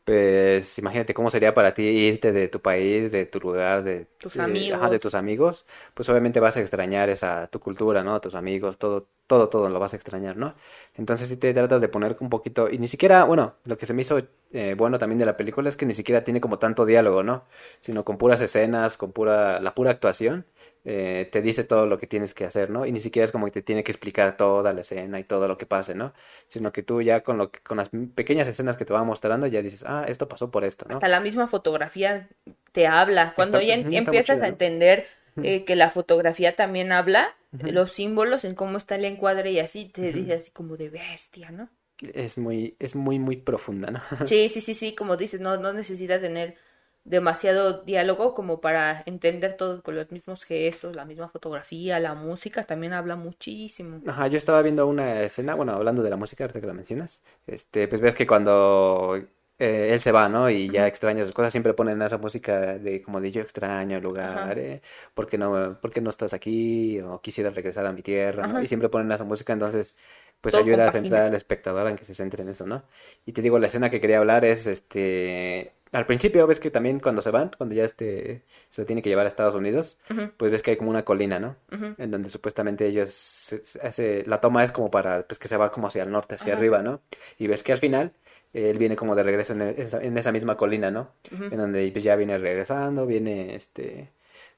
pues 0.03 0.77
imagínate 0.79 1.13
cómo 1.13 1.29
sería 1.29 1.53
para 1.53 1.73
ti 1.73 1.83
irte 1.83 2.31
de 2.31 2.47
tu 2.47 2.61
país, 2.61 3.11
de 3.11 3.25
tu 3.25 3.39
lugar, 3.39 3.83
de, 3.83 4.07
Tus 4.19 4.33
de- 4.33 4.67
ajá, 4.71 4.89
amigos. 4.89 4.89
de 4.89 4.99
tus 4.99 5.15
amigos, 5.15 5.65
pues 5.93 6.09
obviamente 6.09 6.39
vas 6.39 6.57
a 6.57 6.61
extrañar 6.61 7.09
esa, 7.09 7.47
tu 7.47 7.59
cultura, 7.59 8.03
¿no? 8.03 8.19
Tus 8.21 8.35
amigos, 8.35 8.77
todo, 8.77 9.07
todo, 9.27 9.49
todo 9.49 9.69
lo 9.69 9.79
vas 9.79 9.93
a 9.93 9.95
extrañar, 9.97 10.37
¿no? 10.37 10.55
Entonces 10.95 11.29
sí 11.29 11.37
te 11.37 11.53
tratas 11.53 11.81
de 11.81 11.87
poner 11.89 12.17
un 12.19 12.29
poquito, 12.29 12.69
y 12.69 12.77
ni 12.77 12.87
siquiera, 12.87 13.23
bueno, 13.25 13.55
lo 13.65 13.77
que 13.77 13.85
se 13.85 13.93
me 13.93 14.01
hizo 14.01 14.19
eh, 14.53 14.75
bueno 14.77 14.99
también 14.99 15.19
de 15.19 15.25
la 15.25 15.37
película 15.37 15.69
es 15.69 15.77
que 15.77 15.85
ni 15.85 15.93
siquiera 15.93 16.23
tiene 16.23 16.41
como 16.41 16.59
tanto 16.59 16.85
diálogo, 16.85 17.23
¿no? 17.23 17.45
Sino 17.79 18.03
con 18.05 18.17
puras 18.17 18.41
escenas, 18.41 18.97
con 18.97 19.11
pura, 19.13 19.59
la 19.59 19.73
pura 19.75 19.91
actuación 19.91 20.45
eh, 20.83 21.29
te 21.31 21.41
dice 21.41 21.63
todo 21.63 21.85
lo 21.85 21.97
que 21.97 22.07
tienes 22.07 22.33
que 22.33 22.45
hacer, 22.45 22.69
¿no? 22.69 22.85
Y 22.85 22.91
ni 22.91 22.99
siquiera 22.99 23.23
es 23.25 23.31
como 23.31 23.45
que 23.45 23.51
te 23.51 23.61
tiene 23.61 23.83
que 23.83 23.91
explicar 23.91 24.37
toda 24.37 24.73
la 24.73 24.81
escena 24.81 25.19
y 25.19 25.23
todo 25.23 25.47
lo 25.47 25.57
que 25.57 25.65
pase, 25.65 25.95
¿no? 25.95 26.13
Sino 26.47 26.71
que 26.71 26.83
tú 26.83 27.01
ya 27.01 27.21
con 27.21 27.37
lo 27.37 27.51
que, 27.51 27.59
con 27.61 27.77
las 27.77 27.89
pequeñas 28.15 28.47
escenas 28.47 28.77
que 28.77 28.85
te 28.85 28.93
va 28.93 29.03
mostrando 29.03 29.47
ya 29.47 29.61
dices, 29.61 29.83
ah, 29.87 30.05
esto 30.07 30.27
pasó 30.27 30.49
por 30.51 30.63
esto, 30.63 30.85
¿no? 30.89 30.95
Hasta 30.95 31.07
la 31.07 31.19
misma 31.19 31.47
fotografía 31.47 32.27
te 32.71 32.87
habla. 32.87 33.33
Cuando 33.35 33.59
Está- 33.59 33.67
ya 33.67 33.75
en- 33.75 33.93
empiezas 33.93 34.37
chido, 34.37 34.43
a 34.43 34.47
entender 34.47 35.07
eh, 35.43 35.63
que 35.65 35.75
la 35.75 35.89
fotografía 35.89 36.55
también 36.55 36.91
habla, 36.91 37.35
los 37.51 37.91
símbolos, 37.91 38.43
en 38.45 38.55
cómo 38.55 38.77
está 38.77 38.95
el 38.95 39.05
encuadre 39.05 39.51
y 39.51 39.59
así, 39.59 39.85
te 39.85 40.11
dice 40.11 40.33
así 40.33 40.51
como 40.51 40.77
de 40.77 40.89
bestia, 40.89 41.51
¿no? 41.51 41.69
Es 42.13 42.37
muy, 42.37 42.75
es 42.79 42.95
muy, 42.95 43.19
muy 43.19 43.37
profunda, 43.37 43.91
¿no? 43.91 44.01
Sí, 44.25 44.49
sí, 44.49 44.61
sí, 44.61 44.73
sí, 44.73 44.95
como 44.95 45.17
dices, 45.17 45.39
no, 45.39 45.57
no 45.57 45.71
necesitas 45.73 46.19
tener 46.21 46.55
demasiado 47.03 47.83
diálogo 47.83 48.33
como 48.33 48.61
para 48.61 49.03
entender 49.05 49.55
todo 49.57 49.81
con 49.81 49.95
los 49.95 50.11
mismos 50.11 50.43
gestos, 50.43 50.95
la 50.95 51.05
misma 51.05 51.29
fotografía, 51.29 51.99
la 51.99 52.13
música 52.13 52.63
también 52.63 52.93
habla 52.93 53.15
muchísimo. 53.15 54.01
Ajá, 54.07 54.27
yo 54.27 54.37
estaba 54.37 54.61
viendo 54.61 54.87
una 54.87 55.21
escena, 55.21 55.55
bueno, 55.55 55.73
hablando 55.73 56.03
de 56.03 56.09
la 56.09 56.15
música, 56.15 56.43
ahorita 56.43 56.61
que 56.61 56.67
la 56.67 56.73
mencionas, 56.73 57.21
este, 57.47 57.87
pues 57.87 58.01
ves 58.01 58.15
que 58.15 58.27
cuando 58.27 59.15
eh, 59.61 59.93
él 59.93 59.99
se 59.99 60.11
va, 60.11 60.29
¿no? 60.29 60.49
Y 60.49 60.69
ya 60.69 60.87
extraña 60.87 61.23
sus 61.23 61.33
cosas, 61.33 61.51
siempre 61.51 61.73
ponen 61.73 62.01
esa 62.01 62.17
música 62.17 62.77
de 62.79 63.01
como 63.01 63.21
de 63.21 63.31
yo 63.31 63.41
extraño 63.41 63.97
el 63.97 64.03
lugar, 64.03 64.57
eh, 64.57 64.81
¿por 65.13 65.27
qué 65.27 65.37
no, 65.37 65.79
por 65.79 65.91
qué 65.91 66.01
no 66.01 66.09
estás 66.09 66.33
aquí? 66.33 66.99
O 67.01 67.21
quisiera 67.21 67.51
regresar 67.51 67.85
a 67.85 67.91
mi 67.91 68.01
tierra. 68.01 68.61
Y 68.63 68.67
siempre 68.67 68.89
ponen 68.89 69.11
esa 69.11 69.23
música, 69.23 69.53
entonces, 69.53 69.95
pues 70.39 70.53
Todo 70.53 70.63
ayuda 70.63 70.87
a 70.87 70.91
centrar 70.91 71.23
al 71.27 71.33
espectador 71.35 71.87
en 71.87 71.95
que 71.95 72.05
se 72.05 72.15
centre 72.15 72.41
en 72.41 72.49
eso, 72.49 72.65
¿no? 72.65 72.83
Y 73.25 73.33
te 73.33 73.41
digo, 73.43 73.59
la 73.59 73.67
escena 73.67 73.89
que 73.91 74.01
quería 74.01 74.17
hablar 74.17 74.45
es, 74.45 74.65
este, 74.65 75.73
al 75.91 76.05
principio 76.05 76.47
ves 76.47 76.59
que 76.59 76.71
también 76.71 76.99
cuando 76.99 77.21
se 77.21 77.31
van, 77.31 77.51
cuando 77.57 77.75
ya 77.75 77.83
este, 77.83 78.43
se 78.69 78.81
lo 78.81 78.85
tiene 78.85 79.01
que 79.01 79.09
llevar 79.09 79.25
a 79.25 79.29
Estados 79.29 79.55
Unidos, 79.55 79.97
pues 80.37 80.51
ves 80.51 80.61
que 80.63 80.71
hay 80.71 80.77
como 80.77 80.89
una 80.89 81.03
colina, 81.05 81.39
¿no? 81.39 81.55
en 81.97 82.11
donde 82.11 82.29
supuestamente 82.29 82.87
ellos 82.87 83.09
se- 83.11 84.23
la 84.25 84.39
toma 84.41 84.63
es 84.63 84.71
como 84.71 84.89
para 84.89 85.23
pues 85.27 85.37
que 85.39 85.47
se 85.47 85.57
va 85.57 85.71
como 85.71 85.87
hacia 85.87 86.03
el 86.03 86.11
norte, 86.11 86.35
hacia 86.35 86.53
arriba, 86.53 86.81
¿no? 86.81 87.01
Y 87.37 87.47
ves 87.47 87.63
que 87.63 87.73
al 87.73 87.79
final 87.79 88.13
él 88.53 88.77
viene 88.77 88.95
como 88.95 89.15
de 89.15 89.23
regreso 89.23 89.53
en 89.53 89.61
esa, 89.61 90.01
en 90.01 90.17
esa 90.17 90.31
misma 90.31 90.55
colina, 90.57 90.91
¿no? 90.91 91.11
En 91.29 91.57
donde 91.57 91.89
pues 91.91 92.03
ya 92.03 92.15
viene 92.15 92.37
regresando, 92.37 93.05
viene 93.05 93.55
este 93.55 94.09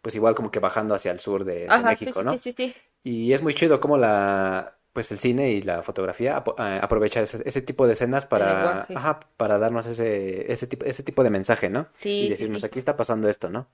pues 0.01 0.15
igual 0.15 0.35
como 0.35 0.51
que 0.51 0.59
bajando 0.59 0.93
hacia 0.95 1.11
el 1.11 1.19
sur 1.19 1.45
de, 1.45 1.67
México, 1.91 2.19
sí, 2.19 2.25
¿no? 2.25 2.31
sí, 2.33 2.39
sí, 2.39 2.51
sí. 2.51 2.75
Y 3.03 3.33
es 3.33 3.41
muy 3.41 3.53
chido 3.53 3.79
como 3.79 3.97
la 3.97 4.75
pues 4.93 5.11
el 5.11 5.19
cine 5.19 5.51
y 5.51 5.61
la 5.61 5.83
fotografía 5.83 6.37
apo- 6.43 6.55
eh, 6.59 6.79
aprovecha 6.81 7.21
ese, 7.21 7.41
ese 7.45 7.61
tipo 7.61 7.87
de 7.87 7.93
escenas 7.93 8.25
para 8.25 8.89
ajá, 8.93 9.19
para 9.37 9.57
darnos 9.59 9.85
ese 9.87 10.51
ese 10.51 10.67
tipo 10.67 10.85
ese 10.85 11.03
tipo 11.03 11.23
de 11.23 11.29
mensaje, 11.31 11.69
¿no? 11.69 11.89
Sí, 11.93 12.09
Y 12.19 12.29
decirnos 12.29 12.63
sí. 12.63 12.65
aquí 12.65 12.79
está 12.79 12.95
pasando 12.97 13.29
esto, 13.29 13.49
¿no? 13.49 13.67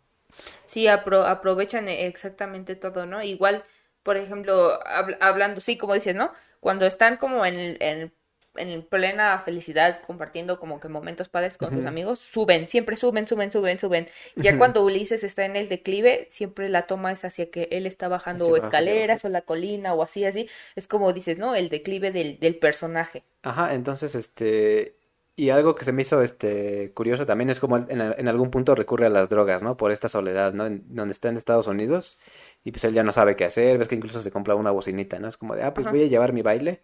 Sí, 0.66 0.86
apro- 0.88 1.26
aprovechan 1.26 1.88
e- 1.88 2.06
exactamente 2.08 2.76
todo, 2.76 3.06
¿no? 3.06 3.22
Igual, 3.24 3.64
por 4.04 4.18
ejemplo, 4.18 4.80
habl- 4.86 5.18
hablando, 5.22 5.62
sí, 5.62 5.78
como 5.78 5.94
dices, 5.94 6.16
¿no? 6.16 6.32
Cuando 6.60 6.86
están 6.86 7.18
como 7.18 7.46
en, 7.46 7.56
el- 7.60 7.78
en, 7.82 8.14
en 8.56 8.84
plena 8.84 9.38
felicidad, 9.40 10.02
compartiendo 10.06 10.60
como 10.60 10.80
que 10.80 10.90
momentos 10.90 11.30
padres 11.30 11.58
con 11.58 11.72
sus 11.72 11.86
amigos, 11.86 12.20
suben, 12.20 12.68
siempre 12.70 12.96
suben, 12.96 13.28
suben, 13.28 13.52
suben, 13.52 13.80
suben. 13.80 14.08
Y 14.36 14.44
ya 14.44 14.58
cuando 14.58 14.84
Ulises 14.84 15.24
está 15.24 15.46
en 15.46 15.56
el 15.56 15.70
declive, 15.70 16.28
siempre 16.32 16.70
la 16.70 16.88
toma 16.88 17.12
es 17.12 17.24
hacia 17.26 17.50
que 17.52 17.68
él 17.72 17.86
está 17.86 18.08
bajando 18.08 18.48
o 18.50 18.58
escaleras 18.58 19.24
o 19.26 19.30
la 19.30 19.42
colina 19.42 19.94
o 19.94 20.04
así, 20.04 20.26
así. 20.26 20.50
Es 20.76 20.88
como 20.88 21.14
dices, 21.14 21.38
¿no? 21.38 21.56
El 21.56 21.70
declive 21.70 22.12
del, 22.12 22.40
del 22.40 22.58
personaje. 22.58 23.24
Ajá, 23.42 23.74
entonces, 23.74 24.16
este, 24.16 24.98
y 25.38 25.50
algo 25.50 25.74
que 25.76 25.86
se 25.86 25.94
me 25.94 26.02
hizo, 26.02 26.22
este, 26.22 26.92
curioso 26.94 27.26
también 27.26 27.50
es 27.50 27.60
como 27.62 27.78
en, 27.78 28.02
en 28.02 28.28
algún 28.28 28.52
punto 28.52 28.76
recurre 28.76 29.06
a 29.06 29.10
las 29.10 29.30
drogas, 29.30 29.62
¿no? 29.64 29.78
Por 29.78 29.92
esta 29.94 30.10
soledad, 30.10 30.54
¿no? 30.54 30.66
En- 30.66 30.84
donde 30.94 31.14
está 31.14 31.30
en 31.30 31.38
Estados 31.38 31.68
Unidos 31.68 32.20
y 32.66 32.72
pues 32.72 32.84
él 32.84 32.94
ya 32.94 33.04
no 33.04 33.14
sabe 33.14 33.38
qué 33.38 33.46
hacer, 33.46 33.78
ves 33.78 33.88
que 33.88 33.96
incluso 33.96 34.22
se 34.22 34.32
compra 34.32 34.56
una 34.56 34.72
bocinita, 34.72 35.20
¿no? 35.20 35.30
Es 35.30 35.38
como 35.38 35.56
de, 35.56 35.64
ah, 35.64 35.74
pues 35.74 35.88
Ajá. 35.88 35.90
voy 35.90 36.04
a 36.04 36.08
llevar 36.08 36.34
mi 36.34 36.42
baile 36.42 36.82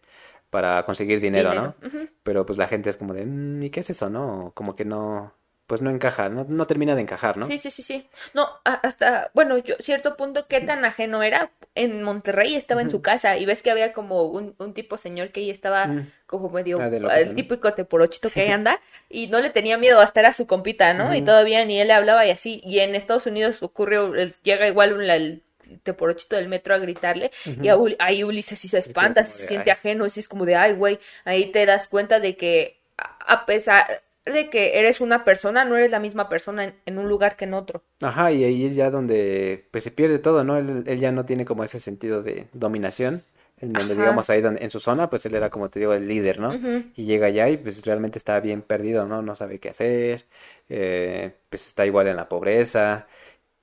para 0.49 0.83
conseguir 0.85 1.19
dinero, 1.19 1.49
Dinero. 1.51 1.75
¿no? 1.81 1.99
Pero 2.23 2.45
pues 2.45 2.57
la 2.57 2.67
gente 2.67 2.89
es 2.89 2.97
como 2.97 3.13
de, 3.13 3.25
"Mm, 3.25 3.63
¿y 3.63 3.69
qué 3.69 3.81
es 3.81 3.89
eso, 3.89 4.09
no? 4.09 4.51
Como 4.55 4.75
que 4.75 4.85
no, 4.85 5.33
pues 5.67 5.81
no 5.81 5.89
encaja, 5.89 6.29
no, 6.29 6.45
no 6.47 6.67
termina 6.67 6.95
de 6.95 7.01
encajar, 7.01 7.37
¿no? 7.37 7.45
Sí, 7.47 7.57
sí, 7.57 7.71
sí, 7.71 7.81
sí. 7.81 8.07
No, 8.35 8.47
hasta, 8.63 9.31
bueno, 9.33 9.57
yo, 9.57 9.75
cierto 9.79 10.15
punto, 10.15 10.45
qué 10.47 10.61
tan 10.61 10.85
ajeno 10.85 11.23
era. 11.23 11.49
En 11.73 12.03
Monterrey 12.03 12.55
estaba 12.55 12.81
en 12.81 12.89
su 12.91 13.01
casa 13.01 13.37
y 13.37 13.45
ves 13.45 13.61
que 13.61 13.71
había 13.71 13.91
como 13.91 14.23
un, 14.23 14.55
un 14.59 14.73
tipo 14.73 14.97
señor 14.97 15.31
que 15.31 15.41
ahí 15.41 15.49
estaba 15.49 15.87
Mm. 15.87 16.07
como 16.27 16.49
medio, 16.49 16.79
Ah, 16.79 16.89
de 16.89 16.97
el 16.97 17.03
loquito, 17.03 17.25
¿no? 17.29 17.33
típico 17.35 17.73
teporochito 17.73 18.29
que 18.29 18.41
ahí 18.41 18.49
anda 18.51 18.79
y 19.09 19.27
no 19.27 19.41
le 19.41 19.49
tenía 19.49 19.77
miedo 19.77 19.99
hasta 19.99 20.19
era 20.21 20.33
su 20.33 20.45
compita, 20.47 20.93
¿no? 20.93 21.13
Y 21.15 21.21
todavía 21.23 21.65
ni 21.65 21.79
él 21.81 21.87
le 21.87 21.93
hablaba 21.93 22.25
y 22.25 22.29
así. 22.31 22.61
Y 22.63 22.79
en 22.79 22.93
Estados 22.95 23.25
Unidos 23.25 23.61
ocurrió, 23.63 24.13
el- 24.15 24.33
llega 24.43 24.67
igual 24.67 24.93
un, 24.93 25.01
el 25.01 25.41
teporochito 25.83 26.35
del 26.35 26.47
metro 26.49 26.73
a 26.75 26.77
gritarle 26.79 27.31
y 27.61 27.67
a 27.69 27.75
Ul- 27.77 27.95
ahí 27.99 28.23
Ulises 28.23 28.59
sí 28.59 28.67
se 28.67 28.81
Sí, 28.81 28.89
espanta, 28.89 29.21
como 29.23 29.33
se 29.35 29.43
de, 29.43 29.47
siente 29.47 29.71
"Ay". 29.71 29.77
ajeno, 29.77 30.05
y 30.05 30.09
sí 30.09 30.19
es 30.19 30.27
como 30.27 30.45
de, 30.45 30.55
ay, 30.55 30.73
güey, 30.73 30.99
ahí 31.25 31.45
te 31.51 31.65
das 31.65 31.87
cuenta 31.87 32.19
de 32.19 32.35
que 32.37 32.79
a 33.27 33.45
pesar 33.45 33.85
de 34.25 34.49
que 34.49 34.79
eres 34.79 35.01
una 35.01 35.23
persona, 35.23 35.65
no 35.65 35.77
eres 35.77 35.91
la 35.91 35.99
misma 35.99 36.29
persona 36.29 36.63
en, 36.63 36.75
en 36.85 36.97
un 36.97 37.07
lugar 37.07 37.35
que 37.35 37.45
en 37.45 37.53
otro. 37.53 37.83
Ajá, 38.01 38.31
y 38.31 38.43
ahí 38.43 38.65
es 38.65 38.75
ya 38.75 38.89
donde 38.89 39.67
pues 39.71 39.83
se 39.83 39.91
pierde 39.91 40.19
todo, 40.19 40.43
¿no? 40.43 40.57
Él, 40.57 40.83
él 40.85 40.99
ya 40.99 41.11
no 41.11 41.25
tiene 41.25 41.45
como 41.45 41.63
ese 41.63 41.79
sentido 41.79 42.21
de 42.23 42.47
dominación, 42.53 43.23
en 43.59 43.73
donde 43.73 43.93
Ajá. 43.93 44.01
digamos 44.01 44.29
ahí 44.29 44.41
donde, 44.41 44.63
en 44.63 44.69
su 44.71 44.79
zona, 44.79 45.09
pues 45.09 45.25
él 45.25 45.35
era 45.35 45.49
como 45.49 45.69
te 45.69 45.79
digo 45.79 45.93
el 45.93 46.07
líder, 46.07 46.39
¿no? 46.39 46.51
Y 46.95 47.05
llega 47.05 47.27
allá 47.27 47.49
y 47.49 47.57
pues 47.57 47.81
realmente 47.85 48.17
está 48.17 48.39
bien 48.39 48.61
perdido, 48.61 49.05
¿no? 49.05 49.21
No 49.21 49.35
sabe 49.35 49.59
qué 49.59 49.69
hacer, 49.69 50.25
eh, 50.69 51.31
pues 51.49 51.67
está 51.67 51.85
igual 51.85 52.07
en 52.07 52.17
la 52.17 52.27
pobreza. 52.27 53.07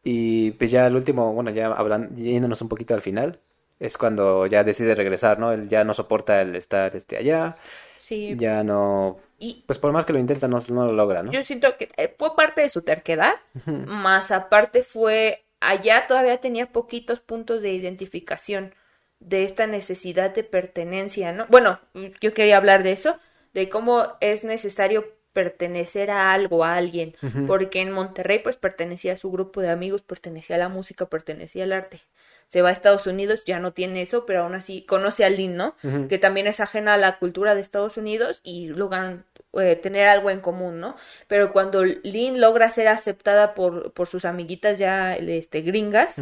Y 0.05 0.53
pues 0.53 0.71
ya 0.71 0.87
el 0.87 0.97
último, 0.97 1.33
bueno, 1.33 1.51
ya 1.51 1.67
hablando, 1.67 2.15
yéndonos 2.21 2.61
un 2.62 2.69
poquito 2.69 2.95
al 2.95 3.03
final, 3.03 3.41
es 3.79 3.97
cuando 3.99 4.47
ya 4.47 4.65
decide 4.65 4.95
regresar, 4.95 5.38
¿no? 5.38 5.53
Él 5.53 5.69
ya 5.69 5.85
no 5.85 5.95
soporta 5.95 6.41
el 6.43 6.57
estar 6.57 6.95
este, 6.97 7.17
allá, 7.17 7.57
Sí. 7.99 8.37
ya 8.38 8.65
no... 8.65 9.19
Y 9.38 9.62
Pues 9.67 9.79
por 9.79 9.93
más 9.93 10.05
que 10.05 10.12
lo 10.12 10.19
intenta, 10.19 10.49
no, 10.49 10.59
no 10.73 10.87
lo 10.87 10.93
logra, 10.93 11.23
¿no? 11.23 11.33
yo 11.33 11.43
siento 11.43 11.77
que 11.77 11.88
eh, 11.97 12.15
fue 12.19 12.35
parte 12.37 12.61
de 12.62 12.69
su 12.69 12.83
terquedad, 12.83 13.35
más 13.65 14.31
aparte 14.31 14.83
fue, 14.83 15.45
allá 15.61 16.07
todavía 16.07 16.41
tenía 16.41 16.67
poquitos 16.73 17.21
puntos 17.21 17.62
de 17.62 17.73
identificación 17.73 18.75
de 19.21 19.45
esta 19.45 19.67
necesidad 19.67 20.35
de 20.35 20.43
pertenencia, 20.45 21.33
¿no? 21.33 21.47
Bueno, 21.49 21.79
yo 22.21 22.35
quería 22.35 22.57
hablar 22.57 22.83
de 22.83 22.93
eso, 22.93 23.17
de 23.53 23.69
cómo 23.69 24.05
es 24.21 24.43
necesario 24.45 25.07
pertenecer 25.33 26.11
a 26.11 26.33
algo, 26.33 26.64
a 26.64 26.77
alguien, 26.77 27.16
porque 27.47 27.81
en 27.81 27.90
Monterrey 27.90 28.38
pues 28.38 28.57
pertenecía 28.57 29.14
a 29.14 29.16
su 29.16 29.31
grupo 29.31 29.61
de 29.61 29.71
amigos, 29.71 30.03
pertenecía 30.03 30.57
a 30.57 30.59
la 30.59 30.68
música, 30.68 31.07
pertenecía 31.07 31.64
al 31.64 31.73
arte. 31.73 32.01
Se 32.49 32.61
va 32.61 32.68
a 32.68 32.73
Estados 32.73 33.07
Unidos, 33.07 33.45
ya 33.47 33.59
no 33.61 33.73
tiene 33.73 34.03
eso, 34.03 34.27
pero 34.27 34.42
aún 34.42 34.55
así 34.55 34.83
conoce 34.83 35.25
a 35.25 35.31
Lynn, 35.31 35.57
¿no? 35.57 35.75
Que 36.09 36.18
también 36.18 36.47
es 36.47 36.61
ajena 36.61 36.95
a 36.95 36.99
la 36.99 37.18
cultura 37.18 37.55
de 37.55 37.62
Estados 37.62 37.97
Unidos 37.97 38.40
y 38.45 38.68
logran 38.68 39.25
eh, 39.55 39.77
tener 39.77 40.07
algo 40.07 40.29
en 40.29 40.40
común, 40.40 40.79
¿no? 40.79 40.97
Pero 41.29 41.53
cuando 41.53 41.83
Lynn 41.83 42.40
logra 42.42 42.68
ser 42.68 42.88
aceptada 42.88 43.55
por, 43.55 43.92
por 43.92 44.07
sus 44.07 44.27
amiguitas 44.27 44.79
ya 44.79 45.16
este, 45.16 45.62
gringas, 45.62 46.16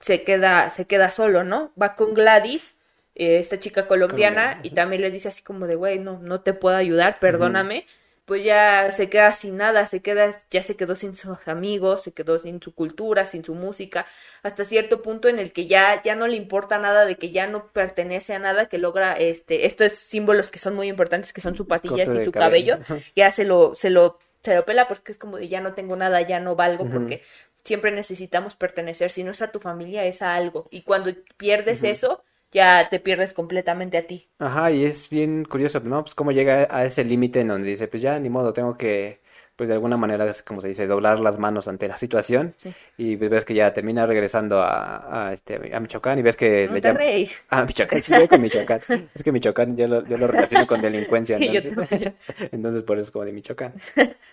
se 0.00 0.24
queda, 0.24 0.70
se 0.70 0.86
queda 0.86 1.12
solo, 1.12 1.44
¿no? 1.44 1.72
Va 1.80 1.94
con 1.94 2.14
Gladys, 2.14 2.74
eh, 3.14 3.38
esta 3.38 3.58
chica 3.58 3.86
colombiana, 3.86 4.34
Colombiana, 4.34 4.60
y 4.62 4.70
también 4.70 5.02
le 5.02 5.10
dice 5.10 5.28
así 5.28 5.42
como 5.42 5.66
de, 5.66 5.74
güey, 5.74 5.98
no, 5.98 6.18
no 6.20 6.42
te 6.42 6.52
puedo 6.52 6.76
ayudar, 6.76 7.18
perdóname. 7.18 7.86
Pues 8.26 8.42
ya 8.44 8.90
se 8.90 9.08
queda 9.08 9.32
sin 9.32 9.56
nada, 9.56 9.86
se 9.86 10.02
queda, 10.02 10.36
ya 10.50 10.62
se 10.62 10.74
quedó 10.76 10.96
sin 10.96 11.14
sus 11.16 11.46
amigos, 11.46 12.02
se 12.02 12.12
quedó 12.12 12.38
sin 12.38 12.60
su 12.60 12.74
cultura, 12.74 13.24
sin 13.24 13.44
su 13.44 13.54
música, 13.54 14.04
hasta 14.42 14.64
cierto 14.64 15.00
punto 15.00 15.28
en 15.28 15.38
el 15.38 15.52
que 15.52 15.66
ya, 15.66 16.02
ya 16.02 16.16
no 16.16 16.26
le 16.26 16.36
importa 16.36 16.78
nada, 16.78 17.06
de 17.06 17.16
que 17.16 17.30
ya 17.30 17.46
no 17.46 17.68
pertenece 17.72 18.34
a 18.34 18.40
nada, 18.40 18.66
que 18.68 18.78
logra 18.78 19.12
este, 19.14 19.66
estos 19.66 19.92
símbolos 19.92 20.50
que 20.50 20.58
son 20.58 20.74
muy 20.74 20.88
importantes, 20.88 21.32
que 21.32 21.40
son 21.40 21.54
su 21.56 21.68
patillas 21.68 22.12
y 22.12 22.20
su 22.20 22.32
cabello. 22.32 22.78
cabello, 22.80 23.04
ya 23.14 23.30
se 23.30 23.44
lo, 23.44 23.76
se 23.76 23.90
lo, 23.90 24.18
se 24.42 24.54
lo 24.56 24.64
pela 24.64 24.88
porque 24.88 25.12
es 25.12 25.18
como 25.18 25.38
de 25.38 25.48
ya 25.48 25.60
no 25.60 25.74
tengo 25.74 25.94
nada, 25.94 26.20
ya 26.20 26.40
no 26.40 26.56
valgo, 26.56 26.88
porque 26.90 27.22
siempre 27.64 27.92
necesitamos 27.92 28.56
pertenecer, 28.56 29.10
si 29.10 29.24
no 29.24 29.30
es 29.30 29.40
a 29.42 29.52
tu 29.52 29.60
familia, 29.60 30.04
es 30.04 30.20
a 30.22 30.34
algo. 30.34 30.66
Y 30.70 30.82
cuando 30.82 31.12
pierdes 31.36 31.84
eso, 31.84 32.24
ya 32.56 32.88
te 32.90 32.98
pierdes 33.00 33.32
completamente 33.34 33.98
a 33.98 34.06
ti. 34.06 34.28
Ajá, 34.38 34.70
y 34.70 34.84
es 34.84 35.08
bien 35.08 35.44
curioso, 35.44 35.80
¿no? 35.80 36.02
Pues 36.02 36.14
cómo 36.14 36.30
llega 36.32 36.68
a 36.70 36.84
ese 36.84 37.04
límite 37.04 37.40
en 37.40 37.48
donde 37.48 37.68
dice, 37.70 37.88
pues 37.88 38.02
ya, 38.02 38.18
ni 38.18 38.28
modo, 38.28 38.52
tengo 38.52 38.76
que, 38.76 39.20
pues 39.56 39.68
de 39.68 39.74
alguna 39.74 39.96
manera, 39.96 40.26
es 40.26 40.42
como 40.42 40.60
se 40.60 40.68
dice, 40.68 40.86
doblar 40.86 41.18
las 41.20 41.38
manos 41.38 41.66
ante 41.66 41.88
la 41.88 41.96
situación. 41.96 42.54
Sí. 42.62 42.74
Y 42.98 43.16
pues 43.16 43.30
ves 43.30 43.44
que 43.44 43.54
ya 43.54 43.72
termina 43.72 44.06
regresando 44.06 44.60
a, 44.60 45.28
a, 45.28 45.32
este, 45.32 45.74
a 45.74 45.80
Michoacán 45.80 46.18
y 46.18 46.22
ves 46.22 46.36
que 46.36 46.68
le 46.68 46.80
llama... 46.80 46.98
Monterrey. 46.98 47.28
Ah, 47.48 47.64
Michoacán, 47.64 48.02
sí, 48.02 48.12
con 48.28 48.40
Michoacán. 48.42 48.80
Es 49.14 49.22
que 49.22 49.32
Michoacán 49.32 49.76
yo 49.76 49.88
lo, 49.88 50.06
yo 50.06 50.16
lo 50.18 50.26
relaciono 50.26 50.66
con 50.66 50.80
delincuencia, 50.82 51.38
Sí, 51.38 51.48
entonces, 52.52 52.82
por 52.82 52.98
eso 52.98 53.04
es 53.04 53.10
como 53.10 53.24
de 53.24 53.32
Michoacán. 53.32 53.72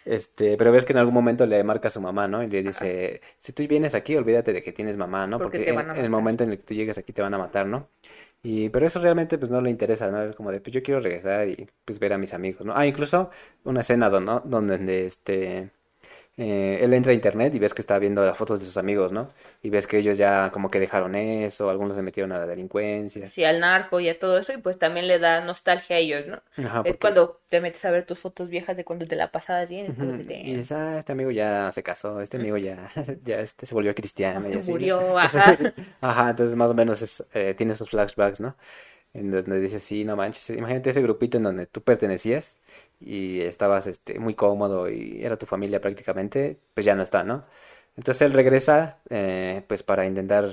Este, 0.05 0.57
pero 0.57 0.71
ves 0.71 0.85
que 0.85 0.93
en 0.93 0.99
algún 0.99 1.13
momento 1.13 1.45
le 1.45 1.63
marca 1.63 1.87
a 1.87 1.91
su 1.91 2.01
mamá, 2.01 2.27
¿no? 2.27 2.43
Y 2.43 2.47
le 2.47 2.61
dice, 2.63 3.21
si 3.37 3.53
tú 3.53 3.65
vienes 3.67 3.95
aquí, 3.95 4.15
olvídate 4.15 4.53
de 4.53 4.61
que 4.63 4.73
tienes 4.73 4.97
mamá, 4.97 5.25
¿no? 5.27 5.39
Porque 5.39 5.59
Porque 5.59 5.65
te 5.65 5.69
en, 5.71 5.75
van 5.75 5.89
a 5.89 5.93
en 5.93 6.03
el 6.03 6.09
matar. 6.09 6.21
momento 6.21 6.43
en 6.43 6.51
el 6.51 6.57
que 6.57 6.63
tú 6.63 6.73
llegues 6.73 6.97
aquí 6.97 7.13
te 7.13 7.21
van 7.21 7.33
a 7.33 7.37
matar, 7.37 7.65
¿no? 7.65 7.85
Y, 8.45 8.69
pero 8.69 8.85
eso 8.85 8.99
realmente 8.99 9.37
pues 9.37 9.49
no 9.51 9.61
le 9.61 9.69
interesa, 9.69 10.11
¿no? 10.11 10.21
Es 10.23 10.35
como 10.35 10.51
de, 10.51 10.59
pues 10.59 10.73
yo 10.73 10.83
quiero 10.83 10.99
regresar 10.99 11.47
y 11.47 11.69
pues 11.85 11.99
ver 11.99 12.11
a 12.13 12.17
mis 12.17 12.33
amigos, 12.33 12.65
¿no? 12.65 12.73
Ah, 12.75 12.85
incluso 12.85 13.29
una 13.63 13.79
escena 13.81 14.09
don- 14.09 14.25
¿no? 14.25 14.41
donde 14.41 15.05
este, 15.05 15.71
eh, 16.37 16.79
él 16.81 16.93
entra 16.93 17.11
a 17.11 17.15
internet 17.15 17.53
y 17.55 17.59
ves 17.59 17.73
que 17.73 17.81
está 17.81 17.99
viendo 17.99 18.25
las 18.25 18.37
fotos 18.37 18.59
de 18.59 18.65
sus 18.65 18.77
amigos, 18.77 19.11
¿no? 19.11 19.29
Y 19.61 19.69
ves 19.69 19.87
que 19.87 19.97
ellos 19.99 20.17
ya 20.17 20.51
como 20.51 20.69
que 20.71 20.79
dejaron 20.79 21.15
eso, 21.15 21.69
algunos 21.69 21.95
se 21.97 22.03
metieron 22.03 22.31
a 22.33 22.39
la 22.39 22.45
delincuencia. 22.47 23.31
Sí, 23.31 23.43
al 23.43 23.59
narco 23.59 23.99
y 23.99 24.07
a 24.09 24.17
todo 24.19 24.37
eso, 24.37 24.53
y 24.53 24.57
pues 24.57 24.77
también 24.77 25.07
le 25.07 25.17
da 25.19 25.41
nostalgia 25.41 25.95
a 25.95 25.99
ellos, 25.99 26.25
¿no? 26.27 26.41
Ajá, 26.57 26.83
Es 26.83 26.95
porque- 26.97 26.97
cuando 26.97 27.41
te 27.49 27.59
metes 27.61 27.83
a 27.85 27.91
ver 27.91 28.05
tus 28.05 28.19
fotos 28.19 28.49
viejas 28.49 28.77
de 28.77 28.85
cuando 28.85 29.07
te 29.07 29.15
la 29.15 29.31
pasabas 29.31 29.69
bien, 29.69 29.85
es 29.85 29.95
como 29.95 30.13
Ujú, 30.13 30.15
que 30.15 30.23
Y 30.41 30.53
te 30.53 30.55
dices, 30.55 30.71
ah, 30.71 30.97
este 30.97 31.11
amigo 31.11 31.29
ya 31.31 31.69
se 31.73 31.83
casó, 31.83 32.21
este 32.21 32.37
amigo 32.37 32.55
ya, 32.57 32.89
ya 33.23 33.39
este 33.41 33.65
se 33.65 33.73
volvió 33.75 33.93
cristiano 33.93 34.49
y 34.49 34.53
así, 34.55 34.77
¿no? 34.77 34.93
murió, 34.93 35.17
ajá. 35.19 35.57
Ajá, 36.01 36.29
entonces 36.29 36.55
más 36.55 36.69
o 36.71 36.73
menos 36.73 37.01
es, 37.01 37.23
eh, 37.33 37.53
tiene 37.57 37.73
esos 37.73 37.89
flashbacks, 37.89 38.39
¿no? 38.39 38.55
En 39.13 39.31
donde 39.31 39.59
dices, 39.61 39.83
sí, 39.83 40.05
no 40.05 40.15
manches, 40.17 40.49
imagínate 40.51 40.91
ese 40.91 41.01
grupito 41.03 41.37
en 41.37 41.43
donde 41.43 41.67
tú 41.67 41.81
pertenecías 41.83 42.61
y 43.05 43.41
estabas 43.41 43.87
este, 43.87 44.19
muy 44.19 44.35
cómodo 44.35 44.89
y 44.89 45.23
era 45.23 45.37
tu 45.37 45.45
familia 45.45 45.81
prácticamente, 45.81 46.57
pues 46.73 46.85
ya 46.85 46.95
no 46.95 47.03
está, 47.03 47.23
¿no? 47.23 47.45
Entonces 47.97 48.21
él 48.23 48.33
regresa, 48.33 48.99
eh, 49.09 49.63
pues 49.67 49.83
para 49.83 50.05
intentar, 50.05 50.49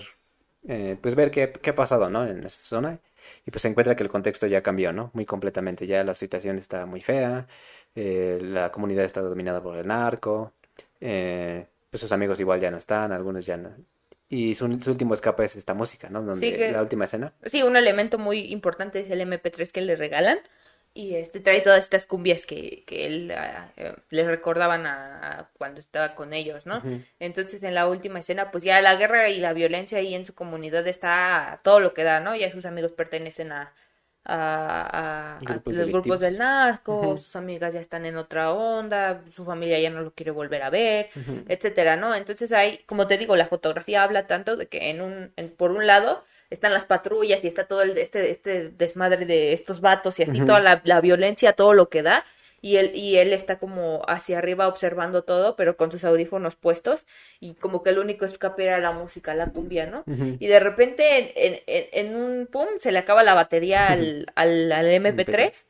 eh, 0.68 0.96
pues 1.00 1.14
ver 1.14 1.30
qué, 1.30 1.50
qué 1.52 1.70
ha 1.70 1.74
pasado, 1.74 2.10
¿no? 2.10 2.26
En 2.26 2.44
esa 2.44 2.62
zona 2.62 2.98
y 3.46 3.50
pues 3.50 3.62
se 3.62 3.68
encuentra 3.68 3.94
que 3.96 4.02
el 4.02 4.08
contexto 4.08 4.46
ya 4.46 4.62
cambió, 4.62 4.92
¿no? 4.92 5.10
Muy 5.14 5.24
completamente, 5.26 5.86
ya 5.86 6.04
la 6.04 6.14
situación 6.14 6.58
está 6.58 6.86
muy 6.86 7.00
fea, 7.00 7.46
eh, 7.94 8.38
la 8.42 8.70
comunidad 8.72 9.04
está 9.04 9.20
dominada 9.20 9.62
por 9.62 9.76
el 9.76 9.86
narco, 9.86 10.52
eh, 11.00 11.66
pues 11.90 12.00
sus 12.00 12.12
amigos 12.12 12.40
igual 12.40 12.60
ya 12.60 12.70
no 12.70 12.76
están, 12.78 13.12
algunos 13.12 13.46
ya 13.46 13.56
no. 13.56 13.70
Y 14.28 14.54
su, 14.54 14.78
su 14.80 14.90
último 14.90 15.14
escape 15.14 15.44
es 15.44 15.56
esta 15.56 15.74
música, 15.74 16.08
¿no? 16.08 16.22
Donde 16.22 16.46
Sí, 16.50 16.56
que- 16.56 16.70
la 16.70 16.82
última 16.82 17.06
escena. 17.06 17.32
Sí, 17.46 17.62
un 17.62 17.76
elemento 17.76 18.16
muy 18.18 18.52
importante 18.52 19.00
es 19.00 19.10
el 19.10 19.20
MP3 19.22 19.72
que 19.72 19.80
le 19.80 19.96
regalan. 19.96 20.38
Y 20.92 21.14
este 21.14 21.38
trae 21.40 21.60
todas 21.60 21.78
estas 21.84 22.04
cumbias 22.06 22.44
que, 22.44 22.84
que 22.84 23.06
él 23.06 23.30
ah, 23.32 23.72
eh, 23.76 23.94
les 24.10 24.26
recordaban 24.26 24.86
a, 24.86 25.40
a 25.40 25.50
cuando 25.56 25.78
estaba 25.80 26.14
con 26.16 26.32
ellos, 26.32 26.66
¿no? 26.66 26.82
Entonces 27.20 27.62
en 27.62 27.74
la 27.74 27.86
última 27.88 28.18
escena, 28.18 28.50
pues 28.50 28.64
ya 28.64 28.80
la 28.82 28.96
guerra 28.96 29.28
y 29.28 29.38
la 29.38 29.52
violencia 29.52 29.98
ahí 29.98 30.14
en 30.14 30.26
su 30.26 30.34
comunidad 30.34 30.86
está 30.88 31.52
a 31.52 31.58
todo 31.58 31.78
lo 31.80 31.94
que 31.94 32.02
da, 32.04 32.18
¿no? 32.20 32.34
Ya 32.34 32.50
sus 32.50 32.66
amigos 32.66 32.92
pertenecen 32.92 33.52
a, 33.52 33.72
a, 34.24 35.38
a- 35.46 35.52
a 35.52 35.54
Grupos 35.54 35.76
los 35.76 35.90
grupos 35.90 36.20
del 36.20 36.38
narco, 36.38 37.16
sus 37.16 37.36
amigas 37.36 37.72
ya 37.74 37.80
están 37.80 38.04
en 38.06 38.16
otra 38.16 38.52
onda, 38.52 39.22
su 39.30 39.44
familia 39.44 39.78
ya 39.80 39.90
no 39.90 40.02
lo 40.02 40.12
quiere 40.14 40.30
volver 40.32 40.62
a 40.62 40.70
ver, 40.70 41.10
etcétera, 41.46 41.96
¿no? 41.96 42.14
Entonces 42.16 42.50
hay, 42.52 42.78
como 42.84 43.06
te 43.06 43.16
digo, 43.18 43.36
la 43.36 43.46
fotografía 43.46 44.02
habla 44.02 44.26
tanto 44.26 44.56
de 44.56 44.68
que 44.68 44.90
en 44.90 45.00
un, 45.02 45.32
en- 45.36 45.50
por 45.56 45.70
un 45.72 45.86
lado 45.86 46.24
están 46.50 46.72
las 46.72 46.84
patrullas 46.84 47.42
y 47.44 47.46
está 47.46 47.64
todo 47.64 47.82
el, 47.82 47.96
este, 47.96 48.30
este 48.30 48.70
desmadre 48.70 49.24
de 49.24 49.52
estos 49.52 49.80
vatos 49.80 50.18
y 50.18 50.24
así 50.24 50.40
toda 50.44 50.60
la, 50.60 50.82
la 50.84 51.00
violencia, 51.00 51.52
todo 51.52 51.74
lo 51.74 51.88
que 51.88 52.02
da. 52.02 52.24
Y 52.62 52.76
él, 52.76 52.90
y 52.94 53.16
él 53.16 53.32
está 53.32 53.56
como 53.56 54.02
hacia 54.06 54.36
arriba 54.36 54.68
observando 54.68 55.22
todo, 55.22 55.56
pero 55.56 55.78
con 55.78 55.90
sus 55.90 56.04
audífonos 56.04 56.56
puestos. 56.56 57.06
Y 57.38 57.54
como 57.54 57.82
que 57.82 57.88
el 57.88 57.98
único 57.98 58.26
escape 58.26 58.64
era 58.64 58.78
la 58.80 58.92
música, 58.92 59.32
la 59.34 59.46
cumbia, 59.46 59.86
¿no? 59.86 60.04
Y 60.06 60.46
de 60.46 60.60
repente 60.60 61.32
en, 61.34 61.60
en, 61.66 62.16
un 62.16 62.46
pum 62.46 62.66
se 62.78 62.92
le 62.92 62.98
acaba 62.98 63.22
la 63.22 63.32
batería 63.32 63.86
al, 63.86 64.26
al, 64.34 64.70
al 64.72 64.86
MP3 64.86 65.64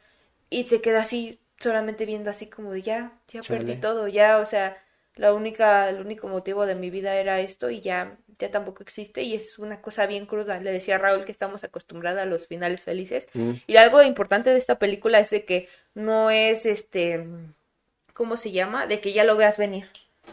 y 0.48 0.64
se 0.64 0.80
queda 0.80 1.02
así, 1.02 1.38
solamente 1.60 2.06
viendo 2.06 2.28
así 2.28 2.46
como 2.46 2.72
de 2.72 2.82
ya, 2.82 3.12
ya 3.28 3.42
perdí 3.42 3.76
todo, 3.76 4.08
ya, 4.08 4.38
o 4.38 4.46
sea, 4.46 4.76
la 5.20 5.34
única, 5.34 5.90
el 5.90 6.00
único 6.00 6.28
motivo 6.28 6.64
de 6.64 6.74
mi 6.74 6.88
vida 6.88 7.14
era 7.16 7.40
esto 7.40 7.68
y 7.68 7.82
ya, 7.82 8.16
ya 8.38 8.50
tampoco 8.50 8.82
existe 8.82 9.20
y 9.22 9.34
es 9.34 9.58
una 9.58 9.82
cosa 9.82 10.06
bien 10.06 10.24
cruda. 10.24 10.58
Le 10.60 10.72
decía 10.72 10.94
a 10.94 10.98
Raúl 10.98 11.26
que 11.26 11.32
estamos 11.32 11.62
acostumbrados 11.62 12.22
a 12.22 12.24
los 12.24 12.46
finales 12.46 12.80
felices 12.80 13.28
Mm. 13.34 13.50
y 13.66 13.76
algo 13.76 14.02
importante 14.02 14.48
de 14.48 14.58
esta 14.58 14.78
película 14.78 15.18
es 15.20 15.28
de 15.28 15.44
que 15.44 15.68
no 15.92 16.30
es 16.30 16.64
este, 16.64 17.26
¿cómo 18.14 18.38
se 18.38 18.50
llama? 18.52 18.86
De 18.86 19.00
que 19.02 19.12
ya 19.12 19.24
lo 19.24 19.36
veas 19.36 19.58
venir. 19.58 19.88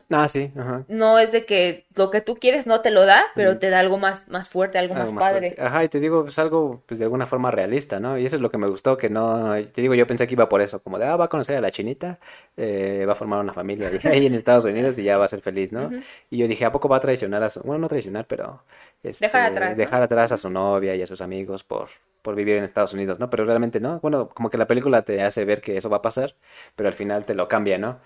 Ah, 0.10 0.28
sí, 0.28 0.52
ajá. 0.58 0.86
No 0.88 1.20
es 1.20 1.32
de 1.32 1.46
que 1.46 1.86
lo 1.96 2.10
que 2.12 2.22
tú 2.22 2.36
quieres 2.36 2.66
no 2.66 2.82
te 2.82 2.92
lo 2.92 3.06
da, 3.06 3.24
pero 3.36 3.56
Mm. 3.56 3.60
te 3.60 3.70
da 3.70 3.80
algo 3.80 3.98
más, 3.98 4.28
más 4.30 4.50
fuerte, 4.50 4.78
algo, 4.78 4.94
Algo 4.94 5.12
más 5.12 5.12
más 5.12 5.26
padre. 5.26 5.50
fuerte. 5.50 5.62
Ajá, 5.62 5.84
y 5.84 5.90
te 5.90 6.00
digo, 6.00 6.24
pues 6.24 6.40
algo, 6.40 6.82
pues 6.86 6.98
de 7.00 7.04
alguna 7.06 7.26
forma 7.26 7.52
realista, 7.52 8.00
¿no? 8.00 8.18
Y 8.18 8.26
eso 8.26 8.38
es 8.38 8.42
lo 8.42 8.50
que 8.50 8.58
me 8.58 8.68
gustó, 8.68 8.98
que 8.98 9.10
no, 9.10 9.54
te 9.74 9.82
digo, 9.82 9.94
yo 9.96 10.08
pensé 10.08 10.28
que 10.28 10.34
iba 10.36 10.48
por 10.48 10.62
eso, 10.62 10.82
como 10.82 10.98
de, 10.98 11.06
ah, 11.06 11.18
va 11.18 11.26
a 11.26 11.28
conocer 11.28 11.58
a 11.58 11.62
la 11.62 11.72
chinita, 11.72 12.20
eh, 12.56 13.04
va 13.06 13.12
a 13.12 13.16
formar 13.16 13.42
una 13.42 13.54
familia 13.54 13.90
ahí- 14.06 14.26
en 14.26 14.34
Estados 14.34 14.64
Unidos 14.64 14.98
y 14.98 15.04
ya 15.04 15.18
va 15.18 15.26
a 15.26 15.28
ser 15.28 15.42
feliz, 15.42 15.74
¿no? 15.74 15.94
Y 16.30 16.38
yo 16.38 16.48
dije, 16.48 16.64
¿a 16.64 16.72
poco 16.72 16.88
va 16.88 16.98
a 16.98 17.00
traicionar 17.02 17.44
a 17.44 17.50
su, 17.50 17.60
bueno, 17.62 17.80
no 17.82 17.90
traicionar, 17.90 18.26
pero, 18.28 18.64
este, 19.04 19.26
Dejar 19.28 19.44
atrás, 19.52 19.70
¿no? 19.72 19.76
dejar 19.76 20.02
atrás 20.04 20.32
a 20.32 20.38
su 20.38 20.50
novia 20.50 20.96
y 20.96 21.02
a 21.02 21.08
sus 21.08 21.20
amigos 21.22 21.64
por, 21.66 21.90
por 22.22 22.36
vivir 22.36 22.56
en 22.56 22.64
Estados 22.64 22.94
Unidos, 22.94 23.20
¿no? 23.20 23.30
Pero 23.30 23.44
realmente 23.46 23.80
no, 23.82 24.00
bueno, 24.00 24.30
como 24.30 24.50
que 24.50 24.58
la 24.58 24.68
película 24.68 25.02
te 25.04 25.22
hace 25.22 25.44
ver 25.44 25.60
que 25.62 25.76
eso 25.78 25.90
va 25.90 25.98
a 25.98 26.02
pasar, 26.02 26.36
pero 26.78 26.88
al 26.88 26.94
final 26.94 27.26
te 27.26 27.36
lo 27.36 27.48
cambia, 27.50 27.78
¿no? 27.78 28.00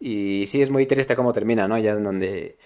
Y 0.00 0.46
sí 0.46 0.62
es 0.62 0.70
muy 0.70 0.86
triste 0.86 1.16
cómo 1.16 1.32
termina, 1.32 1.68
¿no? 1.68 1.78
Ya 1.78 1.92
en 1.92 2.04
donde 2.04 2.58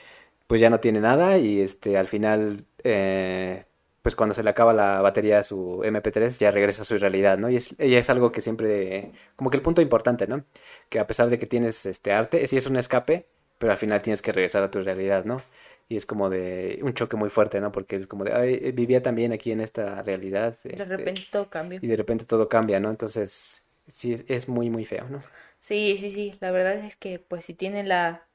pues 0.46 0.60
ya 0.60 0.70
no 0.70 0.80
tiene 0.80 1.00
nada 1.00 1.38
y 1.38 1.60
este 1.60 1.96
al 1.96 2.06
final 2.06 2.66
eh, 2.84 3.64
pues 4.02 4.16
cuando 4.16 4.34
se 4.34 4.42
le 4.42 4.50
acaba 4.50 4.72
la 4.72 5.00
batería 5.00 5.38
a 5.38 5.42
su 5.42 5.80
MP3 5.84 6.38
ya 6.38 6.50
regresa 6.50 6.82
a 6.82 6.84
su 6.84 6.98
realidad, 6.98 7.38
¿no? 7.38 7.48
Y 7.48 7.56
es, 7.56 7.74
y 7.78 7.94
es 7.94 8.10
algo 8.10 8.32
que 8.32 8.40
siempre, 8.40 9.12
como 9.36 9.48
que 9.48 9.56
el 9.56 9.62
punto 9.62 9.80
importante, 9.80 10.26
¿no? 10.26 10.44
Que 10.88 10.98
a 10.98 11.06
pesar 11.06 11.30
de 11.30 11.38
que 11.38 11.46
tienes 11.46 11.86
este 11.86 12.12
arte, 12.12 12.46
sí 12.48 12.56
es 12.56 12.66
un 12.66 12.76
escape, 12.76 13.26
pero 13.58 13.72
al 13.72 13.78
final 13.78 14.02
tienes 14.02 14.20
que 14.20 14.32
regresar 14.32 14.64
a 14.64 14.70
tu 14.70 14.82
realidad, 14.82 15.24
¿no? 15.24 15.40
Y 15.88 15.96
es 15.96 16.04
como 16.04 16.30
de 16.30 16.80
un 16.82 16.94
choque 16.94 17.16
muy 17.16 17.30
fuerte, 17.30 17.60
¿no? 17.60 17.70
Porque 17.70 17.96
es 17.96 18.06
como 18.08 18.24
de, 18.24 18.32
ay, 18.32 18.72
vivía 18.72 19.02
también 19.02 19.32
aquí 19.32 19.52
en 19.52 19.60
esta 19.60 20.02
realidad. 20.02 20.56
De 20.64 20.70
este, 20.70 20.84
repente 20.84 21.22
todo 21.30 21.48
cambia. 21.48 21.78
y 21.80 21.86
de 21.86 21.96
repente 21.96 22.24
todo 22.24 22.48
cambia, 22.48 22.80
¿no? 22.80 22.90
Entonces, 22.90 23.64
sí, 23.86 24.14
es, 24.14 24.24
es 24.26 24.48
muy, 24.48 24.68
muy 24.68 24.84
feo, 24.84 25.06
¿no? 25.08 25.22
Sí, 25.62 25.96
sí, 25.96 26.10
sí. 26.10 26.34
La 26.40 26.50
verdad 26.50 26.74
es 26.74 26.96
que, 26.96 27.20
pues, 27.20 27.44
si 27.44 27.54
tienen 27.54 27.88
la 27.88 28.26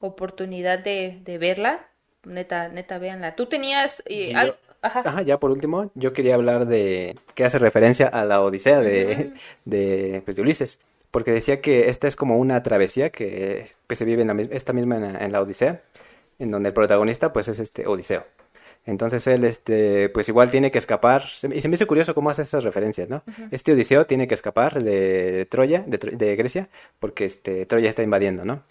oportunidad 0.00 0.80
de, 0.80 1.20
de 1.22 1.38
verla, 1.38 1.88
neta, 2.24 2.68
neta, 2.68 2.98
véanla. 2.98 3.36
Tú 3.36 3.46
tenías... 3.46 4.02
y 4.08 4.32
Ajá. 4.84 5.22
ya 5.22 5.38
por 5.38 5.52
último, 5.52 5.92
yo 5.94 6.12
quería 6.12 6.34
hablar 6.34 6.66
de 6.66 7.16
que 7.36 7.44
hace 7.44 7.60
referencia 7.60 8.08
a 8.08 8.24
la 8.24 8.42
Odisea 8.42 8.80
de, 8.80 9.32
de, 9.64 10.22
pues, 10.24 10.34
de 10.34 10.42
Ulises, 10.42 10.80
porque 11.12 11.30
decía 11.30 11.60
que 11.60 11.88
esta 11.88 12.08
es 12.08 12.16
como 12.16 12.36
una 12.36 12.64
travesía 12.64 13.10
que 13.10 13.70
se 13.88 14.04
vive 14.04 14.22
en 14.22 14.36
la, 14.36 14.42
esta 14.50 14.72
misma 14.72 14.96
en 14.96 15.30
la, 15.30 15.40
Odisea, 15.40 15.82
en 16.40 16.50
donde 16.50 16.70
el 16.70 16.74
protagonista 16.74 17.32
pues 17.32 17.46
es 17.46 17.60
este 17.60 17.86
Odiseo. 17.86 18.24
Entonces 18.84 19.26
él, 19.28 19.44
este, 19.44 20.08
pues 20.08 20.28
igual 20.28 20.50
tiene 20.50 20.70
que 20.70 20.78
escapar. 20.78 21.22
Y 21.54 21.60
se 21.60 21.68
me 21.68 21.74
hizo 21.74 21.86
curioso 21.86 22.14
cómo 22.14 22.30
hace 22.30 22.42
esas 22.42 22.64
referencias, 22.64 23.08
¿no? 23.08 23.22
Este 23.50 23.72
Odiseo 23.72 24.06
tiene 24.06 24.26
que 24.26 24.34
escapar 24.34 24.82
de 24.82 25.46
Troya, 25.48 25.84
de, 25.86 25.98
de, 25.98 26.36
Grecia, 26.36 26.68
porque 26.98 27.24
este, 27.24 27.64
Troya 27.66 27.88
está 27.88 28.02
invadiendo, 28.02 28.44
¿no? 28.44 28.62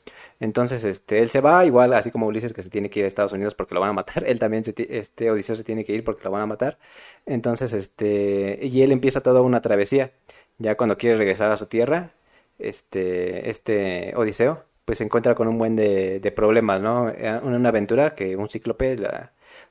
Entonces, 0.42 0.84
este, 0.84 1.20
él 1.20 1.30
se 1.30 1.40
va, 1.40 1.66
igual, 1.66 1.94
así 1.94 2.12
como 2.12 2.28
Ulises 2.28 2.52
que 2.52 2.64
se 2.64 2.70
tiene 2.70 2.90
que 2.90 3.00
ir 3.00 3.06
a 3.06 3.08
Estados 3.08 3.32
Unidos 3.32 3.54
porque 3.56 3.76
lo 3.76 3.80
van 3.80 3.92
a 3.92 3.94
matar, 3.94 4.24
él 4.28 4.40
también, 4.40 4.64
se 4.66 4.74
este, 4.90 5.32
Odiseo 5.32 5.56
se 5.56 5.64
tiene 5.64 5.86
que 5.86 5.94
ir 5.94 6.04
porque 6.04 6.24
lo 6.26 6.32
van 6.32 6.42
a 6.42 6.46
matar. 6.46 6.78
Entonces, 7.26 7.74
este, 7.74 8.60
y 8.62 8.82
él 8.82 8.92
empieza 8.92 9.22
toda 9.22 9.42
una 9.42 9.62
travesía. 9.62 10.12
Ya 10.58 10.76
cuando 10.76 10.98
quiere 10.98 11.18
regresar 11.18 11.52
a 11.52 11.58
su 11.58 11.68
tierra, 11.68 12.12
este, 12.60 13.50
este 13.50 14.14
Odiseo, 14.16 14.64
pues 14.86 14.98
se 14.98 15.04
encuentra 15.04 15.36
con 15.36 15.48
un 15.48 15.58
buen 15.58 15.76
de, 15.76 16.20
de 16.20 16.32
problemas, 16.32 16.82
¿no? 16.82 17.10
Eh, 17.10 17.40
una, 17.44 17.70
aventura 17.70 18.16
que 18.16 18.36
un 18.36 18.50
cíclope 18.50 18.96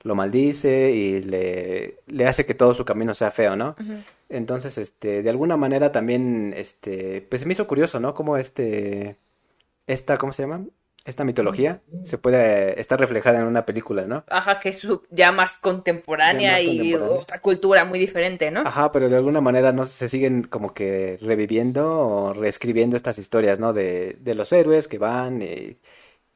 lo 0.03 0.15
maldice 0.15 0.91
y 0.93 1.21
le, 1.21 1.99
le, 2.07 2.27
hace 2.27 2.47
que 2.47 2.55
todo 2.55 2.73
su 2.75 2.85
camino 2.85 3.13
sea 3.15 3.31
feo, 3.31 3.57
¿no? 3.57 3.77
Entonces, 4.29 4.79
este, 4.79 5.23
de 5.23 5.31
alguna 5.31 5.57
manera 5.57 5.93
también, 5.93 6.55
este, 6.57 7.27
pues 7.29 7.45
me 7.45 7.53
hizo 7.53 7.67
curioso, 7.67 8.01
¿no? 8.01 8.15
Como 8.15 8.37
este 8.37 9.17
esta, 9.87 10.17
¿cómo 10.19 10.33
se 10.33 10.43
llama? 10.43 10.65
Esta 11.05 11.25
mitología 11.25 11.81
se 12.03 12.19
puede 12.19 12.79
estar 12.79 13.01
reflejada 13.01 13.41
en 13.41 13.47
una 13.47 13.65
película, 13.65 14.07
¿no? 14.07 14.23
Ajá, 14.29 14.61
que 14.61 14.69
es 14.69 14.87
ya 15.11 15.33
más 15.33 15.57
contemporánea, 15.57 16.61
y 16.61 16.95
otra 16.95 17.41
cultura 17.41 17.85
muy 17.85 17.99
diferente, 17.99 18.51
¿no? 18.51 18.61
Ajá, 18.61 18.93
pero 18.93 19.09
de 19.09 19.17
alguna 19.17 19.41
manera 19.41 19.73
no 19.73 19.87
se 19.87 20.09
siguen 20.11 20.43
como 20.43 20.75
que 20.75 21.19
reviviendo 21.23 21.99
o 21.99 22.33
reescribiendo 22.35 22.97
estas 22.97 23.19
historias, 23.19 23.59
¿no? 23.59 23.73
De, 23.73 24.19
de 24.21 24.35
los 24.35 24.53
héroes 24.53 24.89
que 24.89 24.99
van 24.99 25.41
y, 25.41 25.79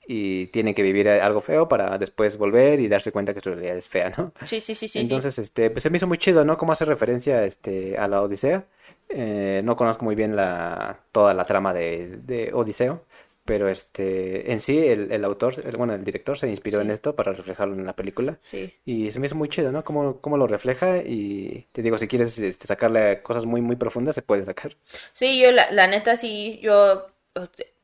y 0.07 0.47
tienen 0.49 0.75
que 0.75 0.83
vivir 0.83 1.09
algo 1.09 1.41
feo 1.41 1.69
para 1.69 1.99
después 1.99 2.37
volver 2.37 2.81
y 2.81 2.89
darse 2.89 3.13
cuenta 3.13 3.35
que 3.35 3.41
su 3.41 3.51
realidad 3.51 3.77
es 3.77 3.89
fea, 3.89 4.13
¿no? 4.17 4.33
Sí, 4.45 4.61
sí, 4.61 4.75
sí, 4.75 4.89
sí. 4.89 4.99
Entonces, 4.99 5.39
este, 5.39 5.71
pues 5.71 5.83
se 5.83 5.91
me 5.91 5.97
hizo 5.97 6.07
muy 6.07 6.19
chido, 6.19 6.45
¿no? 6.45 6.57
Cómo 6.59 6.73
hace 6.73 6.85
referencia 6.85 7.45
este, 7.45 7.97
a 7.97 8.09
la 8.09 8.23
Odisea. 8.23 8.67
Eh, 9.09 9.61
no 9.65 9.77
conozco 9.77 10.05
muy 10.05 10.15
bien 10.15 10.35
la, 10.35 10.99
toda 11.13 11.35
la 11.35 11.45
trama 11.45 11.75
de, 11.75 12.19
de 12.23 12.53
Odiseo, 12.53 13.05
pero 13.45 13.69
este 13.69 14.51
en 14.53 14.61
sí 14.61 14.79
el, 14.79 15.13
el 15.13 15.25
autor 15.25 15.77
bueno 15.77 15.95
el 15.95 16.05
director 16.05 16.39
se 16.39 16.49
inspiró 16.49 16.81
en 16.81 16.91
esto 16.91 17.15
para 17.15 17.33
reflejarlo 17.33 17.75
en 17.75 17.85
la 17.85 17.95
película 17.95 18.39
sí. 18.43 18.73
y 18.87 19.11
se 19.11 19.21
me 19.21 19.27
hizo 19.27 19.37
muy 19.37 19.49
chido 19.51 19.71
no 19.71 19.85
cómo, 19.85 20.21
cómo 20.21 20.39
lo 20.39 20.47
refleja 20.47 20.99
y 20.99 21.67
te 21.73 21.83
digo 21.83 21.99
si 21.99 22.09
quieres 22.09 22.39
este, 22.39 22.67
sacarle 22.67 23.21
cosas 23.23 23.45
muy 23.45 23.61
muy 23.61 23.77
profundas 23.77 24.15
se 24.15 24.23
puede 24.23 24.45
sacar 24.45 24.77
sí 25.13 25.39
yo 25.41 25.51
la, 25.53 25.71
la 25.71 25.87
neta 25.87 26.17
sí 26.17 26.59
yo 26.63 27.07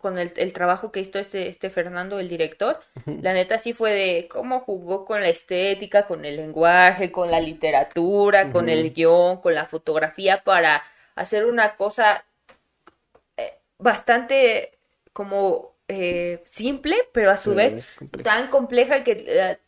con 0.01 0.19
el, 0.19 0.33
el, 0.37 0.53
trabajo 0.53 0.91
que 0.91 1.01
hizo 1.01 1.19
este, 1.19 1.49
este 1.49 1.71
Fernando, 1.71 2.19
el 2.19 2.29
director, 2.29 2.81
la 3.07 3.33
neta 3.33 3.59
sí 3.59 3.73
fue 3.73 3.93
de 3.93 4.29
cómo 4.29 4.61
jugó 4.61 5.05
con 5.05 5.21
la 5.21 5.29
estética, 5.29 6.07
con 6.07 6.25
el 6.25 6.37
lenguaje, 6.37 7.13
con 7.13 7.31
la 7.31 7.41
literatura, 7.41 8.51
con 8.51 8.69
el 8.69 8.93
guion, 8.93 9.41
con 9.41 9.55
la 9.55 9.67
fotografía 9.67 10.43
para 10.43 10.83
hacer 11.15 11.45
una 11.45 11.77
cosa 11.77 12.25
eh, 13.37 13.59
bastante 13.79 14.79
como 15.13 15.77
eh, 15.89 16.43
simple, 16.45 16.97
pero 17.13 17.31
a 17.31 17.37
su 17.37 17.55
vez 17.55 17.91
tan 18.23 18.49
compleja 18.49 19.03
que 19.03 19.25
eh, 19.27 19.59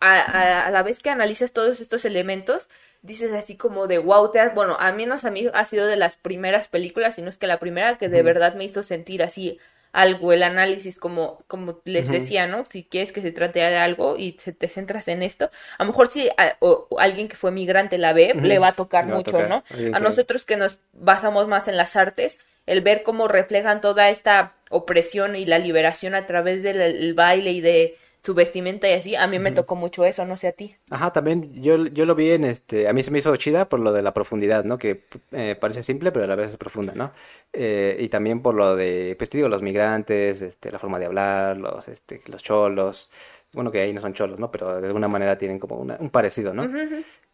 a, 0.00 0.70
la 0.70 0.82
vez 0.82 1.00
que 1.00 1.10
analizas 1.10 1.52
todos 1.52 1.80
estos 1.80 2.04
elementos, 2.04 2.68
dices 3.02 3.32
así 3.32 3.56
como 3.56 3.86
de 3.86 3.98
wow, 3.98 4.30
te 4.30 4.46
bueno, 4.50 4.76
a 4.78 4.92
menos 4.92 5.24
a 5.24 5.30
mí 5.30 5.46
ha 5.52 5.64
sido 5.64 5.86
de 5.86 5.96
las 5.96 6.16
primeras 6.16 6.68
películas, 6.68 7.14
si 7.14 7.22
no 7.22 7.28
es 7.28 7.38
que 7.38 7.46
la 7.46 7.58
primera 7.58 7.96
que 7.98 8.08
de 8.08 8.22
verdad 8.22 8.54
me 8.54 8.64
hizo 8.64 8.82
sentir 8.82 9.22
así 9.22 9.58
algo, 9.92 10.32
el 10.32 10.42
análisis, 10.42 10.98
como, 10.98 11.42
como 11.46 11.80
les 11.84 12.10
decía, 12.10 12.46
¿no? 12.46 12.64
Si 12.66 12.84
quieres 12.84 13.10
que 13.10 13.20
se 13.20 13.32
trate 13.32 13.60
de 13.60 13.76
algo 13.76 14.16
y 14.16 14.36
se 14.38 14.52
te 14.52 14.68
centras 14.68 15.08
en 15.08 15.22
esto, 15.22 15.50
a 15.78 15.84
lo 15.84 15.88
mejor 15.88 16.10
si 16.10 16.28
o, 16.60 16.86
alguien 16.98 17.28
que 17.28 17.36
fue 17.36 17.50
migrante 17.50 17.98
la 17.98 18.12
ve, 18.12 18.34
le 18.34 18.58
va 18.58 18.68
a 18.68 18.72
tocar 18.72 19.06
mucho, 19.06 19.46
¿no? 19.48 19.64
A 19.92 19.98
nosotros 19.98 20.44
que 20.44 20.56
nos 20.56 20.78
basamos 20.92 21.48
más 21.48 21.68
en 21.68 21.76
las 21.76 21.96
artes, 21.96 22.38
el 22.66 22.82
ver 22.82 23.02
cómo 23.02 23.28
reflejan 23.28 23.80
toda 23.80 24.10
esta 24.10 24.54
opresión 24.70 25.36
y 25.36 25.46
la 25.46 25.58
liberación 25.58 26.14
a 26.14 26.26
través 26.26 26.62
del 26.62 27.14
baile 27.14 27.52
y 27.52 27.60
de 27.60 27.96
su 28.22 28.34
vestimenta 28.34 28.88
y 28.88 28.92
así, 28.92 29.16
a 29.16 29.26
mí 29.26 29.38
me 29.38 29.52
tocó 29.52 29.76
mucho 29.76 30.04
eso, 30.04 30.24
no 30.24 30.36
sé 30.36 30.48
a 30.48 30.52
ti. 30.52 30.74
Ajá, 30.90 31.12
también 31.12 31.62
yo, 31.62 31.86
yo 31.86 32.04
lo 32.04 32.14
vi 32.14 32.30
en 32.32 32.44
este, 32.44 32.88
a 32.88 32.92
mí 32.92 33.02
se 33.02 33.10
me 33.10 33.18
hizo 33.18 33.34
chida 33.36 33.68
por 33.68 33.80
lo 33.80 33.92
de 33.92 34.02
la 34.02 34.12
profundidad, 34.12 34.64
¿no? 34.64 34.78
Que 34.78 35.04
eh, 35.32 35.56
parece 35.58 35.82
simple, 35.82 36.12
pero 36.12 36.24
a 36.24 36.28
la 36.28 36.34
vez 36.34 36.50
es 36.50 36.56
profunda, 36.56 36.92
¿no? 36.94 37.12
Eh, 37.52 37.96
y 38.00 38.08
también 38.08 38.42
por 38.42 38.54
lo 38.54 38.76
de, 38.76 39.14
pues 39.16 39.30
te 39.30 39.38
digo, 39.38 39.48
los 39.48 39.62
migrantes, 39.62 40.42
este, 40.42 40.70
la 40.70 40.78
forma 40.78 40.98
de 40.98 41.06
hablar, 41.06 41.56
los, 41.56 41.88
este, 41.88 42.20
los 42.26 42.42
cholos, 42.42 43.10
bueno 43.52 43.70
que 43.70 43.80
ahí 43.80 43.92
no 43.92 44.00
son 44.00 44.14
cholos, 44.14 44.38
¿no? 44.38 44.50
Pero 44.50 44.80
de 44.80 44.86
alguna 44.86 45.08
manera 45.08 45.38
tienen 45.38 45.58
como 45.58 45.76
un 45.76 46.10
parecido, 46.10 46.52
¿no? 46.52 46.68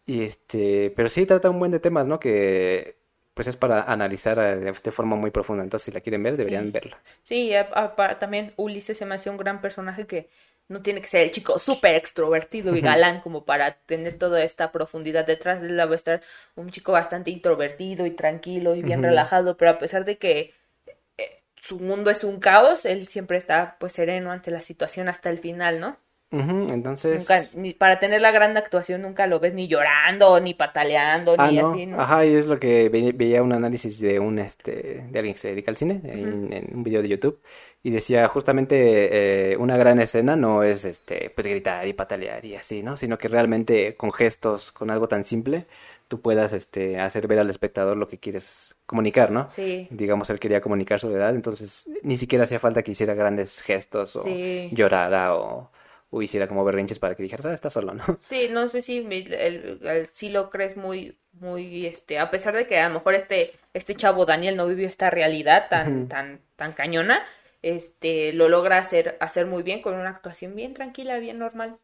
Y 0.06 0.22
este, 0.22 0.92
pero 0.94 1.08
sí 1.08 1.26
trata 1.26 1.50
un 1.50 1.58
buen 1.58 1.72
de 1.72 1.80
temas, 1.80 2.06
¿no? 2.06 2.20
Que 2.20 3.02
pues 3.34 3.48
es 3.48 3.56
para 3.56 3.82
analizar 3.82 4.38
eh, 4.38 4.56
de, 4.56 4.92
forma 4.92 5.16
muy 5.16 5.30
profunda. 5.30 5.64
Entonces, 5.64 5.86
si 5.86 5.90
la 5.90 6.00
quieren 6.00 6.22
ver, 6.22 6.36
deberían 6.36 6.70
verla. 6.70 6.98
Sí, 7.24 7.52
también 8.20 8.52
Ulises 8.56 8.96
se 8.96 9.04
me 9.04 9.16
hace 9.16 9.28
un 9.28 9.36
gran 9.36 9.60
personaje 9.60 10.06
que 10.06 10.30
no 10.68 10.82
tiene 10.82 11.00
que 11.02 11.08
ser 11.08 11.22
el 11.22 11.30
chico 11.30 11.58
súper 11.58 11.94
extrovertido 11.94 12.74
y 12.74 12.80
galán 12.80 13.20
como 13.20 13.44
para 13.44 13.72
tener 13.72 14.18
toda 14.18 14.42
esta 14.42 14.72
profundidad 14.72 15.26
detrás 15.26 15.60
de 15.60 15.70
la 15.70 15.84
estar 15.94 16.22
un 16.56 16.70
chico 16.70 16.92
bastante 16.92 17.30
introvertido 17.30 18.06
y 18.06 18.10
tranquilo 18.10 18.74
y 18.74 18.82
bien 18.82 19.02
relajado, 19.02 19.56
pero 19.56 19.72
a 19.72 19.78
pesar 19.78 20.04
de 20.04 20.18
que 20.18 20.54
eh, 21.18 21.42
su 21.56 21.78
mundo 21.78 22.10
es 22.10 22.24
un 22.24 22.40
caos, 22.40 22.86
él 22.86 23.06
siempre 23.06 23.36
está 23.36 23.76
pues 23.78 23.92
sereno 23.92 24.32
ante 24.32 24.50
la 24.50 24.62
situación 24.62 25.08
hasta 25.08 25.30
el 25.30 25.38
final, 25.38 25.80
¿no? 25.80 25.98
Entonces. 26.40 27.28
ni, 27.54 27.74
para 27.74 28.00
tener 28.00 28.20
la 28.20 28.30
gran 28.30 28.56
actuación 28.56 29.02
nunca 29.02 29.26
lo 29.26 29.40
ves 29.40 29.54
ni 29.54 29.68
llorando, 29.68 30.40
ni 30.40 30.54
pataleando, 30.54 31.34
ah, 31.38 31.50
ni 31.50 31.58
así, 31.58 31.86
¿no? 31.86 32.00
Ajá, 32.00 32.26
y 32.26 32.34
es 32.34 32.46
lo 32.46 32.58
que 32.58 32.88
veía 32.88 33.42
un 33.42 33.52
análisis 33.52 34.00
de 34.00 34.18
un 34.18 34.38
este 34.38 35.04
de 35.10 35.18
alguien 35.18 35.34
que 35.34 35.40
se 35.40 35.48
dedica 35.48 35.70
al 35.70 35.76
cine 35.76 36.00
en, 36.04 36.70
un 36.74 36.82
video 36.84 37.02
de 37.02 37.08
YouTube 37.08 37.40
y 37.82 37.90
decía 37.90 38.26
justamente 38.28 39.52
eh, 39.52 39.56
una 39.56 39.76
gran 39.76 40.00
escena 40.00 40.36
no 40.36 40.62
es 40.62 40.84
este 40.84 41.30
pues 41.34 41.46
gritar 41.46 41.86
y 41.86 41.92
patalear 41.92 42.44
y 42.44 42.56
así, 42.56 42.82
¿no? 42.82 42.96
Sino 42.96 43.18
que 43.18 43.28
realmente 43.28 43.94
con 43.94 44.12
gestos, 44.12 44.72
con 44.72 44.90
algo 44.90 45.08
tan 45.08 45.24
simple, 45.24 45.66
tú 46.08 46.20
puedas 46.20 46.52
este 46.52 46.98
hacer 47.00 47.26
ver 47.26 47.38
al 47.40 47.50
espectador 47.50 47.96
lo 47.96 48.08
que 48.08 48.18
quieres 48.18 48.74
comunicar, 48.86 49.30
¿no? 49.30 49.50
Sí. 49.50 49.88
Digamos, 49.90 50.30
él 50.30 50.38
quería 50.38 50.60
comunicar 50.60 51.00
su 51.00 51.10
edad, 51.10 51.34
entonces 51.34 51.86
ni 52.02 52.16
siquiera 52.16 52.44
hacía 52.44 52.60
falta 52.60 52.82
que 52.82 52.92
hiciera 52.92 53.14
grandes 53.14 53.60
gestos 53.62 54.16
o 54.16 54.24
llorara 54.72 55.34
o 55.34 55.70
o 56.14 56.22
hiciera 56.22 56.46
como 56.46 56.64
berrinches 56.64 57.00
para 57.00 57.16
que 57.16 57.24
dijeras, 57.24 57.46
ah, 57.46 57.54
está 57.54 57.70
solo, 57.70 57.92
¿no? 57.92 58.04
Sí, 58.28 58.48
no 58.50 58.68
sé 58.68 58.82
si 58.82 58.98
el, 58.98 60.08
si 60.12 60.28
lo 60.28 60.48
crees 60.48 60.76
muy, 60.76 61.18
muy, 61.32 61.86
este, 61.86 62.18
a 62.18 62.30
pesar 62.30 62.54
de 62.54 62.66
que 62.66 62.78
a 62.78 62.88
lo 62.88 62.94
mejor 62.94 63.14
este, 63.14 63.52
este 63.72 63.96
chavo 63.96 64.24
Daniel 64.24 64.56
no 64.56 64.66
vivió 64.66 64.86
esta 64.86 65.10
realidad 65.10 65.66
tan, 65.68 66.08
tan, 66.08 66.40
tan 66.54 66.72
cañona, 66.72 67.24
este, 67.62 68.32
lo 68.32 68.48
logra 68.48 68.78
hacer, 68.78 69.16
hacer 69.20 69.46
muy 69.46 69.62
bien 69.62 69.82
con 69.82 69.94
una 69.94 70.10
actuación 70.10 70.54
bien 70.54 70.72
tranquila, 70.74 71.18
bien 71.18 71.38
normal 71.38 71.78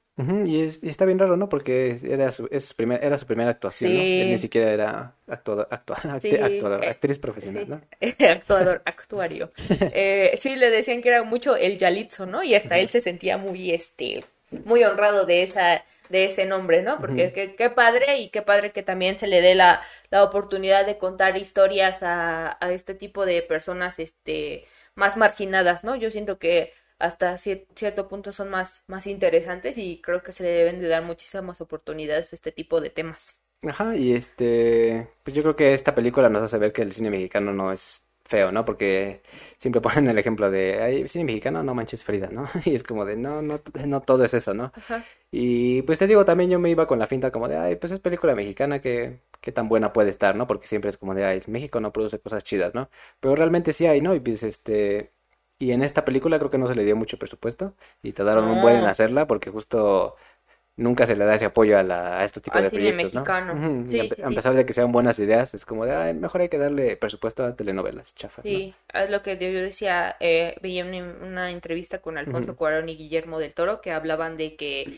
y, 0.46 0.60
está 0.62 1.04
bien 1.04 1.18
raro, 1.18 1.36
¿no? 1.36 1.48
Porque 1.48 1.96
era 2.02 2.30
su, 2.30 2.48
es 2.50 2.74
primer, 2.74 3.04
era 3.04 3.16
su 3.16 3.26
primera 3.26 3.50
actuación, 3.50 3.92
¿no? 3.92 3.98
ni 3.98 4.38
siquiera 4.38 4.72
era 4.72 5.14
actuador, 5.26 5.68
actriz 6.88 7.18
profesional, 7.18 7.68
¿no? 7.68 7.80
actuador, 8.28 8.82
actuario. 8.84 9.50
eh, 9.92 10.32
sí, 10.38 10.56
le 10.56 10.70
decían 10.70 11.02
que 11.02 11.10
era 11.10 11.22
mucho 11.22 11.56
el 11.56 11.78
Yalitzo, 11.78 12.26
¿no? 12.26 12.42
Y 12.42 12.54
hasta 12.54 12.78
él 12.78 12.88
se 12.88 13.00
sentía 13.00 13.36
muy, 13.36 13.70
este, 13.70 14.24
muy 14.64 14.84
honrado 14.84 15.24
de 15.24 15.42
esa 15.42 15.84
de 16.08 16.24
ese 16.24 16.44
nombre, 16.44 16.82
¿no? 16.82 16.98
Porque 16.98 17.32
qué, 17.32 17.70
padre 17.70 18.18
y 18.18 18.30
qué 18.30 18.42
padre 18.42 18.72
que 18.72 18.82
también 18.82 19.16
se 19.16 19.28
le 19.28 19.40
dé 19.40 19.54
la, 19.54 19.80
la 20.10 20.24
oportunidad 20.24 20.84
de 20.84 20.98
contar 20.98 21.36
historias 21.36 22.02
a, 22.02 22.58
a 22.60 22.72
este 22.72 22.94
tipo 22.94 23.24
de 23.26 23.42
personas 23.42 24.00
este 24.00 24.64
más 24.96 25.16
marginadas, 25.16 25.84
¿no? 25.84 25.94
Yo 25.94 26.10
siento 26.10 26.38
que 26.38 26.72
hasta 27.00 27.36
cierto 27.38 28.08
punto 28.08 28.32
son 28.32 28.50
más, 28.50 28.82
más 28.86 29.06
interesantes 29.06 29.78
y 29.78 30.00
creo 30.02 30.22
que 30.22 30.32
se 30.32 30.42
le 30.44 30.50
deben 30.50 30.80
de 30.80 30.88
dar 30.88 31.02
muchísimas 31.02 31.60
oportunidades 31.60 32.32
a 32.32 32.36
este 32.36 32.52
tipo 32.52 32.80
de 32.80 32.90
temas. 32.90 33.36
Ajá, 33.62 33.94
y 33.96 34.12
este, 34.14 35.08
pues 35.22 35.36
yo 35.36 35.42
creo 35.42 35.56
que 35.56 35.72
esta 35.74 35.94
película 35.94 36.30
nos 36.30 36.42
hace 36.42 36.56
ver 36.58 36.72
que 36.72 36.80
el 36.82 36.92
cine 36.92 37.10
mexicano 37.10 37.52
no 37.52 37.72
es 37.72 38.06
feo, 38.24 38.52
¿no? 38.52 38.64
Porque 38.64 39.22
siempre 39.58 39.80
ponen 39.82 40.08
el 40.08 40.18
ejemplo 40.18 40.50
de, 40.50 40.80
ay, 40.82 41.08
cine 41.08 41.24
mexicano, 41.24 41.62
no 41.62 41.74
manches 41.74 42.02
Frida, 42.04 42.28
¿no? 42.30 42.48
Y 42.64 42.74
es 42.74 42.82
como 42.84 43.04
de, 43.04 43.16
no, 43.16 43.42
no, 43.42 43.60
no 43.86 44.00
todo 44.00 44.24
es 44.24 44.32
eso, 44.34 44.54
¿no? 44.54 44.72
Ajá. 44.72 45.04
Y 45.30 45.82
pues 45.82 45.98
te 45.98 46.06
digo, 46.06 46.24
también 46.24 46.50
yo 46.50 46.58
me 46.58 46.70
iba 46.70 46.86
con 46.86 46.98
la 46.98 47.06
finta 47.06 47.30
como 47.30 47.48
de, 47.48 47.56
ay, 47.58 47.76
pues 47.76 47.92
es 47.92 48.00
película 48.00 48.34
mexicana, 48.34 48.80
que 48.80 49.20
qué 49.40 49.52
tan 49.52 49.68
buena 49.68 49.92
puede 49.92 50.10
estar, 50.10 50.36
¿no? 50.36 50.46
Porque 50.46 50.66
siempre 50.66 50.88
es 50.90 50.96
como 50.96 51.14
de, 51.14 51.24
ay, 51.24 51.42
México 51.46 51.80
no 51.80 51.92
produce 51.92 52.18
cosas 52.20 52.44
chidas, 52.44 52.74
¿no? 52.74 52.88
Pero 53.20 53.36
realmente 53.36 53.72
sí 53.72 53.86
hay, 53.86 54.00
¿no? 54.00 54.14
Y 54.14 54.20
pues 54.20 54.42
este, 54.42 55.12
Y 55.60 55.72
en 55.72 55.82
esta 55.84 56.04
película 56.04 56.38
creo 56.40 56.50
que 56.50 56.58
no 56.58 56.66
se 56.68 56.74
le 56.74 56.84
dio 56.84 56.96
mucho 56.96 57.18
presupuesto 57.20 57.74
y 58.02 58.12
tardaron 58.14 58.48
un 58.50 58.60
buen 58.60 58.76
en 58.78 58.82
No. 58.82 58.88
hacerla 58.88 59.28
porque 59.28 59.50
justo 59.50 60.16
nunca 60.76 61.06
se 61.06 61.16
le 61.16 61.24
da 61.26 61.34
ese 61.36 61.46
apoyo 61.46 61.78
a, 61.78 61.82
la, 61.84 62.20
a 62.20 62.24
este 62.24 62.40
tipo 62.40 62.58
Al 62.58 62.64
de 62.64 62.70
cine 62.70 62.92
proyectos, 62.92 63.14
¿no? 63.14 63.22
mexicano. 63.22 63.54
Sí, 63.90 63.96
y 63.96 64.00
a, 64.00 64.04
sí, 64.08 64.22
a 64.24 64.28
sí. 64.28 64.34
pesar 64.34 64.54
de 64.56 64.66
que 64.66 64.72
sean 64.74 64.92
buenas 64.92 65.18
ideas, 65.20 65.54
es 65.54 65.64
como 65.66 65.86
de, 65.86 65.94
"Ay, 65.94 66.14
mejor 66.14 66.42
hay 66.42 66.48
que 66.50 66.58
darle 66.58 66.96
presupuesto 66.96 67.44
a 67.44 67.56
telenovelas 67.56 68.14
chafas, 68.14 68.50
¿no? 68.50 68.58
Sí, 68.58 68.74
es 68.94 69.10
lo 69.10 69.22
que 69.22 69.36
yo 69.36 69.60
decía, 69.60 70.16
eh, 70.20 70.56
veía 70.62 70.84
una, 70.86 70.98
una 71.26 71.50
entrevista 71.50 72.00
con 72.00 72.16
Alfonso. 72.16 72.56
Cuarón 72.56 72.88
y 72.88 72.96
Guillermo 72.96 73.38
del 73.38 73.52
Toro 73.54 73.80
que 73.82 73.92
hablaban 73.92 74.38
de 74.38 74.56
que 74.56 74.90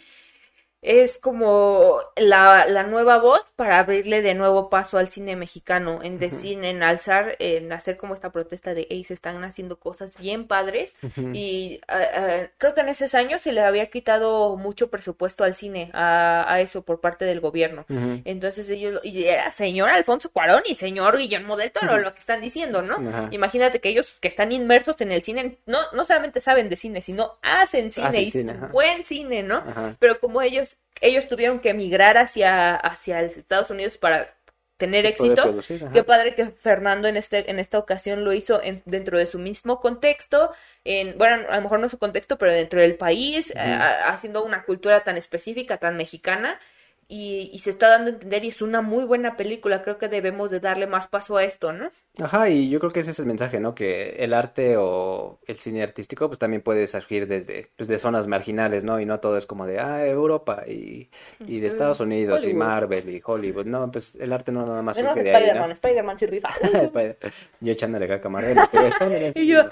es 0.82 1.18
como 1.18 2.00
la, 2.16 2.66
la 2.66 2.82
nueva 2.82 3.18
voz 3.18 3.40
para 3.56 3.78
abrirle 3.78 4.20
de 4.20 4.34
nuevo 4.34 4.68
paso 4.68 4.98
al 4.98 5.08
cine 5.08 5.36
mexicano, 5.36 6.00
en 6.02 6.18
decir, 6.18 6.64
en 6.64 6.82
alzar, 6.82 7.36
en 7.38 7.72
hacer 7.72 7.96
como 7.96 8.14
esta 8.14 8.32
protesta 8.32 8.74
de, 8.74 8.86
hey, 8.90 9.04
se 9.04 9.14
están 9.14 9.42
haciendo 9.44 9.78
cosas 9.78 10.16
bien 10.18 10.46
padres 10.46 10.96
y 11.32 11.80
ah, 11.88 12.48
creo 12.58 12.74
que 12.74 12.80
en 12.80 12.88
esos 12.88 13.14
años 13.14 13.42
se 13.42 13.52
le 13.52 13.60
había 13.60 13.90
quitado 13.90 14.56
mucho 14.56 14.90
presupuesto 14.90 15.44
al 15.44 15.54
cine, 15.54 15.90
a, 15.94 16.44
a 16.52 16.60
eso 16.60 16.82
por 16.82 17.00
parte 17.00 17.24
del 17.24 17.40
gobierno. 17.40 17.86
Entonces 18.24 18.68
ellos, 18.68 19.00
y 19.04 19.24
era 19.24 19.50
señor 19.52 19.88
Alfonso 19.88 20.30
Cuarón 20.30 20.62
y 20.66 20.74
señor 20.74 21.16
Guillermo 21.16 21.56
del 21.56 21.70
Toro 21.70 21.98
lo 21.98 22.12
que 22.12 22.20
están 22.20 22.40
diciendo, 22.40 22.82
¿no? 22.82 23.28
Imagínate 23.30 23.80
que 23.80 23.88
ellos 23.88 24.16
que 24.20 24.28
están 24.28 24.50
inmersos 24.50 25.00
en 25.00 25.12
el 25.12 25.22
cine, 25.22 25.58
no, 25.66 25.78
no 25.92 26.04
solamente 26.04 26.40
saben 26.40 26.68
de 26.68 26.76
cine, 26.76 27.02
sino 27.02 27.38
hacen 27.42 27.92
cine 27.92 28.08
Hacen 28.08 28.22
y 28.22 28.30
cine, 28.30 28.54
buen 28.72 29.04
cine, 29.04 29.42
¿no? 29.42 29.62
Pero 29.98 30.18
como 30.18 30.42
ellos, 30.42 30.71
ellos 31.00 31.28
tuvieron 31.28 31.60
que 31.60 31.70
emigrar 31.70 32.16
hacia, 32.18 32.74
hacia 32.76 33.22
los 33.22 33.36
Estados 33.36 33.70
Unidos 33.70 33.98
para 33.98 34.34
tener 34.76 35.04
Pues 35.04 35.12
éxito, 35.14 35.42
producir, 35.42 35.80
qué 35.92 36.02
padre 36.04 36.34
que 36.34 36.46
Fernando 36.46 37.06
en 37.08 37.16
este, 37.16 37.50
en 37.50 37.58
esta 37.60 37.78
ocasión 37.78 38.24
lo 38.24 38.32
hizo 38.32 38.60
en- 38.62 38.82
dentro 38.84 39.16
de 39.18 39.26
su 39.26 39.38
mismo 39.38 39.78
contexto, 39.80 40.50
en, 40.84 41.16
bueno, 41.18 41.46
a 41.48 41.56
lo 41.56 41.62
mejor 41.62 41.78
no 41.80 41.88
su 41.88 41.98
contexto, 41.98 42.36
pero 42.38 42.50
dentro 42.52 42.80
del 42.80 42.96
país, 42.96 43.52
a- 43.56 44.08
haciendo 44.12 44.44
una 44.44 44.64
cultura 44.64 45.04
tan 45.04 45.16
específica, 45.16 45.78
tan 45.78 45.96
mexicana, 45.96 46.58
y, 47.14 47.50
y 47.52 47.58
se 47.58 47.68
está 47.68 47.90
dando 47.90 48.10
a 48.10 48.14
entender 48.14 48.42
y 48.42 48.48
es 48.48 48.62
una 48.62 48.80
muy 48.80 49.04
buena 49.04 49.36
película, 49.36 49.82
creo 49.82 49.98
que 49.98 50.08
debemos 50.08 50.50
de 50.50 50.60
darle 50.60 50.86
más 50.86 51.08
paso 51.08 51.36
a 51.36 51.44
esto, 51.44 51.70
¿no? 51.74 51.90
Ajá, 52.22 52.48
y 52.48 52.70
yo 52.70 52.80
creo 52.80 52.90
que 52.90 53.00
ese 53.00 53.10
es 53.10 53.18
el 53.18 53.26
mensaje, 53.26 53.60
¿no? 53.60 53.74
Que 53.74 54.16
el 54.24 54.32
arte 54.32 54.78
o 54.78 55.38
el 55.46 55.58
cine 55.58 55.82
artístico 55.82 56.28
pues 56.28 56.38
también 56.38 56.62
puede 56.62 56.86
surgir 56.86 57.26
desde 57.28 57.66
pues, 57.76 57.86
de 57.86 57.98
zonas 57.98 58.28
marginales, 58.28 58.82
¿no? 58.82 58.98
Y 58.98 59.04
no 59.04 59.20
todo 59.20 59.36
es 59.36 59.44
como 59.44 59.66
de, 59.66 59.78
ah, 59.78 60.06
Europa 60.06 60.64
y, 60.66 61.10
y 61.46 61.60
de 61.60 61.66
Este, 61.66 61.66
Estados 61.66 62.00
Unidos 62.00 62.46
y 62.46 62.54
Hollywood. 62.54 62.54
Marvel 62.54 63.10
y 63.10 63.22
Hollywood. 63.22 63.66
No, 63.66 63.90
pues 63.90 64.14
el 64.16 64.32
arte 64.32 64.50
no 64.50 64.64
nada 64.64 64.80
más 64.80 64.96
Menos 64.96 65.12
surge 65.12 65.22
de 65.22 65.32
Spider-Man, 65.34 65.68
¿no? 65.68 65.72
Spider-Man 65.74 66.18
sí 66.18 66.26
rifa. 66.26 66.48
Yo 67.60 67.72
echándole 67.72 68.08
caca 68.08 68.28
a 68.28 68.30
Marvel. 68.30 68.56
pero. 68.70 69.32
Y 69.34 69.46
yo. 69.48 69.64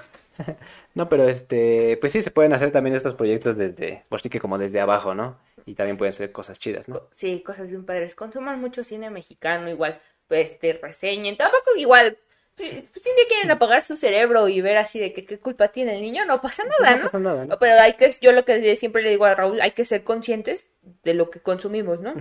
No, 0.95 1.09
pero 1.09 1.29
este, 1.29 1.97
pues 2.01 2.13
sí, 2.13 2.23
se 2.23 2.31
pueden 2.31 2.53
hacer 2.53 2.73
también 2.73 2.97
estos 2.97 3.15
proyectos 3.15 3.57
desde, 3.57 4.03
pues 4.09 4.23
sí 4.23 4.29
que 4.31 4.41
como 4.41 4.59
desde 4.59 4.81
abajo, 4.81 5.15
¿no? 5.15 5.37
Y 5.67 5.75
también 5.75 5.97
pueden 5.97 6.13
ser 6.13 6.33
cosas 6.33 6.59
chidas, 6.59 6.89
¿no? 6.89 7.09
Sí, 7.13 7.43
cosas 7.43 7.71
bien 7.71 7.85
padres. 7.85 8.15
Consuman 8.15 8.61
mucho 8.61 8.85
cine 8.85 9.11
mexicano, 9.11 9.69
igual, 9.69 10.01
pues 10.27 10.59
te 10.59 10.73
reseñen. 10.75 11.37
Tampoco 11.37 11.77
igual, 11.77 12.19
pues, 12.69 13.05
día 13.05 13.25
quieren 13.29 13.51
apagar 13.51 13.85
su 13.85 13.97
cerebro 13.97 14.49
y 14.49 14.61
ver 14.61 14.77
así 14.77 14.99
de 15.01 15.13
que 15.13 15.25
qué 15.25 15.39
culpa 15.39 15.69
tiene 15.69 15.95
el 15.95 16.01
niño, 16.01 16.25
no 16.25 16.41
pasa 16.41 16.63
nada, 16.65 16.93
No 16.93 16.97
¿no? 16.99 17.05
pasa 17.05 17.19
nada, 17.19 17.45
¿no? 17.45 17.59
Pero 17.59 17.81
hay 17.81 17.95
que, 17.95 18.11
yo 18.21 18.33
lo 18.33 18.45
que 18.45 18.77
siempre 18.77 19.03
le 19.03 19.11
digo 19.11 19.25
a 19.25 19.35
Raúl, 19.35 19.61
hay 19.61 19.73
que 19.73 19.85
ser 19.85 20.05
conscientes 20.05 20.67
de 21.03 21.15
lo 21.15 21.31
que 21.31 21.41
consumimos, 21.41 22.01
¿no? 22.01 22.15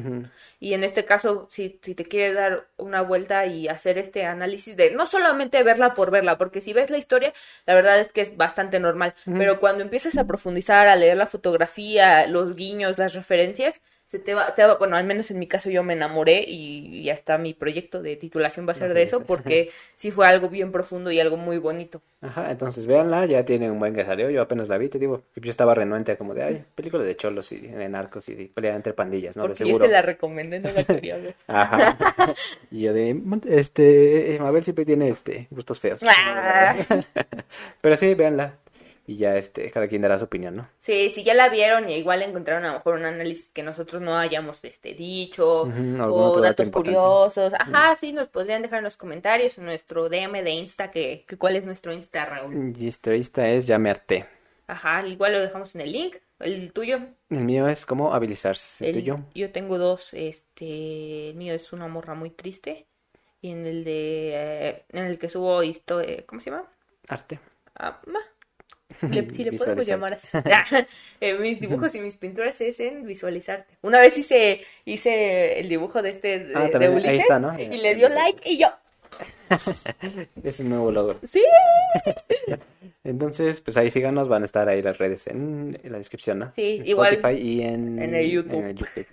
Y 0.59 0.73
en 0.73 0.83
este 0.83 1.05
caso, 1.05 1.47
si, 1.49 1.79
si 1.81 1.95
te 1.95 2.03
quieres 2.05 2.35
dar 2.35 2.67
una 2.77 3.01
vuelta 3.01 3.45
y 3.45 3.67
hacer 3.67 3.97
este 3.97 4.25
análisis 4.25 4.75
de 4.75 4.91
no 4.91 5.05
solamente 5.05 5.63
verla 5.63 5.93
por 5.93 6.11
verla, 6.11 6.37
porque 6.37 6.61
si 6.61 6.73
ves 6.73 6.89
la 6.89 6.97
historia, 6.97 7.33
la 7.65 7.73
verdad 7.73 7.99
es 7.99 8.11
que 8.11 8.21
es 8.21 8.35
bastante 8.35 8.79
normal, 8.79 9.13
pero 9.25 9.59
cuando 9.59 9.83
empiezas 9.83 10.17
a 10.17 10.27
profundizar, 10.27 10.87
a 10.87 10.95
leer 10.95 11.17
la 11.17 11.27
fotografía, 11.27 12.27
los 12.27 12.55
guiños, 12.55 12.97
las 12.97 13.13
referencias, 13.13 13.81
se 14.09 14.17
te 14.17 14.33
va, 14.33 14.55
te 14.55 14.65
va- 14.65 14.75
bueno, 14.77 14.95
al 14.95 15.05
menos 15.05 15.29
en 15.29 15.37
mi 15.37 15.45
caso 15.45 15.69
yo 15.69 15.83
me 15.83 15.93
enamoré 15.93 16.43
y, 16.47 16.87
y 16.99 17.09
hasta 17.11 17.37
mi 17.37 17.53
proyecto 17.53 18.01
de 18.01 18.15
titulación 18.15 18.67
va 18.67 18.71
a 18.71 18.75
ser 18.75 18.91
de 18.95 19.03
es. 19.03 19.09
eso, 19.13 19.23
porque 19.23 19.69
sí 19.95 20.09
fue 20.09 20.25
algo 20.25 20.49
bien 20.49 20.71
profundo 20.71 21.11
y 21.11 21.19
algo 21.19 21.37
muy 21.37 21.59
bonito. 21.59 22.01
Ajá, 22.21 22.49
entonces 22.49 22.87
véanla, 22.87 23.27
ya 23.27 23.45
tiene 23.45 23.69
un 23.69 23.77
buen 23.77 23.93
que 23.93 24.03
salió, 24.03 24.31
yo 24.31 24.41
apenas 24.41 24.67
la 24.67 24.79
vi, 24.79 24.89
te 24.89 24.97
digo, 24.97 25.21
yo 25.35 25.51
estaba 25.51 25.75
renuente 25.75 26.17
como 26.17 26.33
de, 26.33 26.43
ay, 26.43 26.65
película 26.73 27.03
de 27.03 27.15
cholos 27.15 27.51
y 27.51 27.59
de 27.59 27.87
narcos 27.87 28.27
y 28.29 28.33
de 28.35 28.45
pelea 28.47 28.75
entre 28.75 28.93
pandillas, 28.93 29.37
¿no? 29.37 29.43
De 29.43 29.49
Porque 29.49 29.69
yo 29.69 29.77
se 29.77 29.87
la 29.87 30.01
recomendé, 30.01 30.59
no 30.59 30.71
la 30.71 30.83
quería 30.83 31.15
ver. 31.17 31.35
Ajá. 31.47 31.95
Y 32.71 32.81
yo 32.81 32.93
de, 32.93 33.15
este, 33.47 34.37
Mabel 34.41 34.63
siempre 34.63 34.85
tiene, 34.85 35.09
este, 35.09 35.47
gustos 35.51 35.79
feos. 35.79 36.01
Ah. 36.03 36.75
Pero 37.81 37.95
sí, 37.95 38.15
véanla. 38.15 38.55
Y 39.09 39.17
ya, 39.17 39.35
este, 39.35 39.71
cada 39.71 39.87
quien 39.87 40.03
dará 40.03 40.17
su 40.19 40.25
opinión, 40.25 40.55
¿no? 40.55 40.69
Sí, 40.77 41.09
si 41.09 41.23
ya 41.23 41.33
la 41.33 41.49
vieron 41.49 41.89
y 41.89 41.95
igual 41.95 42.21
encontraron 42.21 42.63
a 42.65 42.67
lo 42.67 42.73
mejor 42.75 42.95
un 42.95 43.05
análisis 43.05 43.49
que 43.49 43.63
nosotros 43.63 44.01
no 44.01 44.17
hayamos 44.17 44.63
este 44.63 44.93
dicho 44.93 45.63
o 45.63 45.67
dato 45.67 46.41
datos 46.41 46.67
importante. 46.67 46.99
curiosos. 46.99 47.53
Ajá, 47.53 47.95
sí, 47.95 48.13
nos 48.13 48.27
podrían 48.27 48.61
dejar 48.61 48.79
en 48.79 48.83
los 48.83 48.97
comentarios 48.97 49.57
en 49.57 49.65
nuestro 49.65 50.09
DM 50.09 50.43
de 50.43 50.51
Insta, 50.51 50.91
que, 50.91 51.25
que 51.27 51.37
cuál 51.37 51.55
es 51.55 51.65
nuestro 51.65 51.91
Insta, 51.91 52.25
Raúl. 52.25 52.75
Y 52.77 52.87
esta 52.87 53.13
esta 53.13 53.49
es 53.49 53.65
Ya 53.65 53.79
me 53.79 53.89
harté. 53.89 54.27
Ajá, 54.67 55.05
igual 55.07 55.33
lo 55.33 55.39
dejamos 55.39 55.73
en 55.73 55.81
el 55.81 55.91
link, 55.91 56.17
el 56.39 56.71
tuyo. 56.71 56.99
El 57.31 57.43
mío 57.45 57.67
es 57.67 57.85
como 57.87 58.13
habilizarse. 58.13 58.87
¿El 58.87 58.95
El- 58.97 59.01
tuyo? 59.01 59.19
yo 59.33 59.51
tengo 59.51 59.79
dos, 59.79 60.13
este, 60.13 61.29
el 61.31 61.35
mío 61.35 61.55
es 61.55 61.73
una 61.73 61.87
morra 61.87 62.13
muy 62.13 62.29
triste 62.29 62.85
y 63.41 63.51
en 63.51 63.65
el 63.65 63.83
de, 63.83 64.31
eh, 64.35 64.85
en 64.89 65.05
el 65.05 65.17
que 65.17 65.29
subo 65.29 65.61
esto, 65.63 66.01
eh, 66.01 66.25
¿cómo 66.27 66.41
se 66.41 66.51
llama? 66.51 66.69
Arte. 67.07 67.39
Ah, 67.75 67.99
ma. 68.05 68.19
Le- 69.09 69.29
si 69.33 69.43
le 69.43 69.53
podemos 69.53 69.85
llamar 69.85 70.13
así. 70.13 70.27
Eh, 71.21 71.37
mis 71.39 71.59
dibujos 71.59 71.93
y 71.95 71.99
mis 71.99 72.17
pinturas 72.17 72.59
es 72.61 72.79
en 72.79 73.05
visualizarte. 73.05 73.75
Una 73.81 73.99
vez 74.01 74.17
hice, 74.17 74.61
hice 74.85 75.59
el 75.59 75.69
dibujo 75.69 76.01
de 76.01 76.09
este 76.11 76.39
de, 76.39 76.53
Ah, 76.55 76.63
de 76.63 76.69
también, 76.69 76.91
ahí 76.93 76.97
Ulises 76.99 77.19
está, 77.21 77.39
¿no? 77.39 77.59
y 77.59 77.77
le 77.77 77.95
dio 77.95 78.09
like 78.09 78.41
y 78.49 78.57
yo, 78.57 78.67
Es 80.43 80.59
un 80.59 80.69
nuevo 80.69 80.91
logro. 80.91 81.19
sí. 81.23 81.43
Entonces, 83.03 83.61
pues 83.61 83.77
ahí 83.77 83.89
síganos, 83.89 84.27
van 84.27 84.43
a 84.43 84.45
estar 84.45 84.67
ahí 84.69 84.81
las 84.81 84.97
redes 84.97 85.25
en, 85.27 85.77
en 85.81 85.91
la 85.91 85.97
descripción, 85.97 86.39
¿no? 86.39 86.51
Sí, 86.55 86.77
En 86.81 86.87
igual 86.87 87.13
Spotify 87.15 87.41
y 87.41 87.61
en, 87.63 87.99
en 88.01 88.13
el 88.13 88.29
YouTube. 88.29 88.53
en 88.59 88.65
el 88.67 88.75
YouTube. 88.75 89.05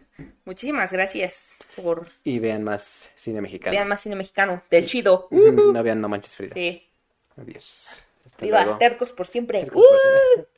Muchísimas 0.44 0.92
gracias 0.92 1.64
por 1.76 2.06
Y 2.24 2.38
vean 2.38 2.62
más 2.64 3.10
cine 3.14 3.40
mexicano. 3.40 3.74
vean 3.76 3.88
más 3.88 4.00
cine 4.00 4.16
mexicano, 4.16 4.62
del 4.70 4.86
chido. 4.86 5.28
No 5.30 5.82
vean 5.82 6.00
No 6.00 6.08
Manches 6.08 6.34
Frida. 6.36 6.54
Sí. 6.54 6.82
Adiós. 7.36 8.02
Viva, 8.40 8.78
tercos 8.78 9.12
por 9.12 9.26
siempre. 9.26 9.60
Tercos 9.60 9.82
por 9.82 9.98
siempre. 10.00 10.42
¡Uh! 10.42 10.55